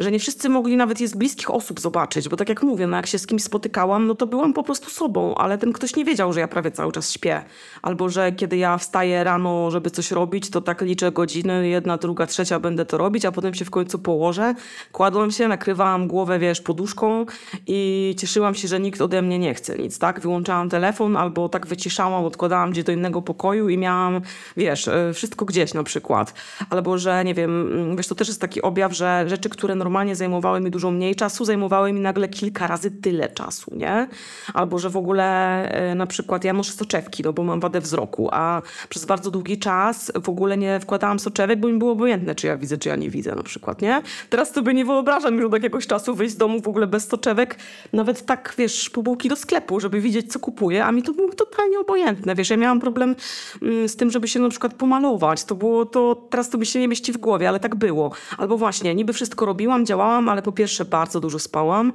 że 0.00 0.10
nie 0.10 0.18
wszyscy 0.18 0.48
mogli 0.48 0.76
nawet 0.76 1.00
je 1.00 1.08
z 1.08 1.14
bliskich 1.14 1.50
osób 1.50 1.80
zobaczyć, 1.80 2.28
bo 2.28 2.36
tak 2.36 2.48
jak 2.48 2.62
mówię, 2.62 2.86
no 2.86 2.96
jak 2.96 3.06
się 3.06 3.18
z 3.18 3.26
kimś 3.26 3.42
spotykałam, 3.42 4.06
no 4.06 4.14
to 4.14 4.26
byłam 4.26 4.52
po 4.52 4.62
prostu 4.62 4.90
sobą, 4.90 5.34
ale 5.34 5.58
ten 5.58 5.72
ktoś 5.72 5.96
nie 5.96 6.04
wiedział, 6.04 6.32
że 6.32 6.40
ja 6.40 6.48
prawie 6.48 6.70
cały 6.70 6.92
czas 6.92 7.12
śpię. 7.12 7.44
Albo, 7.82 8.08
że 8.08 8.32
kiedy 8.32 8.56
ja 8.56 8.78
wstaję 8.78 9.24
rano, 9.24 9.70
żeby 9.70 9.90
coś 9.90 10.10
robić, 10.10 10.50
to 10.50 10.60
tak 10.60 10.80
liczę 10.80 11.12
godziny, 11.12 11.68
jedna, 11.68 11.96
druga, 11.96 12.26
trzecia 12.26 12.60
będę 12.60 12.86
to 12.86 12.98
robić, 12.98 13.24
a 13.24 13.32
potem 13.32 13.54
się 13.54 13.64
w 13.64 13.70
końcu 13.70 13.98
położę, 13.98 14.54
kładłam 14.92 15.30
się, 15.30 15.48
nakrywałam 15.48 16.08
głowę, 16.08 16.38
wiesz, 16.38 16.60
poduszką 16.60 17.26
i 17.66 18.14
cieszyłam 18.18 18.54
się, 18.54 18.68
że 18.68 18.80
nikt 18.80 19.00
ode 19.00 19.22
mnie 19.22 19.38
nie 19.38 19.54
chce 19.54 19.78
nic, 19.78 19.98
tak? 19.98 20.20
Wyłączałam 20.20 20.68
telefon 20.68 21.16
albo 21.16 21.48
tak 21.48 21.66
wyciszałam, 21.66 22.24
odkładałam 22.24 22.70
gdzieś 22.70 22.84
do 22.84 22.92
innego 22.92 23.22
pokoju 23.22 23.68
i 23.68 23.78
miałam, 23.78 24.20
wiesz, 24.56 24.88
e, 24.88 25.12
wszystko 25.14 25.44
gdzieś 25.44 25.74
na 25.74 25.82
przykład. 25.82 26.34
Albo, 26.70 26.98
że 26.98 27.24
nie 27.24 27.34
wiem, 27.34 27.72
mm, 27.72 27.96
wiesz, 27.96 28.08
to 28.08 28.14
też 28.14 28.28
jest 28.28 28.40
taki 28.40 28.62
objaw, 28.62 28.92
że 28.92 29.24
rzeczy, 29.28 29.48
które 29.48 29.74
normalnie 29.74 29.89
zajmowały 30.12 30.60
mi 30.60 30.70
dużo 30.70 30.90
mniej 30.90 31.14
czasu, 31.14 31.44
zajmowały 31.44 31.92
mi 31.92 32.00
nagle 32.00 32.28
kilka 32.28 32.66
razy 32.66 32.90
tyle 32.90 33.28
czasu, 33.28 33.74
nie? 33.76 34.08
Albo, 34.54 34.78
że 34.78 34.90
w 34.90 34.96
ogóle 34.96 35.24
e, 35.72 35.94
na 35.94 36.06
przykład 36.06 36.44
ja 36.44 36.52
noszę 36.52 36.72
soczewki, 36.72 37.22
no 37.22 37.32
bo 37.32 37.44
mam 37.44 37.60
wadę 37.60 37.80
wzroku, 37.80 38.28
a 38.32 38.62
przez 38.88 39.04
bardzo 39.04 39.30
długi 39.30 39.58
czas 39.58 40.12
w 40.22 40.28
ogóle 40.28 40.56
nie 40.56 40.80
wkładałam 40.80 41.18
soczewek, 41.18 41.60
bo 41.60 41.68
mi 41.68 41.78
było 41.78 41.92
obojętne, 41.92 42.34
czy 42.34 42.46
ja 42.46 42.56
widzę, 42.56 42.78
czy 42.78 42.88
ja 42.88 42.96
nie 42.96 43.10
widzę 43.10 43.34
na 43.34 43.42
przykład, 43.42 43.82
nie? 43.82 44.02
Teraz 44.30 44.52
sobie 44.52 44.74
nie 44.74 44.84
wyobrażam 44.84 45.34
już 45.36 45.46
od 45.46 45.52
jakiegoś 45.52 45.86
czasu 45.86 46.14
wyjść 46.14 46.34
z 46.34 46.36
domu 46.36 46.60
w 46.60 46.68
ogóle 46.68 46.86
bez 46.86 47.08
soczewek, 47.08 47.56
nawet 47.92 48.26
tak, 48.26 48.54
wiesz, 48.58 48.90
po 48.90 49.02
bułki 49.02 49.28
do 49.28 49.36
sklepu, 49.36 49.80
żeby 49.80 50.00
widzieć, 50.00 50.32
co 50.32 50.38
kupuję, 50.38 50.84
a 50.84 50.92
mi 50.92 51.02
to 51.02 51.12
było 51.12 51.32
totalnie 51.32 51.78
obojętne, 51.78 52.34
wiesz, 52.34 52.50
ja 52.50 52.56
miałam 52.56 52.80
problem 52.80 53.16
mm, 53.62 53.88
z 53.88 53.96
tym, 53.96 54.10
żeby 54.10 54.28
się 54.28 54.40
na 54.40 54.48
przykład 54.48 54.74
pomalować, 54.74 55.44
to 55.44 55.54
było 55.54 55.86
to, 55.86 56.14
teraz 56.30 56.50
to 56.50 56.58
mi 56.58 56.66
się 56.66 56.80
nie 56.80 56.88
mieści 56.88 57.12
w 57.12 57.18
głowie, 57.18 57.48
ale 57.48 57.60
tak 57.60 57.76
było. 57.76 58.12
Albo 58.38 58.58
właśnie, 58.58 58.94
niby 58.94 59.12
wszystko 59.12 59.46
robiłam, 59.46 59.79
działałam, 59.86 60.28
ale 60.28 60.42
po 60.42 60.52
pierwsze 60.52 60.84
bardzo 60.84 61.20
dużo 61.20 61.38
spałam, 61.38 61.92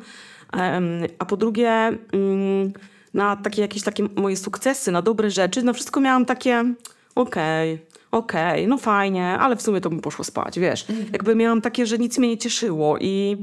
a 1.19 1.25
po 1.25 1.37
drugie... 1.37 1.69
Mm, 2.13 2.73
na 3.13 3.35
takie 3.35 3.61
jakieś 3.61 3.83
takie 3.83 4.03
moje 4.15 4.37
sukcesy, 4.37 4.91
na 4.91 5.01
dobre 5.01 5.31
rzeczy, 5.31 5.63
na 5.63 5.73
wszystko 5.73 5.99
miałam 5.99 6.25
takie 6.25 6.73
okej, 7.15 7.79
okej, 8.11 8.67
no 8.67 8.77
fajnie, 8.77 9.27
ale 9.27 9.55
w 9.55 9.61
sumie 9.61 9.81
to 9.81 9.89
bym 9.89 9.99
poszło 9.99 10.25
spać, 10.25 10.59
wiesz. 10.59 10.85
Jakby 11.13 11.35
miałam 11.35 11.61
takie, 11.61 11.85
że 11.85 11.97
nic 11.97 12.17
mnie 12.17 12.27
nie 12.27 12.37
cieszyło 12.37 12.97
i... 12.97 13.37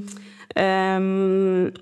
em, 0.55 1.73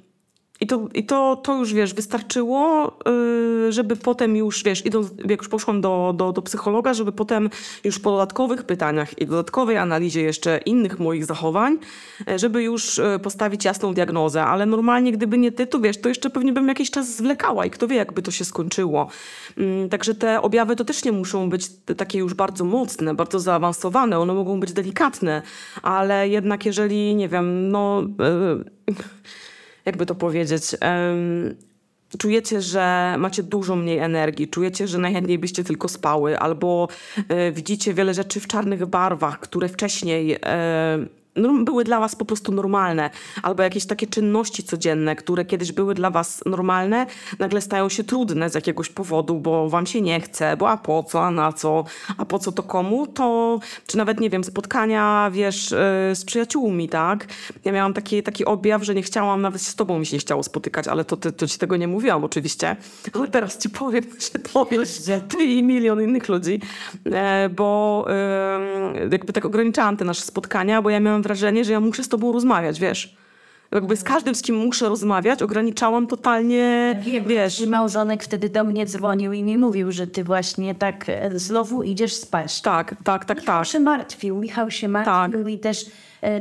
i 0.61 0.67
to, 0.67 0.89
i 0.95 1.05
to, 1.05 1.37
to 1.37 1.57
już, 1.57 1.75
wiesz, 1.75 1.95
wystarczyło, 1.95 2.93
yy, 3.07 3.73
żeby 3.73 3.97
potem 3.97 4.37
już, 4.37 4.65
wiesz, 4.65 4.87
idąc, 4.87 5.11
jak 5.29 5.41
już 5.41 5.49
poszłam 5.49 5.81
do, 5.81 6.15
do, 6.17 6.33
do 6.33 6.43
psychologa, 6.43 6.95
żeby 6.95 7.13
potem 7.13 7.51
już 7.85 7.99
po 7.99 8.11
dodatkowych 8.11 8.63
pytaniach 8.63 9.19
i 9.19 9.27
dodatkowej 9.27 9.77
analizie 9.77 10.23
jeszcze 10.23 10.59
innych 10.59 10.99
moich 10.99 11.25
zachowań, 11.25 11.79
e, 12.29 12.39
żeby 12.39 12.63
już 12.63 12.99
e, 12.99 13.19
postawić 13.19 13.65
jasną 13.65 13.95
diagnozę. 13.95 14.45
Ale 14.45 14.67
normalnie, 14.67 15.13
gdyby 15.13 15.39
nie 15.39 15.53
ty, 15.53 15.67
to 15.67 15.81
wiesz, 15.81 16.01
to 16.01 16.09
jeszcze 16.09 16.31
pewnie 16.31 16.53
bym 16.53 16.69
jakiś 16.69 16.91
czas 16.91 17.17
zwlekała 17.17 17.67
i 17.67 17.71
kto 17.71 17.89
wie, 17.89 17.97
jakby 17.97 18.23
to 18.23 18.31
się 18.31 18.45
skończyło. 18.45 19.09
Mm, 19.59 19.89
Także 19.89 20.15
te 20.15 20.43
objawy 20.43 20.77
to 20.77 20.85
też 20.85 21.05
nie 21.05 21.13
muszą 21.13 21.51
być 21.51 21.69
takie 21.97 22.19
już 22.19 22.35
bardzo 22.35 22.65
mocne, 22.65 23.15
bardzo 23.15 23.41
zaawansowane. 23.41 24.19
One 24.19 24.35
mogą 24.35 24.61
być 24.61 24.73
delikatne, 24.73 25.43
ale 25.83 26.29
jednak 26.29 26.67
jeżeli, 26.67 27.15
nie 27.15 27.29
wiem, 27.29 27.71
no... 27.71 28.03
Yy, 28.89 28.95
jakby 29.91 30.07
to 30.07 30.15
powiedzieć, 30.15 30.63
em, 30.81 31.55
czujecie, 32.19 32.61
że 32.61 33.15
macie 33.19 33.43
dużo 33.43 33.77
mniej 33.77 33.99
energii, 33.99 34.49
czujecie, 34.49 34.89
że 34.89 34.99
najchętniej 34.99 35.39
byście 35.39 35.65
tylko 35.65 35.89
spały, 35.89 36.39
albo 36.39 36.89
e, 37.29 37.53
widzicie 37.53 37.95
wiele 37.95 38.15
rzeczy 38.15 38.41
w 38.41 38.47
czarnych 38.47 38.87
barwach, 38.87 39.41
które 39.41 39.69
wcześniej 39.69 40.37
e, 40.45 40.99
były 41.65 41.85
dla 41.85 42.01
was 42.01 42.17
po 42.17 42.25
prostu 42.25 42.53
normalne, 42.53 43.11
albo 43.43 43.63
jakieś 43.63 43.87
takie 43.87 44.07
czynności 44.07 44.63
codzienne, 44.63 45.17
które 45.17 45.45
kiedyś 45.45 45.73
były 45.73 45.95
dla 45.95 46.11
was 46.11 46.43
normalne, 46.47 47.07
nagle 47.39 47.61
stają 47.61 47.89
się 47.89 48.05
trudne 48.05 48.51
z 48.51 48.55
jakiegoś 48.55 48.89
powodu, 48.89 49.41
bo 49.41 49.69
wam 49.69 49.87
się 49.87 50.01
nie 50.01 50.21
chce, 50.21 50.57
bo 50.57 50.71
a 50.71 50.77
po 50.77 51.03
co, 51.03 51.25
a 51.25 51.31
na 51.31 51.53
co, 51.53 51.85
a 52.19 52.25
po 52.25 52.39
co 52.39 52.53
to 52.53 52.63
komu, 52.63 53.07
to 53.07 53.59
czy 53.87 53.97
nawet, 53.97 54.21
nie 54.21 54.31
wiem, 54.31 54.45
spotkania, 54.45 55.31
wiesz, 55.33 55.71
yy, 55.71 55.77
z 56.15 56.25
przyjaciółmi, 56.25 56.89
tak? 56.89 57.27
Ja 57.65 57.73
miałam 57.73 57.95
taki, 57.95 58.23
taki 58.23 58.45
objaw, 58.45 58.83
że 58.83 58.95
nie 58.95 59.03
chciałam, 59.03 59.43
nawet 59.43 59.63
z 59.63 59.75
tobą 59.75 59.99
mi 59.99 60.07
się 60.07 60.17
nie 60.17 60.21
chciało 60.21 60.43
spotykać, 60.43 60.89
ale 60.89 61.05
to, 61.05 61.17
to, 61.17 61.33
to 61.33 61.47
ci 61.47 61.59
tego 61.59 61.77
nie 61.77 61.89
mówiłam 61.89 62.25
oczywiście, 62.25 62.77
ale 63.13 63.29
teraz 63.29 63.59
ci 63.59 63.71
powiem, 63.71 64.05
że 64.33 64.39
to 64.39 64.65
wiesz, 64.65 65.05
że 65.05 65.21
ty 65.21 65.45
i 65.45 65.63
milion 65.63 66.03
innych 66.03 66.29
ludzi, 66.29 66.61
e, 67.13 67.49
bo 67.49 68.07
jakby 69.11 69.33
tak 69.33 69.45
ograniczałam 69.45 69.97
te 69.97 70.05
nasze 70.05 70.23
spotkania, 70.23 70.83
bo 70.83 70.91
ja 70.91 71.01
miałam 71.01 71.20
wrażenie, 71.23 71.65
że 71.65 71.73
ja 71.73 71.81
muszę 71.81 72.05
z 72.05 72.09
tobą 72.09 72.33
rozmawiać, 72.33 72.81
wiesz. 72.81 73.17
Jakby 73.73 73.97
z 73.97 74.03
każdym, 74.03 74.35
z 74.35 74.43
kim 74.43 74.57
muszę 74.57 74.89
rozmawiać, 74.89 75.43
ograniczałam 75.43 76.07
totalnie, 76.07 76.97
wiesz. 77.27 77.67
Małżonek 77.67 78.25
wtedy 78.25 78.49
do 78.49 78.65
mnie 78.65 78.87
dzwonił 78.87 79.33
i 79.33 79.43
mi 79.43 79.59
mówił, 79.59 79.93
że 79.93 80.07
ty 80.07 80.25
właśnie 80.25 80.75
tak 80.75 81.05
e, 81.09 81.39
znowu 81.39 81.83
idziesz 81.83 82.15
spać. 82.15 82.61
Tak, 82.61 82.95
tak, 83.05 83.25
tak, 83.25 83.41
Michał 83.41 83.59
tak. 83.59 83.67
się 83.67 83.81
martwił, 83.81 84.39
Michał 84.39 84.71
się 84.71 84.89
martwił 84.89 85.49
i 85.49 85.59
też 85.59 85.87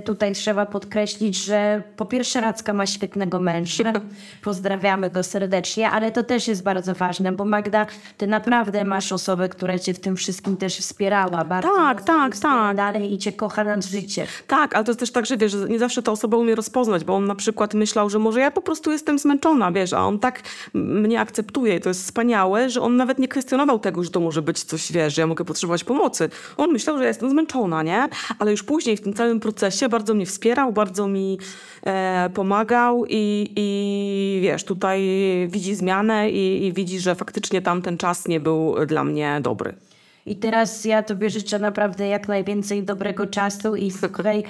tutaj 0.05 0.33
trzeba 0.33 0.65
podkreślić, 0.65 1.37
że 1.37 1.83
po 1.97 2.05
pierwsze 2.05 2.41
Racka 2.41 2.73
ma 2.73 2.85
świetnego 2.85 3.39
męża, 3.39 3.93
pozdrawiamy 4.43 5.09
go 5.09 5.23
serdecznie, 5.23 5.89
ale 5.89 6.11
to 6.11 6.23
też 6.23 6.47
jest 6.47 6.63
bardzo 6.63 6.93
ważne, 6.93 7.31
bo 7.31 7.45
Magda, 7.45 7.85
ty 8.17 8.27
naprawdę 8.27 8.83
masz 8.83 9.11
osobę, 9.11 9.49
która 9.49 9.79
cię 9.79 9.93
w 9.93 9.99
tym 9.99 10.15
wszystkim 10.15 10.57
też 10.57 10.77
wspierała 10.77 11.45
bardzo. 11.45 11.69
Tak, 11.75 12.01
tak, 12.01 12.37
tak. 12.37 12.75
Dalej 12.75 13.13
i 13.13 13.17
cię 13.17 13.31
kocha 13.31 13.63
nad 13.63 13.85
życie. 13.85 14.27
Tak, 14.47 14.75
ale 14.75 14.83
to 14.83 14.91
jest 14.91 14.99
też 14.99 15.11
tak, 15.11 15.25
że 15.25 15.37
wiesz, 15.37 15.53
nie 15.69 15.79
zawsze 15.79 16.03
ta 16.03 16.11
osoba 16.11 16.37
umie 16.37 16.55
rozpoznać, 16.55 17.03
bo 17.03 17.15
on 17.15 17.27
na 17.27 17.35
przykład 17.35 17.73
myślał, 17.73 18.09
że 18.09 18.19
może 18.19 18.39
ja 18.39 18.51
po 18.51 18.61
prostu 18.61 18.91
jestem 18.91 19.19
zmęczona, 19.19 19.71
wiesz, 19.71 19.93
a 19.93 20.05
on 20.05 20.19
tak 20.19 20.41
mnie 20.73 21.19
akceptuje 21.19 21.75
i 21.75 21.79
to 21.79 21.89
jest 21.89 22.03
wspaniałe, 22.03 22.69
że 22.69 22.81
on 22.81 22.95
nawet 22.95 23.19
nie 23.19 23.27
kwestionował 23.27 23.79
tego, 23.79 24.03
że 24.03 24.09
to 24.09 24.19
może 24.19 24.41
być 24.41 24.63
coś, 24.63 24.91
wiesz, 24.91 25.15
że 25.15 25.21
ja 25.21 25.27
mogę 25.27 25.45
potrzebować 25.45 25.83
pomocy. 25.83 26.29
On 26.57 26.71
myślał, 26.71 26.97
że 26.97 27.03
ja 27.03 27.07
jestem 27.07 27.29
zmęczona, 27.29 27.83
nie? 27.83 28.09
Ale 28.39 28.51
już 28.51 28.63
później 28.63 28.97
w 28.97 29.01
tym 29.01 29.13
całym 29.13 29.39
procesie 29.39 29.68
bardzo 29.89 30.13
mnie 30.13 30.25
wspierał, 30.25 30.73
bardzo 30.73 31.07
mi 31.07 31.37
e, 31.83 32.29
pomagał 32.33 33.05
i, 33.09 33.49
i 33.55 34.39
wiesz, 34.41 34.63
tutaj 34.63 35.01
widzi 35.47 35.75
zmianę 35.75 36.29
i, 36.29 36.65
i 36.65 36.73
widzi, 36.73 36.99
że 36.99 37.15
faktycznie 37.15 37.61
tamten 37.61 37.97
czas 37.97 38.27
nie 38.27 38.39
był 38.39 38.75
dla 38.85 39.03
mnie 39.03 39.39
dobry. 39.41 39.73
I 40.25 40.35
teraz 40.35 40.85
ja 40.85 41.03
tobie 41.03 41.29
życzę 41.29 41.59
naprawdę 41.59 42.07
jak 42.07 42.27
najwięcej 42.27 42.83
dobrego 42.83 43.27
czasu 43.27 43.75
i 43.75 43.91
słuchaj, 44.01 44.43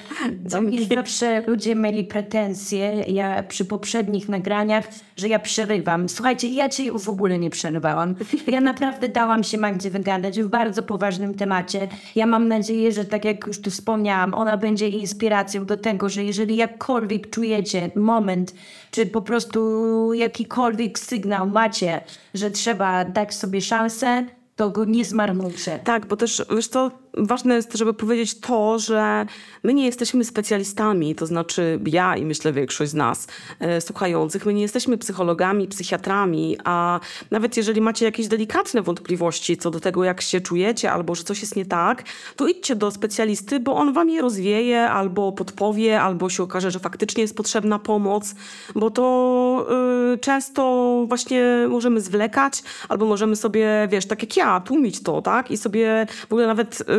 zawsze 0.96 1.44
ludzie 1.48 1.76
mieli 1.76 2.04
pretensje, 2.04 3.04
ja 3.08 3.44
przy 3.44 3.66
poprzednich 3.66 4.30
nagraniach, 4.30 4.88
że 5.18 5.28
ja 5.28 5.40
przerywam. 5.40 6.10
Słuchajcie, 6.10 6.48
ja 6.48 6.70
cię 6.70 6.92
w 6.92 7.10
ogóle 7.10 7.40
nie 7.40 7.50
przerywałam. 7.50 8.16
Ja 8.48 8.62
naprawdę 8.62 9.10
dałam 9.10 9.44
się 9.44 9.58
Magdzie 9.58 9.90
wygadać 9.90 10.42
w 10.42 10.48
bardzo 10.48 10.84
poważnym 10.84 11.36
temacie. 11.36 11.88
Ja 12.16 12.26
mam 12.26 12.48
nadzieję, 12.48 12.92
że 12.92 13.06
tak 13.06 13.26
jak 13.26 13.48
już 13.48 13.62
tu 13.62 13.72
wspomniałam, 13.72 14.34
ona 14.34 14.58
będzie 14.58 14.88
inspiracją 14.88 15.66
do 15.66 15.78
tego, 15.78 16.10
że 16.10 16.24
jeżeli 16.24 16.56
jakkolwiek 16.56 17.30
czujecie 17.30 17.92
moment, 17.96 18.54
czy 18.92 19.06
po 19.06 19.22
prostu 19.22 20.14
jakikolwiek 20.14 21.00
sygnał 21.00 21.48
macie, 21.48 22.02
że 22.34 22.52
trzeba 22.52 23.06
dać 23.06 23.34
sobie 23.34 23.62
szansę, 23.62 24.26
to 24.60 24.70
go 24.70 24.86
nie 24.86 25.06
zmarnujcie. 25.06 25.80
Tak, 25.84 26.06
bo 26.06 26.16
też, 26.16 26.46
wiesz 26.56 26.68
co, 26.68 26.92
ważne 27.18 27.56
jest, 27.56 27.74
żeby 27.74 27.94
powiedzieć 27.94 28.40
to, 28.40 28.80
że 28.80 29.26
my 29.64 29.74
nie 29.74 29.86
jesteśmy 29.86 30.26
specjalistami, 30.26 31.16
to 31.16 31.26
znaczy 31.26 31.80
ja 31.86 32.18
i 32.18 32.26
myślę 32.26 32.54
większość 32.54 32.92
z 32.92 32.94
nas 32.94 33.28
e, 33.60 33.82
słuchających, 33.82 34.46
my 34.46 34.54
nie 34.54 34.62
jesteśmy 34.62 34.98
psychologami, 34.98 35.68
psychiatrami, 35.68 36.58
a 36.64 37.00
nawet 37.32 37.58
jeżeli 37.58 37.82
macie 37.82 38.06
jakieś 38.06 38.28
delikatne 38.28 38.82
wątpliwości 38.82 39.58
co 39.58 39.72
do 39.72 39.80
tego, 39.80 40.04
jak 40.04 40.22
się 40.22 40.42
czujecie, 40.42 40.92
albo 40.92 41.16
że 41.16 41.24
coś 41.24 41.42
jest 41.42 41.56
nie 41.56 41.66
tak, 41.66 42.04
to 42.36 42.48
idźcie 42.48 42.76
do 42.76 42.92
specjalisty, 42.92 43.60
bo 43.60 43.76
on 43.76 43.94
wam 43.94 44.10
je 44.10 44.22
rozwieje, 44.22 44.90
albo 44.90 45.32
podpowie, 45.32 46.02
albo 46.02 46.30
się 46.30 46.44
okaże, 46.44 46.72
że 46.72 46.80
faktycznie 46.80 47.22
jest 47.22 47.38
potrzebna 47.38 47.80
pomoc, 47.80 48.36
bo 48.76 48.92
to 48.92 49.68
y, 50.14 50.18
często 50.18 51.06
właśnie 51.08 51.68
możemy 51.70 52.02
zwlekać, 52.02 52.64
albo 52.90 53.06
możemy 53.06 53.36
sobie, 53.36 53.88
wiesz, 53.92 54.06
tak 54.06 54.22
jak 54.22 54.38
ja, 54.38 54.60
tłumić 54.60 55.04
to, 55.04 55.22
tak? 55.22 55.52
I 55.52 55.58
sobie 55.58 56.08
w 56.30 56.34
ogóle 56.34 56.48
nawet 56.48 56.82
y, 56.82 56.99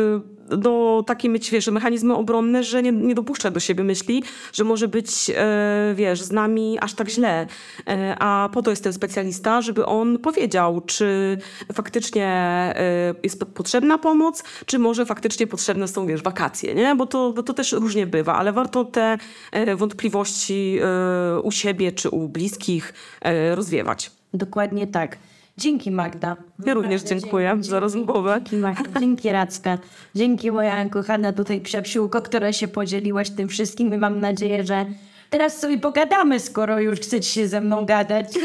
do 0.57 1.03
takie 1.07 1.29
mieć, 1.29 1.51
wiesz, 1.51 1.67
mechanizmy 1.67 2.15
obronne, 2.15 2.63
że 2.63 2.83
nie, 2.83 2.91
nie 2.91 3.15
dopuszczać 3.15 3.53
do 3.53 3.59
siebie 3.59 3.83
myśli, 3.83 4.23
że 4.53 4.63
może 4.63 4.87
być, 4.87 5.31
e, 5.35 5.93
wiesz, 5.95 6.21
z 6.21 6.31
nami 6.31 6.77
aż 6.81 6.93
tak 6.93 7.09
źle. 7.09 7.47
E, 7.87 8.15
a 8.19 8.49
po 8.53 8.61
to 8.61 8.69
jest 8.69 8.83
ten 8.83 8.93
specjalista, 8.93 9.61
żeby 9.61 9.85
on 9.85 10.19
powiedział, 10.19 10.81
czy 10.81 11.37
faktycznie 11.73 12.27
e, 12.27 13.15
jest 13.23 13.39
po- 13.39 13.45
potrzebna 13.45 13.97
pomoc, 13.97 14.43
czy 14.65 14.79
może 14.79 15.05
faktycznie 15.05 15.47
potrzebne 15.47 15.87
są, 15.87 16.05
wiesz, 16.05 16.23
wakacje, 16.23 16.75
nie? 16.75 16.95
Bo 16.95 17.05
to, 17.05 17.33
bo 17.33 17.43
to 17.43 17.53
też 17.53 17.71
różnie 17.71 18.07
bywa, 18.07 18.35
ale 18.35 18.53
warto 18.53 18.85
te 18.85 19.17
e, 19.51 19.75
wątpliwości 19.75 20.79
e, 20.81 21.39
u 21.39 21.51
siebie 21.51 21.91
czy 21.91 22.09
u 22.09 22.29
bliskich 22.29 22.93
e, 23.21 23.55
rozwiewać. 23.55 24.11
Dokładnie 24.33 24.87
tak. 24.87 25.17
Dzięki 25.57 25.91
Magda. 25.91 26.37
Ja 26.65 26.73
również 26.73 27.03
dziękuję 27.03 27.57
za 27.59 27.79
rozmowę. 27.79 28.35
Dzięki 28.35 28.55
Magda. 28.55 28.99
Dzięki 28.99 29.29
Racka. 29.31 29.77
Dzięki 30.15 30.51
moja 30.51 30.89
kochana 30.89 31.33
tutaj 31.33 31.61
przyjaciółko, 31.61 32.21
która 32.21 32.53
się 32.53 32.67
podzieliłaś 32.67 33.29
tym 33.29 33.47
wszystkim 33.47 33.93
i 33.93 33.97
mam 33.97 34.19
nadzieję, 34.19 34.65
że 34.65 34.85
teraz 35.31 35.59
sobie 35.59 35.77
pogadamy, 35.77 36.39
skoro 36.39 36.79
już 36.79 36.99
chcecie 36.99 37.29
się 37.29 37.47
ze 37.47 37.61
mną 37.61 37.85
gadać. 37.85 38.27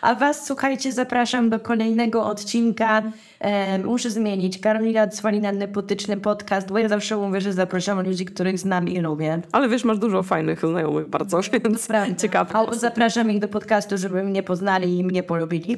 A 0.00 0.14
was, 0.14 0.46
słuchajcie, 0.46 0.92
zapraszam 0.92 1.50
do 1.50 1.60
kolejnego 1.60 2.26
odcinka. 2.26 3.02
E, 3.40 3.78
muszę 3.78 4.10
zmienić. 4.10 4.58
Karolina 4.58 5.06
Dzwonina 5.06 5.52
Nepotyczny 5.52 6.16
podcast, 6.16 6.68
bo 6.68 6.78
ja 6.78 6.88
zawsze 6.88 7.16
mówię, 7.16 7.40
że 7.40 7.52
zapraszam 7.52 8.02
ludzi, 8.02 8.24
których 8.24 8.58
znam 8.58 8.88
i 8.88 9.00
lubię. 9.00 9.42
Ale 9.52 9.68
wiesz, 9.68 9.84
masz 9.84 9.98
dużo 9.98 10.22
fajnych 10.22 10.60
znajomych 10.60 11.08
bardzo, 11.08 11.40
więc 11.64 11.86
Prawda. 11.86 12.14
ciekawe. 12.14 12.54
Albo 12.54 12.74
zapraszam 12.74 13.30
ich 13.30 13.38
do 13.38 13.48
podcastu, 13.48 13.98
żeby 13.98 14.22
mnie 14.22 14.42
poznali 14.42 14.98
i 14.98 15.04
mnie 15.04 15.22
polubili. 15.22 15.76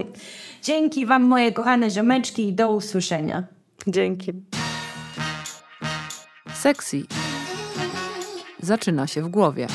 Dzięki 0.62 1.06
wam, 1.06 1.22
moje 1.22 1.52
kochane 1.52 1.90
ziomeczki 1.90 2.48
i 2.48 2.52
do 2.52 2.72
usłyszenia. 2.72 3.44
Dzięki. 3.86 4.32
Sexy 6.54 7.02
zaczyna 8.62 9.06
się 9.06 9.22
w 9.22 9.28
głowie. 9.28 9.66